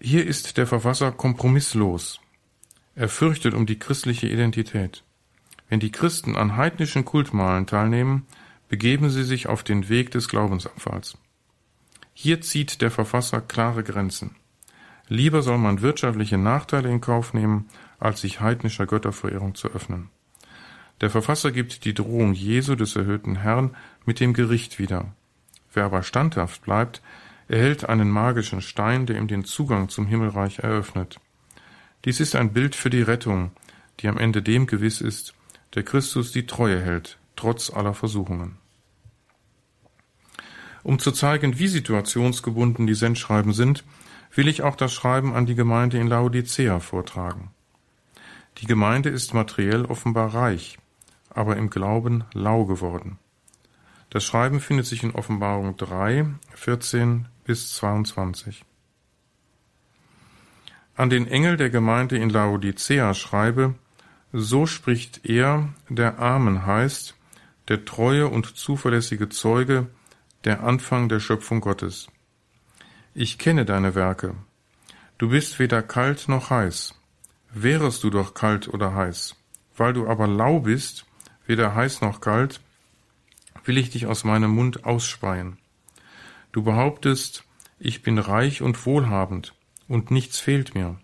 Hier 0.00 0.26
ist 0.26 0.56
der 0.56 0.66
Verfasser 0.66 1.12
kompromisslos. 1.12 2.20
Er 2.94 3.08
fürchtet 3.08 3.54
um 3.54 3.66
die 3.66 3.78
christliche 3.78 4.28
Identität. 4.28 5.04
Wenn 5.68 5.80
die 5.80 5.92
Christen 5.92 6.36
an 6.36 6.56
heidnischen 6.56 7.04
Kultmalen 7.04 7.66
teilnehmen, 7.66 8.26
begeben 8.68 9.10
sie 9.10 9.24
sich 9.24 9.46
auf 9.46 9.62
den 9.62 9.88
Weg 9.88 10.10
des 10.10 10.28
Glaubensabfalls. 10.28 11.18
Hier 12.14 12.40
zieht 12.40 12.82
der 12.82 12.90
Verfasser 12.90 13.40
klare 13.40 13.84
Grenzen. 13.84 14.36
Lieber 15.08 15.42
soll 15.42 15.58
man 15.58 15.82
wirtschaftliche 15.82 16.38
Nachteile 16.38 16.90
in 16.90 17.00
Kauf 17.00 17.34
nehmen, 17.34 17.68
als 17.98 18.20
sich 18.20 18.40
heidnischer 18.40 18.86
Götterverehrung 18.86 19.54
zu 19.54 19.68
öffnen. 19.68 20.08
Der 21.00 21.10
Verfasser 21.10 21.50
gibt 21.50 21.84
die 21.84 21.94
Drohung 21.94 22.34
Jesu 22.34 22.74
des 22.74 22.94
erhöhten 22.96 23.36
Herrn 23.36 23.76
mit 24.04 24.20
dem 24.20 24.34
Gericht 24.34 24.78
wieder. 24.78 25.12
Wer 25.72 25.84
aber 25.84 26.02
standhaft 26.02 26.62
bleibt, 26.62 27.00
erhält 27.48 27.88
einen 27.88 28.10
magischen 28.10 28.60
Stein, 28.60 29.06
der 29.06 29.16
ihm 29.16 29.28
den 29.28 29.44
Zugang 29.44 29.88
zum 29.88 30.06
Himmelreich 30.06 30.58
eröffnet. 30.60 31.18
Dies 32.04 32.20
ist 32.20 32.36
ein 32.36 32.52
Bild 32.52 32.74
für 32.74 32.90
die 32.90 33.02
Rettung, 33.02 33.50
die 34.00 34.08
am 34.08 34.18
Ende 34.18 34.42
dem 34.42 34.66
gewiss 34.66 35.00
ist, 35.00 35.34
der 35.74 35.82
Christus 35.82 36.32
die 36.32 36.46
Treue 36.46 36.80
hält, 36.80 37.18
trotz 37.36 37.70
aller 37.70 37.94
Versuchungen. 37.94 38.56
Um 40.82 40.98
zu 40.98 41.12
zeigen, 41.12 41.58
wie 41.58 41.68
situationsgebunden 41.68 42.86
die 42.86 42.94
Sendschreiben 42.94 43.52
sind, 43.52 43.84
will 44.34 44.48
ich 44.48 44.62
auch 44.62 44.76
das 44.76 44.92
Schreiben 44.92 45.34
an 45.34 45.46
die 45.46 45.54
Gemeinde 45.54 45.98
in 45.98 46.06
Laodicea 46.06 46.80
vortragen. 46.80 47.50
Die 48.58 48.66
Gemeinde 48.66 49.10
ist 49.10 49.34
materiell 49.34 49.84
offenbar 49.84 50.34
reich, 50.34 50.78
aber 51.30 51.56
im 51.56 51.70
Glauben 51.70 52.24
lau 52.34 52.64
geworden. 52.64 53.18
Das 54.10 54.24
Schreiben 54.24 54.60
findet 54.60 54.86
sich 54.86 55.02
in 55.02 55.12
Offenbarung 55.12 55.76
3, 55.76 56.26
14 56.54 57.28
bis 57.44 57.74
22. 57.74 58.64
An 60.96 61.08
den 61.08 61.26
Engel 61.28 61.56
der 61.56 61.70
Gemeinde 61.70 62.18
in 62.18 62.28
Laodicea 62.28 63.14
schreibe, 63.14 63.74
So 64.32 64.66
spricht 64.66 65.24
er, 65.24 65.70
der 65.88 66.18
Amen 66.18 66.66
heißt, 66.66 67.16
der 67.68 67.84
treue 67.84 68.28
und 68.28 68.56
zuverlässige 68.56 69.28
Zeuge, 69.28 69.86
der 70.44 70.64
Anfang 70.64 71.08
der 71.08 71.20
Schöpfung 71.20 71.60
Gottes. 71.60 72.08
Ich 73.14 73.38
kenne 73.38 73.64
deine 73.64 73.94
Werke. 73.94 74.34
Du 75.18 75.30
bist 75.30 75.58
weder 75.58 75.82
kalt 75.82 76.28
noch 76.28 76.50
heiß. 76.50 76.94
Wärest 77.52 78.02
du 78.04 78.10
doch 78.10 78.34
kalt 78.34 78.68
oder 78.68 78.94
heiß. 78.94 79.36
Weil 79.76 79.92
du 79.92 80.08
aber 80.08 80.26
lau 80.26 80.60
bist, 80.60 81.06
weder 81.50 81.74
heiß 81.74 82.00
noch 82.00 82.20
kalt, 82.20 82.60
will 83.64 83.76
ich 83.76 83.90
dich 83.90 84.06
aus 84.06 84.22
meinem 84.22 84.52
Mund 84.52 84.84
ausspeien. 84.84 85.58
Du 86.52 86.62
behauptest, 86.62 87.44
ich 87.80 88.02
bin 88.02 88.18
reich 88.20 88.62
und 88.62 88.86
wohlhabend, 88.86 89.54
und 89.88 90.12
nichts 90.12 90.38
fehlt 90.38 90.76
mir. 90.76 91.00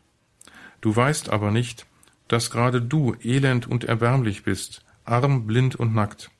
Du 0.80 0.94
weißt 0.94 1.30
aber 1.30 1.50
nicht, 1.50 1.86
dass 2.28 2.52
gerade 2.52 2.80
du 2.80 3.16
elend 3.24 3.66
und 3.66 3.82
erbärmlich 3.82 4.44
bist, 4.44 4.84
arm, 5.04 5.48
blind 5.48 5.74
und 5.74 5.96
nackt. 5.96 6.30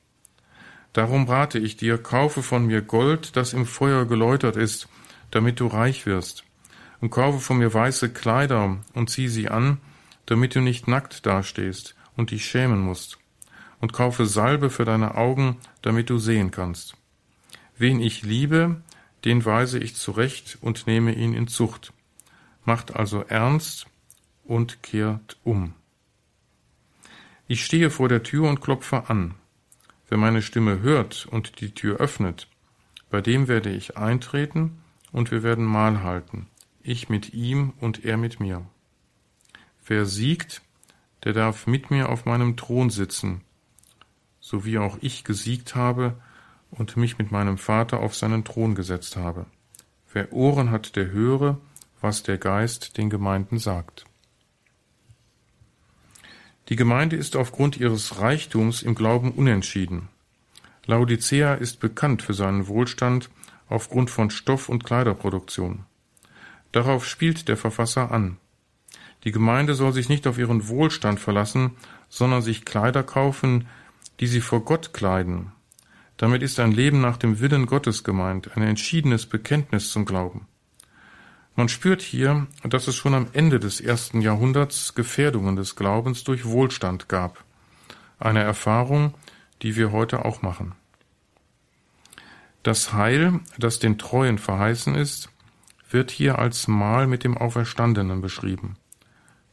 Darum 0.93 1.27
rate 1.27 1.59
ich 1.59 1.75
dir, 1.75 1.97
kaufe 1.97 2.43
von 2.43 2.65
mir 2.65 2.81
Gold, 2.81 3.35
das 3.35 3.51
im 3.51 3.65
Feuer 3.65 4.05
geläutert 4.05 4.55
ist, 4.55 4.87
damit 5.31 5.59
du 5.59 5.67
reich 5.67 6.05
wirst, 6.05 6.45
und 7.01 7.09
kaufe 7.09 7.39
von 7.39 7.57
mir 7.57 7.73
weiße 7.73 8.13
Kleider 8.13 8.77
und 8.93 9.09
zieh 9.09 9.27
sie 9.27 9.49
an, 9.49 9.79
damit 10.27 10.55
du 10.55 10.61
nicht 10.61 10.87
nackt 10.87 11.25
dastehst 11.25 11.97
und 12.15 12.31
dich 12.31 12.45
schämen 12.45 12.79
musst, 12.79 13.19
und 13.79 13.93
kaufe 13.93 14.25
Salbe 14.25 14.69
für 14.69 14.85
deine 14.85 15.15
Augen, 15.15 15.57
damit 15.81 16.09
du 16.09 16.17
sehen 16.17 16.51
kannst. 16.51 16.95
Wen 17.77 17.99
ich 17.99 18.23
liebe, 18.23 18.81
den 19.25 19.45
weise 19.45 19.79
ich 19.79 19.95
zurecht 19.95 20.57
und 20.61 20.87
nehme 20.87 21.13
ihn 21.13 21.33
in 21.33 21.47
Zucht. 21.47 21.93
Macht 22.65 22.95
also 22.95 23.21
ernst 23.21 23.87
und 24.43 24.81
kehrt 24.83 25.37
um. 25.43 25.73
Ich 27.47 27.63
stehe 27.63 27.89
vor 27.89 28.09
der 28.09 28.23
Tür 28.23 28.49
und 28.49 28.61
klopfe 28.61 29.09
an. 29.09 29.35
Wer 30.09 30.17
meine 30.17 30.41
Stimme 30.41 30.81
hört 30.81 31.27
und 31.29 31.61
die 31.61 31.71
Tür 31.71 31.97
öffnet, 31.97 32.47
bei 33.09 33.21
dem 33.21 33.47
werde 33.47 33.69
ich 33.71 33.97
eintreten 33.97 34.81
und 35.11 35.31
wir 35.31 35.43
werden 35.43 35.65
Mahl 35.65 36.03
halten, 36.03 36.47
ich 36.81 37.09
mit 37.09 37.33
ihm 37.33 37.73
und 37.79 38.05
er 38.05 38.17
mit 38.17 38.39
mir. 38.39 38.65
Wer 39.85 40.05
siegt, 40.05 40.61
der 41.23 41.33
darf 41.33 41.67
mit 41.67 41.91
mir 41.91 42.09
auf 42.09 42.25
meinem 42.25 42.57
Thron 42.57 42.89
sitzen, 42.89 43.41
so 44.47 44.63
wie 44.63 44.77
auch 44.77 44.97
ich 45.01 45.25
gesiegt 45.25 45.75
habe 45.75 46.13
und 46.71 46.95
mich 46.95 47.17
mit 47.17 47.33
meinem 47.33 47.57
Vater 47.57 47.99
auf 47.99 48.15
seinen 48.15 48.45
Thron 48.45 48.75
gesetzt 48.75 49.17
habe. 49.17 49.45
Wer 50.13 50.31
Ohren 50.31 50.71
hat, 50.71 50.95
der 50.95 51.11
höre, 51.11 51.57
was 51.99 52.23
der 52.23 52.37
Geist 52.37 52.97
den 52.97 53.09
Gemeinden 53.09 53.59
sagt. 53.59 54.05
Die 56.69 56.77
Gemeinde 56.77 57.17
ist 57.17 57.35
aufgrund 57.35 57.75
ihres 57.75 58.21
Reichtums 58.21 58.83
im 58.83 58.95
Glauben 58.95 59.33
unentschieden. 59.33 60.07
Laodicea 60.85 61.55
ist 61.55 61.81
bekannt 61.81 62.21
für 62.21 62.33
seinen 62.33 62.67
Wohlstand 62.67 63.29
aufgrund 63.67 64.09
von 64.09 64.29
Stoff- 64.29 64.69
und 64.69 64.85
Kleiderproduktion. 64.85 65.83
Darauf 66.71 67.05
spielt 67.05 67.49
der 67.49 67.57
Verfasser 67.57 68.11
an. 68.11 68.37
Die 69.25 69.33
Gemeinde 69.33 69.73
soll 69.73 69.91
sich 69.91 70.07
nicht 70.07 70.25
auf 70.25 70.37
ihren 70.37 70.69
Wohlstand 70.69 71.19
verlassen, 71.19 71.71
sondern 72.07 72.41
sich 72.41 72.63
Kleider 72.63 73.03
kaufen, 73.03 73.67
die 74.19 74.27
sie 74.27 74.41
vor 74.41 74.65
Gott 74.65 74.93
kleiden. 74.93 75.51
Damit 76.17 76.41
ist 76.41 76.59
ein 76.59 76.71
Leben 76.71 76.99
nach 77.01 77.17
dem 77.17 77.39
Willen 77.39 77.67
Gottes 77.67 78.03
gemeint, 78.03 78.55
ein 78.55 78.63
entschiedenes 78.63 79.27
Bekenntnis 79.27 79.91
zum 79.91 80.05
Glauben. 80.05 80.47
Man 81.55 81.69
spürt 81.69 82.01
hier, 82.01 82.47
dass 82.63 82.87
es 82.87 82.95
schon 82.95 83.13
am 83.13 83.27
Ende 83.33 83.59
des 83.59 83.81
ersten 83.81 84.21
Jahrhunderts 84.21 84.93
Gefährdungen 84.95 85.55
des 85.55 85.75
Glaubens 85.75 86.23
durch 86.23 86.45
Wohlstand 86.45 87.09
gab. 87.09 87.43
Eine 88.19 88.41
Erfahrung, 88.41 89.13
die 89.61 89.75
wir 89.75 89.91
heute 89.91 90.25
auch 90.25 90.41
machen. 90.41 90.73
Das 92.63 92.93
Heil, 92.93 93.39
das 93.57 93.79
den 93.79 93.97
Treuen 93.97 94.37
verheißen 94.37 94.93
ist, 94.95 95.29
wird 95.89 96.11
hier 96.11 96.37
als 96.37 96.67
Mahl 96.67 97.07
mit 97.07 97.23
dem 97.23 97.37
Auferstandenen 97.37 98.21
beschrieben. 98.21 98.77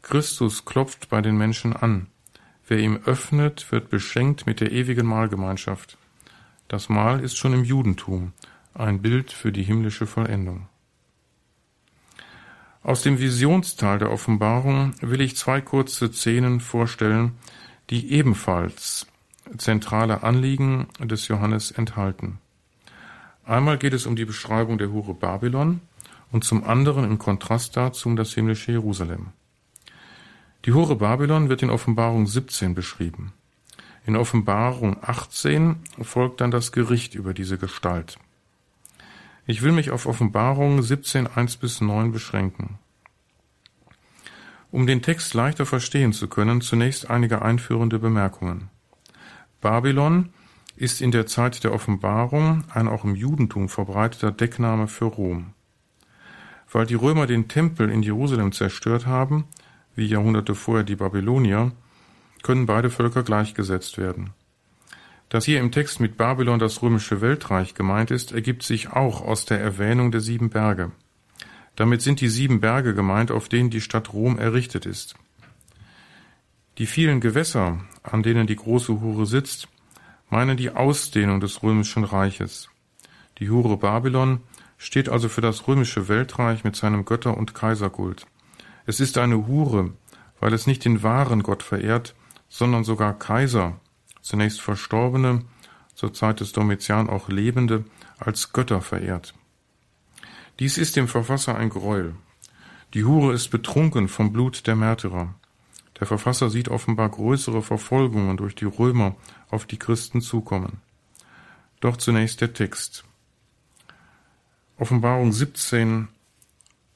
Christus 0.02 0.64
klopft 0.64 1.08
bei 1.08 1.22
den 1.22 1.36
Menschen 1.36 1.74
an. 1.74 2.08
Wer 2.66 2.78
ihm 2.78 3.00
öffnet, 3.04 3.70
wird 3.70 3.90
beschenkt 3.90 4.46
mit 4.46 4.60
der 4.60 4.72
ewigen 4.72 5.06
Mahlgemeinschaft. 5.06 5.98
Das 6.68 6.88
Mahl 6.88 7.20
ist 7.20 7.36
schon 7.36 7.52
im 7.52 7.64
Judentum 7.64 8.32
ein 8.72 9.02
Bild 9.02 9.30
für 9.30 9.52
die 9.52 9.62
himmlische 9.62 10.06
Vollendung. 10.06 10.66
Aus 12.82 13.02
dem 13.02 13.18
Visionsteil 13.18 13.98
der 13.98 14.10
Offenbarung 14.10 14.92
will 15.00 15.20
ich 15.20 15.36
zwei 15.36 15.60
kurze 15.60 16.12
Szenen 16.12 16.60
vorstellen, 16.60 17.32
die 17.90 18.12
ebenfalls 18.12 19.06
zentrale 19.56 20.22
Anliegen 20.22 20.86
des 21.00 21.28
Johannes 21.28 21.70
enthalten. 21.70 22.38
Einmal 23.44 23.78
geht 23.78 23.92
es 23.92 24.06
um 24.06 24.16
die 24.16 24.24
Beschreibung 24.24 24.78
der 24.78 24.90
Hure 24.90 25.14
Babylon 25.14 25.80
und 26.32 26.44
zum 26.44 26.64
anderen 26.64 27.04
im 27.04 27.18
Kontrast 27.18 27.76
dazu 27.76 28.08
um 28.08 28.16
das 28.16 28.32
himmlische 28.32 28.72
Jerusalem. 28.72 29.28
Die 30.64 30.72
Hure 30.72 30.96
Babylon 30.96 31.50
wird 31.50 31.62
in 31.62 31.68
Offenbarung 31.68 32.26
17 32.26 32.74
beschrieben. 32.74 33.34
In 34.06 34.16
Offenbarung 34.16 34.96
18 35.02 35.76
folgt 36.00 36.40
dann 36.40 36.50
das 36.50 36.72
Gericht 36.72 37.14
über 37.14 37.34
diese 37.34 37.58
Gestalt. 37.58 38.18
Ich 39.46 39.60
will 39.60 39.72
mich 39.72 39.90
auf 39.90 40.06
Offenbarung 40.06 40.80
17, 40.80 41.26
1 41.26 41.58
bis 41.58 41.82
9 41.82 42.12
beschränken. 42.12 42.78
Um 44.70 44.86
den 44.86 45.02
Text 45.02 45.34
leichter 45.34 45.66
verstehen 45.66 46.14
zu 46.14 46.28
können, 46.28 46.62
zunächst 46.62 47.10
einige 47.10 47.42
einführende 47.42 47.98
Bemerkungen. 47.98 48.70
Babylon 49.60 50.30
ist 50.76 51.02
in 51.02 51.10
der 51.10 51.26
Zeit 51.26 51.62
der 51.62 51.74
Offenbarung 51.74 52.64
ein 52.72 52.88
auch 52.88 53.04
im 53.04 53.14
Judentum 53.14 53.68
verbreiteter 53.68 54.32
Deckname 54.32 54.88
für 54.88 55.04
Rom. 55.04 55.52
Weil 56.72 56.86
die 56.86 56.94
Römer 56.94 57.26
den 57.26 57.48
Tempel 57.48 57.90
in 57.90 58.02
Jerusalem 58.02 58.52
zerstört 58.52 59.06
haben, 59.06 59.44
wie 59.94 60.06
Jahrhunderte 60.06 60.54
vorher 60.54 60.84
die 60.84 60.96
Babylonier, 60.96 61.72
können 62.42 62.66
beide 62.66 62.90
Völker 62.90 63.22
gleichgesetzt 63.22 63.98
werden. 63.98 64.30
Dass 65.28 65.46
hier 65.46 65.60
im 65.60 65.72
Text 65.72 66.00
mit 66.00 66.16
Babylon 66.16 66.58
das 66.58 66.82
römische 66.82 67.20
Weltreich 67.20 67.74
gemeint 67.74 68.10
ist, 68.10 68.32
ergibt 68.32 68.62
sich 68.62 68.90
auch 68.90 69.22
aus 69.22 69.46
der 69.46 69.60
Erwähnung 69.60 70.12
der 70.12 70.20
sieben 70.20 70.50
Berge. 70.50 70.92
Damit 71.76 72.02
sind 72.02 72.20
die 72.20 72.28
sieben 72.28 72.60
Berge 72.60 72.94
gemeint, 72.94 73.30
auf 73.30 73.48
denen 73.48 73.70
die 73.70 73.80
Stadt 73.80 74.12
Rom 74.12 74.38
errichtet 74.38 74.86
ist. 74.86 75.16
Die 76.78 76.86
vielen 76.86 77.20
Gewässer, 77.20 77.80
an 78.02 78.22
denen 78.22 78.46
die 78.46 78.56
große 78.56 79.00
Hure 79.00 79.26
sitzt, 79.26 79.68
meinen 80.28 80.56
die 80.56 80.70
Ausdehnung 80.70 81.40
des 81.40 81.62
römischen 81.62 82.04
Reiches. 82.04 82.68
Die 83.38 83.50
Hure 83.50 83.76
Babylon 83.76 84.40
steht 84.78 85.08
also 85.08 85.28
für 85.28 85.40
das 85.40 85.66
römische 85.66 86.08
Weltreich 86.08 86.64
mit 86.64 86.76
seinem 86.76 87.04
Götter- 87.04 87.36
und 87.36 87.54
Kaiserkult. 87.54 88.26
Es 88.86 89.00
ist 89.00 89.18
eine 89.18 89.46
Hure, 89.46 89.92
weil 90.40 90.52
es 90.52 90.66
nicht 90.66 90.84
den 90.84 91.02
wahren 91.02 91.42
Gott 91.42 91.62
verehrt, 91.62 92.14
sondern 92.48 92.84
sogar 92.84 93.18
Kaiser 93.18 93.80
zunächst 94.24 94.60
Verstorbene, 94.60 95.44
zur 95.94 96.12
Zeit 96.12 96.40
des 96.40 96.52
Domitian 96.52 97.08
auch 97.08 97.28
Lebende, 97.28 97.84
als 98.18 98.52
Götter 98.52 98.80
verehrt. 98.80 99.34
Dies 100.58 100.78
ist 100.78 100.96
dem 100.96 101.08
Verfasser 101.08 101.56
ein 101.56 101.68
Gräuel. 101.68 102.14
Die 102.94 103.04
Hure 103.04 103.32
ist 103.32 103.48
betrunken 103.48 104.08
vom 104.08 104.32
Blut 104.32 104.66
der 104.66 104.76
Märtyrer. 104.76 105.34
Der 106.00 106.06
Verfasser 106.06 106.50
sieht 106.50 106.68
offenbar 106.68 107.10
größere 107.10 107.62
Verfolgungen 107.62 108.36
durch 108.36 108.54
die 108.54 108.64
Römer 108.64 109.14
auf 109.50 109.66
die 109.66 109.78
Christen 109.78 110.20
zukommen. 110.20 110.80
Doch 111.80 111.96
zunächst 111.96 112.40
der 112.40 112.52
Text. 112.52 113.04
Offenbarung 114.78 115.32
17, 115.32 116.08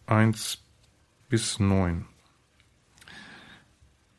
1 0.07 0.62
bis 1.29 1.61
9. 1.61 2.07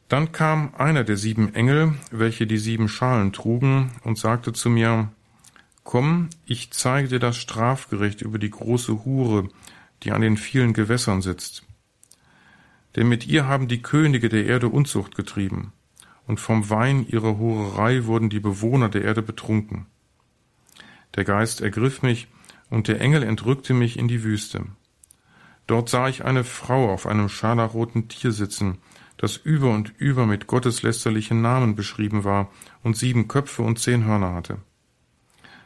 Dann 0.09 0.31
kam 0.31 0.73
einer 0.75 1.03
der 1.03 1.17
sieben 1.17 1.53
Engel, 1.55 1.95
welche 2.11 2.45
die 2.45 2.57
sieben 2.57 2.87
Schalen 2.87 3.33
trugen, 3.33 3.91
und 4.03 4.17
sagte 4.17 4.53
zu 4.53 4.69
mir, 4.69 5.11
Komm, 5.83 6.29
ich 6.45 6.71
zeige 6.71 7.07
dir 7.07 7.19
das 7.19 7.37
Strafgericht 7.37 8.21
über 8.21 8.37
die 8.37 8.51
große 8.51 9.05
Hure, 9.05 9.49
die 10.03 10.11
an 10.11 10.21
den 10.21 10.37
vielen 10.37 10.73
Gewässern 10.73 11.21
sitzt. 11.21 11.63
Denn 12.95 13.09
mit 13.09 13.25
ihr 13.25 13.47
haben 13.47 13.67
die 13.67 13.81
Könige 13.81 14.29
der 14.29 14.45
Erde 14.45 14.69
Unzucht 14.69 15.15
getrieben, 15.15 15.73
und 16.27 16.39
vom 16.39 16.69
Wein 16.69 17.07
ihrer 17.07 17.39
Hurerei 17.39 18.05
wurden 18.05 18.29
die 18.29 18.39
Bewohner 18.39 18.89
der 18.89 19.03
Erde 19.03 19.23
betrunken. 19.23 19.87
Der 21.15 21.23
Geist 21.23 21.61
ergriff 21.61 22.03
mich, 22.03 22.27
und 22.69 22.87
der 22.87 23.01
Engel 23.01 23.23
entrückte 23.23 23.73
mich 23.73 23.97
in 23.97 24.07
die 24.07 24.23
Wüste. 24.23 24.67
Dort 25.69 25.87
sah 25.87 26.09
ich 26.09 26.25
eine 26.25 26.43
Frau 26.43 26.91
auf 26.91 27.05
einem 27.05 27.29
scharlachroten 27.29 28.07
Tier 28.07 28.31
sitzen, 28.31 28.79
das 29.17 29.37
über 29.37 29.69
und 29.69 29.93
über 29.99 30.25
mit 30.25 30.47
gotteslästerlichen 30.47 31.43
Namen 31.43 31.75
beschrieben 31.75 32.23
war 32.23 32.49
und 32.81 32.97
sieben 32.97 33.27
Köpfe 33.27 33.61
und 33.61 33.77
zehn 33.77 34.03
Hörner 34.03 34.33
hatte. 34.33 34.57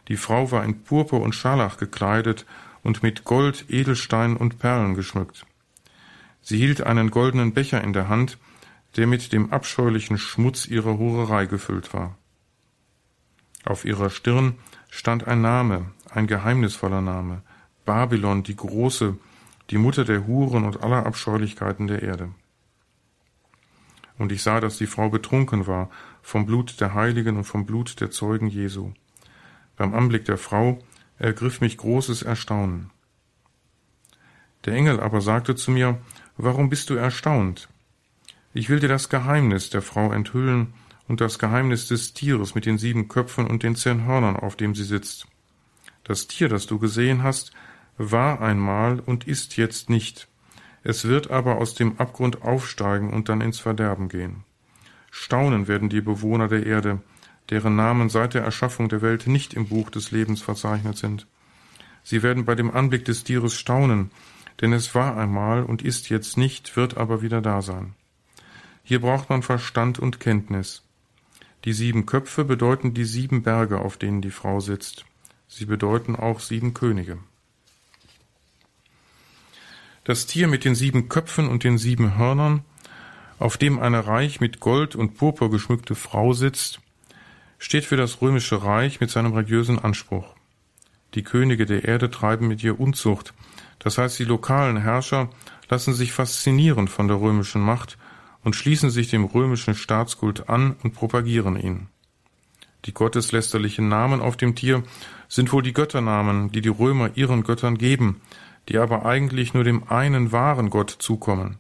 Die 0.09 0.17
Frau 0.17 0.51
war 0.51 0.65
in 0.65 0.83
Purpur 0.83 1.21
und 1.21 1.33
Scharlach 1.33 1.77
gekleidet 1.77 2.45
und 2.81 3.01
mit 3.01 3.23
Gold, 3.23 3.67
Edelstein 3.69 4.35
und 4.35 4.59
Perlen 4.59 4.93
geschmückt. 4.93 5.45
Sie 6.41 6.57
hielt 6.57 6.81
einen 6.81 7.09
goldenen 7.09 7.53
Becher 7.53 7.81
in 7.81 7.93
der 7.93 8.09
Hand, 8.09 8.37
der 8.97 9.07
mit 9.07 9.31
dem 9.31 9.53
abscheulichen 9.53 10.17
Schmutz 10.17 10.67
ihrer 10.67 10.97
Hurerei 10.97 11.45
gefüllt 11.45 11.93
war. 11.93 12.17
Auf 13.63 13.85
ihrer 13.85 14.09
Stirn 14.09 14.55
stand 14.89 15.29
ein 15.29 15.39
Name, 15.39 15.91
ein 16.09 16.27
geheimnisvoller 16.27 16.99
Name, 16.99 17.41
Babylon, 17.85 18.43
die 18.43 18.57
große, 18.57 19.17
die 19.69 19.77
Mutter 19.77 20.05
der 20.05 20.27
Huren 20.27 20.65
und 20.65 20.83
aller 20.83 21.05
Abscheulichkeiten 21.05 21.87
der 21.87 22.03
Erde. 22.03 22.29
Und 24.17 24.31
ich 24.31 24.43
sah, 24.43 24.59
dass 24.59 24.77
die 24.77 24.87
Frau 24.87 25.09
betrunken 25.09 25.67
war 25.67 25.89
vom 26.21 26.45
Blut 26.45 26.79
der 26.79 26.93
Heiligen 26.93 27.37
und 27.37 27.45
vom 27.45 27.65
Blut 27.65 27.99
der 27.99 28.11
Zeugen 28.11 28.47
Jesu. 28.47 28.93
Beim 29.75 29.93
Anblick 29.93 30.25
der 30.25 30.37
Frau 30.37 30.79
ergriff 31.17 31.61
mich 31.61 31.77
großes 31.77 32.21
Erstaunen. 32.21 32.91
Der 34.65 34.73
Engel 34.73 34.99
aber 34.99 35.21
sagte 35.21 35.55
zu 35.55 35.71
mir, 35.71 35.99
Warum 36.37 36.69
bist 36.69 36.89
du 36.89 36.95
erstaunt? 36.95 37.69
Ich 38.53 38.69
will 38.69 38.79
dir 38.79 38.87
das 38.87 39.09
Geheimnis 39.09 39.69
der 39.69 39.81
Frau 39.81 40.11
enthüllen 40.11 40.73
und 41.07 41.21
das 41.21 41.37
Geheimnis 41.37 41.87
des 41.87 42.13
Tieres 42.13 42.55
mit 42.55 42.65
den 42.65 42.77
sieben 42.77 43.07
Köpfen 43.07 43.45
und 43.45 43.63
den 43.63 43.75
zehn 43.75 44.05
Hörnern, 44.05 44.35
auf 44.35 44.55
dem 44.55 44.73
sie 44.73 44.83
sitzt. 44.83 45.27
Das 46.03 46.27
Tier, 46.27 46.49
das 46.49 46.65
du 46.65 46.79
gesehen 46.79 47.23
hast, 47.23 47.51
war 47.97 48.41
einmal 48.41 48.99
und 48.99 49.27
ist 49.27 49.57
jetzt 49.57 49.89
nicht. 49.89 50.27
Es 50.83 51.05
wird 51.05 51.31
aber 51.31 51.57
aus 51.57 51.75
dem 51.75 51.97
Abgrund 51.99 52.41
aufsteigen 52.41 53.11
und 53.13 53.29
dann 53.29 53.41
ins 53.41 53.59
Verderben 53.59 54.09
gehen. 54.09 54.43
Staunen 55.11 55.67
werden 55.67 55.89
die 55.89 56.01
Bewohner 56.01 56.47
der 56.47 56.65
Erde, 56.65 57.01
deren 57.49 57.75
Namen 57.75 58.09
seit 58.09 58.33
der 58.33 58.43
Erschaffung 58.43 58.89
der 58.89 59.01
Welt 59.01 59.27
nicht 59.27 59.53
im 59.53 59.67
Buch 59.67 59.89
des 59.89 60.11
Lebens 60.11 60.41
verzeichnet 60.41 60.97
sind. 60.97 61.27
Sie 62.03 62.23
werden 62.23 62.45
bei 62.45 62.55
dem 62.55 62.71
Anblick 62.71 63.05
des 63.05 63.23
Tieres 63.23 63.53
staunen, 63.53 64.11
denn 64.61 64.73
es 64.73 64.93
war 64.93 65.17
einmal 65.17 65.63
und 65.63 65.81
ist 65.81 66.09
jetzt 66.09 66.37
nicht, 66.37 66.75
wird 66.75 66.97
aber 66.97 67.21
wieder 67.21 67.41
da 67.41 67.61
sein. 67.61 67.93
Hier 68.83 68.99
braucht 68.99 69.29
man 69.29 69.41
Verstand 69.41 69.99
und 69.99 70.19
Kenntnis. 70.19 70.83
Die 71.63 71.73
sieben 71.73 72.05
Köpfe 72.05 72.43
bedeuten 72.43 72.93
die 72.93 73.05
sieben 73.05 73.43
Berge, 73.43 73.79
auf 73.79 73.95
denen 73.97 74.21
die 74.21 74.31
Frau 74.31 74.59
sitzt. 74.59 75.05
Sie 75.47 75.65
bedeuten 75.65 76.15
auch 76.17 76.41
sieben 76.41 76.73
Könige. 76.73 77.19
Das 80.03 80.25
Tier 80.25 80.49
mit 80.49 80.65
den 80.65 80.75
sieben 80.75 81.07
Köpfen 81.07 81.47
und 81.47 81.63
den 81.63 81.77
sieben 81.77 82.17
Hörnern, 82.17 82.65
auf 83.39 83.57
dem 83.57 83.79
eine 83.79 84.05
reich 84.05 84.41
mit 84.41 84.59
Gold 84.59 84.95
und 84.95 85.15
Purpur 85.15 85.49
geschmückte 85.49 85.95
Frau 85.95 86.33
sitzt, 86.33 86.81
steht 87.57 87.85
für 87.85 87.95
das 87.95 88.21
römische 88.21 88.63
Reich 88.63 88.99
mit 88.99 89.09
seinem 89.09 89.33
religiösen 89.33 89.79
Anspruch. 89.79 90.35
Die 91.13 91.23
Könige 91.23 91.65
der 91.65 91.85
Erde 91.85 92.11
treiben 92.11 92.49
mit 92.49 92.61
ihr 92.63 92.81
Unzucht, 92.81 93.33
das 93.79 93.97
heißt 93.97 94.19
die 94.19 94.25
lokalen 94.25 94.77
Herrscher 94.77 95.29
lassen 95.69 95.93
sich 95.93 96.11
faszinieren 96.11 96.89
von 96.89 97.07
der 97.07 97.21
römischen 97.21 97.61
Macht 97.61 97.97
und 98.43 98.57
schließen 98.57 98.89
sich 98.89 99.09
dem 99.09 99.23
römischen 99.23 99.73
Staatskult 99.73 100.49
an 100.49 100.75
und 100.83 100.93
propagieren 100.93 101.55
ihn. 101.55 101.87
Die 102.85 102.93
gotteslästerlichen 102.93 103.87
Namen 103.87 104.19
auf 104.19 104.35
dem 104.35 104.55
Tier 104.55 104.83
sind 105.29 105.53
wohl 105.53 105.63
die 105.63 105.71
Götternamen, 105.71 106.51
die 106.51 106.59
die 106.59 106.69
Römer 106.69 107.11
ihren 107.15 107.43
Göttern 107.43 107.77
geben, 107.77 108.19
die 108.69 108.77
aber 108.77 109.05
eigentlich 109.05 109.53
nur 109.53 109.63
dem 109.63 109.89
einen 109.89 110.31
wahren 110.31 110.69
Gott 110.69 110.89
zukommen. 110.89 111.57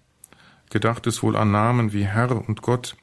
Gedacht 0.69 1.05
ist 1.07 1.21
wohl 1.21 1.35
an 1.35 1.51
Namen 1.51 1.93
wie 1.93 2.05
Herr 2.05 2.47
und 2.47 2.61
Gott. 2.61 2.95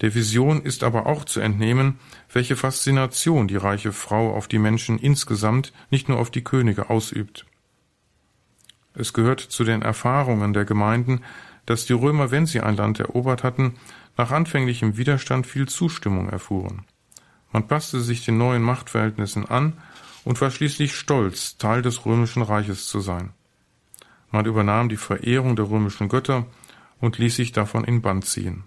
Der 0.00 0.14
Vision 0.14 0.62
ist 0.62 0.84
aber 0.84 1.06
auch 1.06 1.24
zu 1.24 1.40
entnehmen, 1.40 1.98
welche 2.32 2.56
Faszination 2.56 3.48
die 3.48 3.56
reiche 3.56 3.92
Frau 3.92 4.34
auf 4.34 4.48
die 4.48 4.58
Menschen 4.58 4.98
insgesamt, 4.98 5.72
nicht 5.90 6.08
nur 6.08 6.18
auf 6.18 6.30
die 6.30 6.44
Könige 6.44 6.90
ausübt. 6.90 7.46
Es 8.94 9.12
gehört 9.12 9.40
zu 9.40 9.64
den 9.64 9.82
Erfahrungen 9.82 10.52
der 10.52 10.64
Gemeinden, 10.64 11.22
dass 11.66 11.86
die 11.86 11.92
Römer, 11.92 12.30
wenn 12.30 12.46
sie 12.46 12.60
ein 12.60 12.76
Land 12.76 13.00
erobert 13.00 13.42
hatten, 13.42 13.74
nach 14.16 14.30
anfänglichem 14.30 14.96
Widerstand 14.96 15.46
viel 15.46 15.68
Zustimmung 15.68 16.28
erfuhren. 16.28 16.84
Man 17.52 17.68
passte 17.68 18.00
sich 18.00 18.24
den 18.24 18.38
neuen 18.38 18.62
Machtverhältnissen 18.62 19.48
an 19.48 19.78
und 20.24 20.40
war 20.40 20.50
schließlich 20.50 20.94
stolz, 20.94 21.56
Teil 21.56 21.82
des 21.82 22.06
römischen 22.06 22.42
Reiches 22.42 22.86
zu 22.86 23.00
sein. 23.00 23.32
Man 24.30 24.46
übernahm 24.46 24.88
die 24.88 24.96
Verehrung 24.96 25.56
der 25.56 25.68
römischen 25.68 26.08
Götter 26.08 26.46
und 27.00 27.18
ließ 27.18 27.36
sich 27.36 27.52
davon 27.52 27.84
in 27.84 28.02
Band 28.02 28.24
ziehen. 28.24 28.64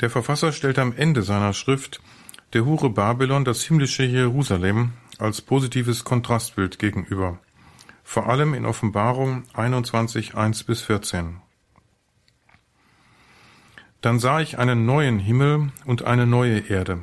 Der 0.00 0.10
Verfasser 0.10 0.52
stellt 0.52 0.78
am 0.78 0.92
Ende 0.94 1.22
seiner 1.22 1.52
Schrift 1.52 2.00
der 2.52 2.64
Hure 2.64 2.90
Babylon 2.90 3.44
das 3.44 3.62
himmlische 3.62 4.04
Jerusalem 4.04 4.92
als 5.18 5.40
positives 5.40 6.04
Kontrastbild 6.04 6.78
gegenüber 6.78 7.40
vor 8.04 8.28
allem 8.28 8.54
in 8.54 8.66
Offenbarung 8.66 9.44
21, 9.54 10.36
1 10.36 10.62
bis 10.64 10.82
14. 10.82 11.40
Dann 14.02 14.20
sah 14.20 14.40
ich 14.40 14.58
einen 14.58 14.84
neuen 14.84 15.18
Himmel 15.18 15.72
und 15.86 16.04
eine 16.04 16.26
neue 16.26 16.58
Erde. 16.58 17.00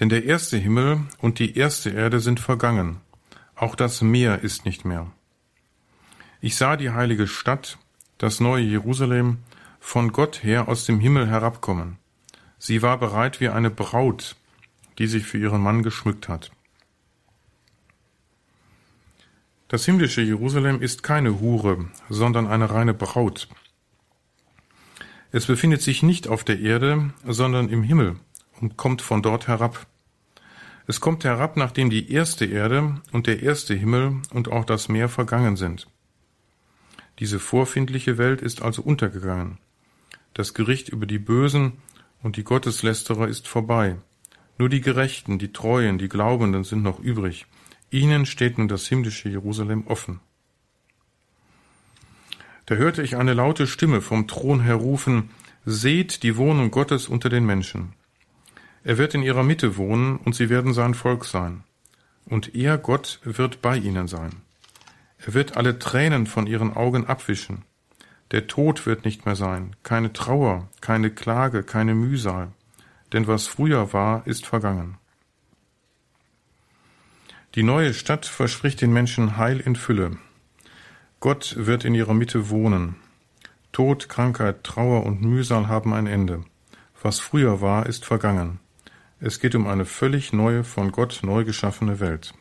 Denn 0.00 0.08
der 0.08 0.24
erste 0.24 0.56
Himmel 0.56 1.02
und 1.18 1.38
die 1.38 1.56
erste 1.56 1.90
Erde 1.90 2.20
sind 2.20 2.40
vergangen, 2.40 3.00
auch 3.54 3.74
das 3.74 4.00
Meer 4.00 4.40
ist 4.40 4.64
nicht 4.64 4.86
mehr. 4.86 5.12
Ich 6.40 6.56
sah 6.56 6.76
die 6.76 6.90
heilige 6.90 7.26
Stadt, 7.26 7.78
das 8.16 8.40
neue 8.40 8.64
Jerusalem, 8.64 9.38
von 9.78 10.12
Gott 10.12 10.42
her 10.42 10.68
aus 10.68 10.86
dem 10.86 11.00
Himmel 11.00 11.28
herabkommen. 11.28 11.98
Sie 12.58 12.80
war 12.80 12.98
bereit 12.98 13.40
wie 13.40 13.50
eine 13.50 13.70
Braut, 13.70 14.36
die 14.98 15.06
sich 15.06 15.26
für 15.26 15.38
ihren 15.38 15.60
Mann 15.60 15.82
geschmückt 15.82 16.28
hat. 16.28 16.50
Das 19.68 19.84
himmlische 19.84 20.22
Jerusalem 20.22 20.82
ist 20.82 21.02
keine 21.02 21.40
Hure, 21.40 21.90
sondern 22.08 22.46
eine 22.46 22.70
reine 22.70 22.92
Braut. 22.92 23.48
Es 25.30 25.46
befindet 25.46 25.80
sich 25.80 26.02
nicht 26.02 26.26
auf 26.26 26.42
der 26.42 26.58
Erde, 26.58 27.12
sondern 27.24 27.68
im 27.68 27.82
Himmel 27.82 28.16
und 28.60 28.76
kommt 28.76 29.02
von 29.02 29.22
dort 29.22 29.46
herab. 29.46 29.86
Es 30.90 31.00
kommt 31.00 31.22
herab, 31.22 31.56
nachdem 31.56 31.88
die 31.88 32.10
erste 32.10 32.44
Erde 32.44 32.96
und 33.12 33.28
der 33.28 33.44
erste 33.44 33.74
Himmel 33.74 34.22
und 34.32 34.48
auch 34.48 34.64
das 34.64 34.88
Meer 34.88 35.08
vergangen 35.08 35.54
sind. 35.54 35.86
Diese 37.20 37.38
vorfindliche 37.38 38.18
Welt 38.18 38.42
ist 38.42 38.60
also 38.60 38.82
untergegangen. 38.82 39.58
Das 40.34 40.52
Gericht 40.52 40.88
über 40.88 41.06
die 41.06 41.20
Bösen 41.20 41.74
und 42.24 42.36
die 42.36 42.42
Gotteslästerer 42.42 43.28
ist 43.28 43.46
vorbei. 43.46 43.98
Nur 44.58 44.68
die 44.68 44.80
Gerechten, 44.80 45.38
die 45.38 45.52
Treuen, 45.52 45.96
die 45.98 46.08
Glaubenden 46.08 46.64
sind 46.64 46.82
noch 46.82 46.98
übrig. 46.98 47.46
Ihnen 47.92 48.26
steht 48.26 48.58
nun 48.58 48.66
das 48.66 48.88
himmlische 48.88 49.28
Jerusalem 49.28 49.86
offen. 49.86 50.18
Da 52.66 52.74
hörte 52.74 53.02
ich 53.02 53.16
eine 53.16 53.34
laute 53.34 53.68
Stimme 53.68 54.00
vom 54.00 54.26
Thron 54.26 54.58
her 54.58 54.74
rufen, 54.74 55.30
Seht 55.64 56.24
die 56.24 56.36
Wohnung 56.36 56.72
Gottes 56.72 57.06
unter 57.06 57.28
den 57.28 57.46
Menschen. 57.46 57.92
Er 58.82 58.96
wird 58.96 59.14
in 59.14 59.22
ihrer 59.22 59.42
Mitte 59.42 59.76
wohnen, 59.76 60.16
und 60.16 60.34
sie 60.34 60.48
werden 60.48 60.72
sein 60.72 60.94
Volk 60.94 61.24
sein. 61.24 61.64
Und 62.24 62.54
er, 62.54 62.78
Gott, 62.78 63.20
wird 63.24 63.60
bei 63.60 63.76
ihnen 63.76 64.08
sein. 64.08 64.42
Er 65.18 65.34
wird 65.34 65.56
alle 65.56 65.78
Tränen 65.78 66.26
von 66.26 66.46
ihren 66.46 66.74
Augen 66.74 67.06
abwischen. 67.06 67.64
Der 68.30 68.46
Tod 68.46 68.86
wird 68.86 69.04
nicht 69.04 69.26
mehr 69.26 69.36
sein, 69.36 69.76
keine 69.82 70.12
Trauer, 70.12 70.68
keine 70.80 71.10
Klage, 71.10 71.62
keine 71.62 71.94
Mühsal. 71.94 72.52
Denn 73.12 73.26
was 73.26 73.46
früher 73.46 73.92
war, 73.92 74.26
ist 74.26 74.46
vergangen. 74.46 74.96
Die 77.56 77.64
neue 77.64 77.92
Stadt 77.92 78.26
verspricht 78.26 78.80
den 78.80 78.92
Menschen 78.92 79.36
Heil 79.36 79.58
in 79.58 79.74
Fülle. 79.74 80.16
Gott 81.18 81.54
wird 81.58 81.84
in 81.84 81.94
ihrer 81.94 82.14
Mitte 82.14 82.48
wohnen. 82.48 82.94
Tod, 83.72 84.08
Krankheit, 84.08 84.62
Trauer 84.62 85.04
und 85.04 85.20
Mühsal 85.20 85.66
haben 85.66 85.92
ein 85.92 86.06
Ende. 86.06 86.44
Was 87.02 87.18
früher 87.18 87.60
war, 87.60 87.86
ist 87.86 88.04
vergangen. 88.04 88.60
Es 89.20 89.38
geht 89.38 89.54
um 89.54 89.66
eine 89.66 89.84
völlig 89.84 90.32
neue, 90.32 90.64
von 90.64 90.92
Gott 90.92 91.20
neu 91.22 91.44
geschaffene 91.44 92.00
Welt. 92.00 92.32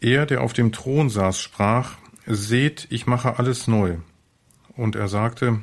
Er, 0.00 0.24
der 0.24 0.40
auf 0.40 0.52
dem 0.52 0.72
Thron 0.72 1.10
saß, 1.10 1.40
sprach, 1.40 1.96
Seht, 2.26 2.86
ich 2.90 3.06
mache 3.06 3.38
alles 3.38 3.68
neu. 3.68 3.98
Und 4.74 4.96
er 4.96 5.08
sagte, 5.08 5.62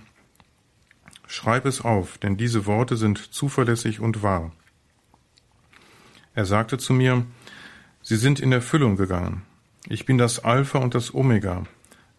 Schreib 1.27 1.65
es 1.65 1.81
auf, 1.81 2.19
denn 2.19 2.37
diese 2.37 2.67
Worte 2.67 2.95
sind 2.95 3.17
zuverlässig 3.17 3.99
und 3.99 4.21
wahr. 4.21 4.51
Er 6.35 6.45
sagte 6.45 6.77
zu 6.77 6.93
mir, 6.93 7.25
Sie 8.03 8.17
sind 8.17 8.39
in 8.39 8.51
Erfüllung 8.51 8.97
gegangen. 8.97 9.43
Ich 9.87 10.05
bin 10.05 10.17
das 10.17 10.43
Alpha 10.43 10.77
und 10.77 10.93
das 10.93 11.13
Omega, 11.13 11.63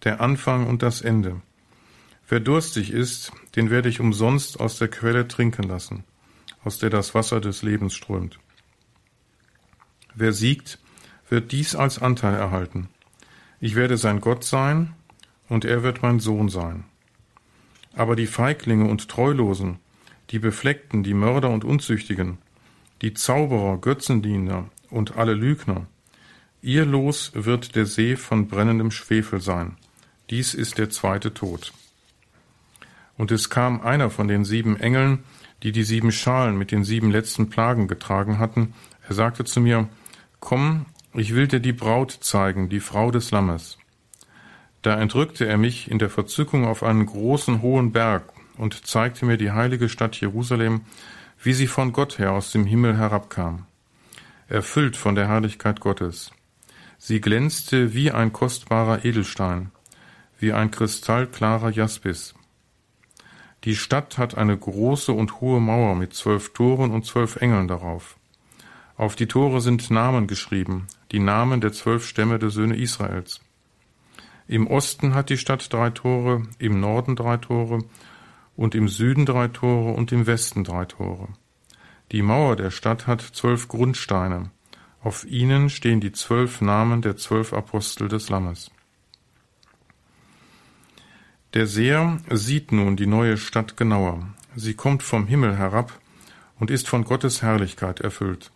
der 0.02 0.20
Anfang 0.20 0.66
und 0.66 0.82
das 0.82 1.00
Ende. 1.00 1.40
Wer 2.28 2.40
durstig 2.40 2.90
ist, 2.90 3.32
den 3.54 3.70
werde 3.70 3.88
ich 3.88 4.00
umsonst 4.00 4.58
aus 4.58 4.78
der 4.78 4.88
Quelle 4.88 5.28
trinken 5.28 5.62
lassen, 5.62 6.04
aus 6.64 6.78
der 6.78 6.90
das 6.90 7.14
Wasser 7.14 7.40
des 7.40 7.62
Lebens 7.62 7.94
strömt. 7.94 8.38
Wer 10.14 10.32
siegt, 10.32 10.78
wird 11.28 11.52
dies 11.52 11.74
als 11.74 12.00
Anteil 12.00 12.34
erhalten. 12.34 12.88
Ich 13.60 13.74
werde 13.74 13.96
sein 13.96 14.20
Gott 14.20 14.44
sein, 14.44 14.94
und 15.48 15.64
er 15.64 15.82
wird 15.82 16.02
mein 16.02 16.20
Sohn 16.20 16.48
sein. 16.48 16.84
Aber 17.94 18.16
die 18.16 18.26
Feiglinge 18.26 18.88
und 18.88 19.08
Treulosen, 19.08 19.78
die 20.30 20.38
Befleckten, 20.38 21.02
die 21.02 21.14
Mörder 21.14 21.50
und 21.50 21.64
Unzüchtigen, 21.64 22.38
die 23.02 23.14
Zauberer, 23.14 23.78
Götzendiener 23.78 24.70
und 24.90 25.16
alle 25.16 25.34
Lügner. 25.34 25.86
Ihr 26.62 26.86
Los 26.86 27.32
wird 27.34 27.76
der 27.76 27.84
See 27.86 28.16
von 28.16 28.48
brennendem 28.48 28.90
Schwefel 28.90 29.40
sein, 29.40 29.76
Dies 30.30 30.54
ist 30.54 30.78
der 30.78 30.88
zweite 30.88 31.34
Tod. 31.34 31.72
Und 33.18 33.30
es 33.30 33.50
kam 33.50 33.82
einer 33.82 34.08
von 34.08 34.26
den 34.26 34.44
sieben 34.44 34.80
Engeln, 34.80 35.22
die 35.64 35.72
die 35.72 35.82
sieben 35.82 36.12
Schalen 36.12 36.56
mit 36.56 36.70
den 36.70 36.84
sieben 36.84 37.10
letzten 37.10 37.48
Plagen 37.48 37.88
getragen 37.88 38.38
hatten. 38.38 38.74
Er 39.08 39.14
sagte 39.14 39.44
zu 39.44 39.60
mir, 39.60 39.88
Komm, 40.38 40.84
ich 41.14 41.34
will 41.34 41.48
dir 41.48 41.60
die 41.60 41.72
Braut 41.72 42.12
zeigen, 42.20 42.68
die 42.68 42.80
Frau 42.80 43.10
des 43.10 43.30
Lammes. 43.30 43.78
Da 44.82 45.00
entrückte 45.00 45.46
er 45.46 45.56
mich 45.56 45.90
in 45.90 45.98
der 45.98 46.10
Verzückung 46.10 46.66
auf 46.66 46.82
einen 46.82 47.06
großen 47.06 47.62
hohen 47.62 47.92
Berg 47.92 48.24
und 48.58 48.86
zeigte 48.86 49.24
mir 49.24 49.38
die 49.38 49.52
heilige 49.52 49.88
Stadt 49.88 50.20
Jerusalem, 50.20 50.82
wie 51.42 51.54
sie 51.54 51.66
von 51.66 51.92
Gott 51.92 52.18
her 52.18 52.32
aus 52.32 52.52
dem 52.52 52.66
Himmel 52.66 52.98
herabkam, 52.98 53.64
erfüllt 54.48 54.96
von 54.96 55.14
der 55.14 55.28
Herrlichkeit 55.28 55.80
Gottes. 55.80 56.30
Sie 56.98 57.22
glänzte 57.22 57.94
wie 57.94 58.10
ein 58.10 58.34
kostbarer 58.34 59.06
Edelstein, 59.06 59.70
wie 60.38 60.52
ein 60.52 60.70
kristallklarer 60.70 61.70
Jaspis. 61.70 62.34
Die 63.64 63.76
Stadt 63.76 64.18
hat 64.18 64.36
eine 64.36 64.56
große 64.56 65.10
und 65.12 65.40
hohe 65.40 65.58
Mauer 65.58 65.94
mit 65.94 66.12
zwölf 66.12 66.52
Toren 66.52 66.90
und 66.90 67.06
zwölf 67.06 67.36
Engeln 67.36 67.66
darauf. 67.66 68.16
Auf 68.96 69.16
die 69.16 69.26
Tore 69.26 69.62
sind 69.62 69.90
Namen 69.90 70.26
geschrieben, 70.26 70.86
die 71.12 71.18
Namen 71.18 71.62
der 71.62 71.72
zwölf 71.72 72.06
Stämme 72.06 72.38
der 72.38 72.50
Söhne 72.50 72.76
Israels. 72.76 73.40
Im 74.46 74.66
Osten 74.66 75.14
hat 75.14 75.30
die 75.30 75.38
Stadt 75.38 75.72
drei 75.72 75.88
Tore, 75.88 76.42
im 76.58 76.78
Norden 76.78 77.16
drei 77.16 77.38
Tore 77.38 77.78
und 78.54 78.74
im 78.74 78.88
Süden 78.88 79.24
drei 79.24 79.48
Tore 79.48 79.94
und 79.94 80.12
im 80.12 80.26
Westen 80.26 80.62
drei 80.62 80.84
Tore. 80.84 81.28
Die 82.12 82.20
Mauer 82.20 82.56
der 82.56 82.70
Stadt 82.70 83.06
hat 83.06 83.22
zwölf 83.22 83.68
Grundsteine. 83.68 84.50
Auf 85.02 85.24
ihnen 85.24 85.70
stehen 85.70 86.00
die 86.00 86.12
zwölf 86.12 86.60
Namen 86.60 87.00
der 87.00 87.16
zwölf 87.16 87.54
Apostel 87.54 88.08
des 88.08 88.28
Lammes. 88.28 88.70
Der 91.54 91.68
Seher 91.68 92.18
sieht 92.30 92.72
nun 92.72 92.96
die 92.96 93.06
neue 93.06 93.36
Stadt 93.36 93.76
genauer. 93.76 94.26
Sie 94.56 94.74
kommt 94.74 95.04
vom 95.04 95.28
Himmel 95.28 95.56
herab 95.56 96.00
und 96.58 96.68
ist 96.68 96.88
von 96.88 97.04
Gottes 97.04 97.42
Herrlichkeit 97.42 98.00
erfüllt. 98.00 98.50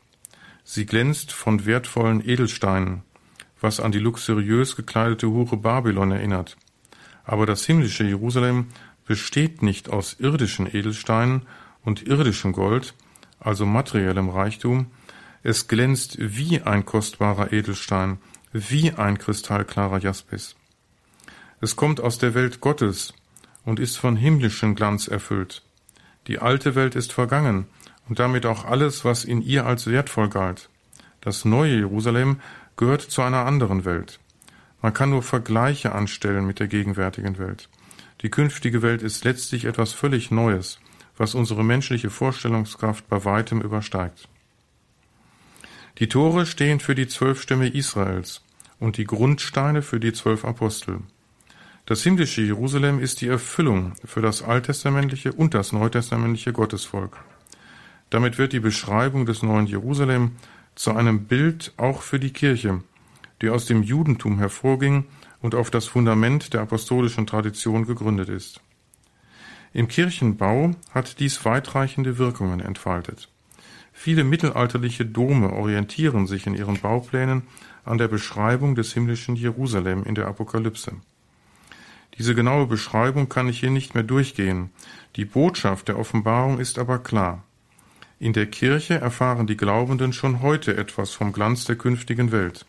Sie 0.65 0.85
glänzt 0.85 1.33
von 1.33 1.65
wertvollen 1.65 2.29
Edelsteinen, 2.29 3.05
was 3.61 3.79
an 3.79 3.93
die 3.93 4.01
luxuriös 4.01 4.75
gekleidete 4.75 5.29
Hure 5.29 5.57
Babylon 5.59 6.11
erinnert. 6.11 6.57
Aber 7.23 7.47
das 7.47 7.65
himmlische 7.65 8.03
Jerusalem 8.03 8.67
besteht 9.07 9.63
nicht 9.63 9.89
aus 9.91 10.17
irdischen 10.19 10.67
Edelsteinen 10.67 11.43
und 11.85 12.05
irdischem 12.05 12.53
Gold, 12.53 12.95
also 13.39 13.65
materiellem 13.65 14.29
Reichtum, 14.29 14.91
es 15.45 15.69
glänzt 15.69 16.17
wie 16.19 16.63
ein 16.63 16.85
kostbarer 16.85 17.53
Edelstein, 17.53 18.19
wie 18.53 18.91
ein 18.91 19.19
kristallklarer 19.19 20.01
Jaspis. 20.01 20.58
Es 21.61 21.75
kommt 21.75 22.01
aus 22.01 22.19
der 22.19 22.35
Welt 22.35 22.61
Gottes 22.61 23.15
und 23.65 23.81
ist 23.81 23.97
von 23.97 24.17
himmlischem 24.17 24.75
Glanz 24.75 25.09
erfüllt. 25.09 25.63
Die 26.29 26.39
alte 26.39 26.75
Welt 26.75 26.95
ist 26.95 27.13
vergangen 27.13 27.67
und 28.09 28.19
damit 28.19 28.47
auch 28.47 28.65
alles, 28.65 29.05
was 29.05 29.25
in 29.25 29.43
ihr 29.43 29.67
als 29.67 29.87
wertvoll 29.87 30.29
galt. 30.29 30.69
Das 31.21 31.45
neue 31.45 31.77
Jerusalem 31.77 32.41
gehört 32.77 33.03
zu 33.03 33.23
einer 33.23 33.45
anderen 33.45 33.85
Welt. 33.85 34.21
Man 34.81 34.95
kann 34.95 35.11
nur 35.11 35.23
Vergleiche 35.23 35.93
anstellen 35.93 36.47
mit 36.47 36.61
der 36.61 36.69
gegenwärtigen 36.69 37.39
Welt. 37.39 37.69
Die 38.21 38.31
künftige 38.31 38.83
Welt 38.83 39.03
ist 39.03 39.25
letztlich 39.25 39.65
etwas 39.65 39.93
völlig 39.93 40.31
Neues, 40.31 40.79
was 41.17 41.35
unsere 41.35 41.65
menschliche 41.65 42.11
Vorstellungskraft 42.11 43.09
bei 43.09 43.25
weitem 43.25 43.61
übersteigt. 43.61 44.29
Die 45.99 46.09
Tore 46.09 46.47
stehen 46.47 46.79
für 46.79 46.95
die 46.95 47.09
zwölf 47.09 47.43
Stämme 47.43 47.69
Israels 47.69 48.43
und 48.79 48.97
die 48.97 49.05
Grundsteine 49.05 49.83
für 49.83 49.99
die 49.99 50.13
zwölf 50.13 50.45
Apostel. 50.45 51.01
Das 51.89 52.03
himmlische 52.03 52.43
Jerusalem 52.43 53.01
ist 53.01 53.22
die 53.22 53.28
Erfüllung 53.28 53.95
für 54.05 54.20
das 54.20 54.43
alttestamentliche 54.43 55.32
und 55.32 55.55
das 55.55 55.72
neutestamentliche 55.72 56.53
Gottesvolk. 56.53 57.16
Damit 58.11 58.36
wird 58.36 58.53
die 58.53 58.61
Beschreibung 58.61 59.24
des 59.24 59.43
neuen 59.43 59.66
Jerusalem 59.66 60.32
zu 60.74 60.95
einem 60.95 61.24
Bild 61.24 61.72
auch 61.78 62.03
für 62.03 62.20
die 62.20 62.34
Kirche, 62.34 62.82
die 63.41 63.49
aus 63.49 63.64
dem 63.64 63.82
Judentum 63.82 64.36
hervorging 64.36 65.07
und 65.41 65.55
auf 65.55 65.70
das 65.70 65.86
Fundament 65.86 66.53
der 66.53 66.61
apostolischen 66.61 67.26
Tradition 67.26 67.86
gegründet 67.86 68.28
ist. 68.28 68.61
Im 69.72 69.89
Kirchenbau 69.89 70.72
hat 70.91 71.18
dies 71.20 71.47
weitreichende 71.47 72.18
Wirkungen 72.18 72.61
entfaltet. 72.61 73.30
Viele 73.95 74.24
mittelalterliche 74.24 75.07
Dome 75.07 75.55
orientieren 75.55 76.26
sich 76.26 76.47
in 76.47 76.55
ihren 76.55 76.80
Bauplänen 76.80 77.45
an 77.86 77.97
der 77.97 78.09
Beschreibung 78.09 78.74
des 78.74 78.93
himmlischen 78.93 79.36
Jerusalem 79.36 80.05
in 80.05 80.14
der 80.14 80.26
Apokalypse. 80.26 80.93
Diese 82.19 82.35
genaue 82.35 82.66
Beschreibung 82.66 83.29
kann 83.29 83.49
ich 83.49 83.61
hier 83.61 83.71
nicht 83.71 83.95
mehr 83.95 84.03
durchgehen. 84.03 84.71
Die 85.14 85.25
Botschaft 85.25 85.87
der 85.89 85.99
Offenbarung 85.99 86.59
ist 86.59 86.79
aber 86.79 86.99
klar. 86.99 87.45
In 88.19 88.33
der 88.33 88.47
Kirche 88.47 88.95
erfahren 88.95 89.47
die 89.47 89.57
Glaubenden 89.57 90.12
schon 90.12 90.43
heute 90.43 90.77
etwas 90.77 91.12
vom 91.12 91.33
Glanz 91.33 91.64
der 91.64 91.77
künftigen 91.77 92.33
Welt. 92.33 92.66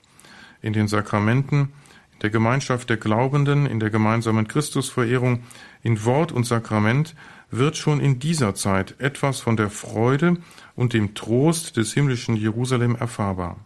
In 0.61 0.73
den 0.73 0.87
Sakramenten, 0.87 1.73
in 2.13 2.19
der 2.21 2.29
Gemeinschaft 2.29 2.91
der 2.91 2.97
Glaubenden, 2.97 3.65
in 3.65 3.79
der 3.79 3.89
gemeinsamen 3.89 4.47
Christusverehrung, 4.47 5.43
in 5.81 6.05
Wort 6.05 6.31
und 6.31 6.45
Sakrament 6.45 7.15
wird 7.49 7.77
schon 7.77 7.99
in 7.99 8.19
dieser 8.19 8.53
Zeit 8.53 8.93
etwas 8.99 9.39
von 9.39 9.57
der 9.57 9.71
Freude 9.71 10.37
und 10.75 10.93
dem 10.93 11.15
Trost 11.15 11.77
des 11.77 11.93
himmlischen 11.93 12.35
Jerusalem 12.35 12.95
erfahrbar. 12.95 13.57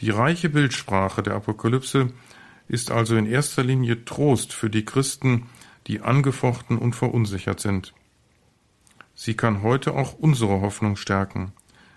Die 0.00 0.10
reiche 0.10 0.48
Bildsprache 0.48 1.24
der 1.24 1.34
Apokalypse 1.34 2.12
ist 2.68 2.90
also 2.90 3.16
in 3.16 3.26
erster 3.26 3.62
Linie 3.62 4.04
Trost 4.04 4.52
für 4.52 4.70
die 4.70 4.84
Christen, 4.84 5.48
die 5.86 6.00
angefochten 6.00 6.78
und 6.78 6.94
verunsichert 6.94 7.60
sind. 7.60 7.94
Sie 9.14 9.34
kann 9.34 9.62
heute 9.62 9.94
auch 9.94 10.14
unsere 10.14 10.60
Hoffnung 10.60 10.96
stärken. 10.96 11.52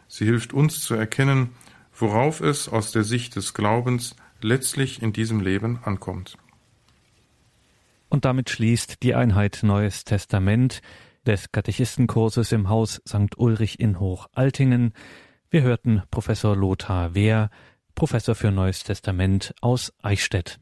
Sie 0.07 0.25
hilft 0.25 0.53
uns 0.53 0.81
zu 0.81 0.95
erkennen, 0.95 1.49
worauf 1.93 2.39
es 2.39 2.69
aus 2.69 2.91
der 2.91 3.03
Sicht 3.03 3.35
des 3.35 3.53
Glaubens 3.53 4.15
letztlich 4.41 5.01
in 5.01 5.11
diesem 5.11 5.41
Leben 5.41 5.79
ankommt. 5.83 6.37
Und 8.07 8.25
damit 8.25 8.49
schließt 8.49 9.03
die 9.03 9.13
Einheit 9.13 9.59
Neues 9.61 10.03
Testament 10.03 10.81
des 11.25 11.51
Katechistenkurses 11.51 12.51
im 12.51 12.69
Haus 12.69 13.01
St. 13.07 13.37
Ulrich 13.37 13.79
in 13.79 13.99
Hochaltingen. 13.99 14.93
Wir 15.49 15.61
hörten 15.61 16.03
Professor 16.09 16.55
Lothar 16.55 17.13
Wehr, 17.13 17.49
Professor 17.99 18.33
für 18.33 18.49
Neues 18.49 18.85
Testament 18.85 19.53
aus 19.59 19.93
Eichstätt. 20.01 20.61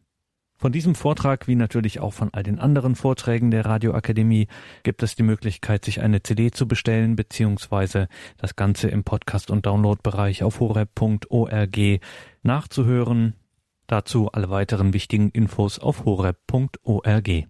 Von 0.58 0.72
diesem 0.72 0.96
Vortrag, 0.96 1.48
wie 1.48 1.54
natürlich 1.54 2.00
auch 2.00 2.12
von 2.12 2.34
all 2.34 2.42
den 2.42 2.58
anderen 2.58 2.96
Vorträgen 2.96 3.52
der 3.52 3.64
Radioakademie, 3.64 4.48
gibt 4.82 5.04
es 5.04 5.16
die 5.16 5.22
Möglichkeit, 5.22 5.86
sich 5.86 6.02
eine 6.02 6.24
CD 6.24 6.50
zu 6.50 6.68
bestellen, 6.68 7.16
beziehungsweise 7.16 8.08
das 8.38 8.56
Ganze 8.56 8.88
im 8.88 9.04
Podcast- 9.04 9.52
und 9.52 9.68
Downloadbereich 9.68 10.42
auf 10.42 10.60
horeb.org 10.60 11.78
nachzuhören. 12.42 13.36
Dazu 13.86 14.32
alle 14.32 14.50
weiteren 14.50 14.94
wichtigen 14.94 15.30
Infos 15.30 15.78
auf 15.78 16.06
horeb.org. 16.06 17.48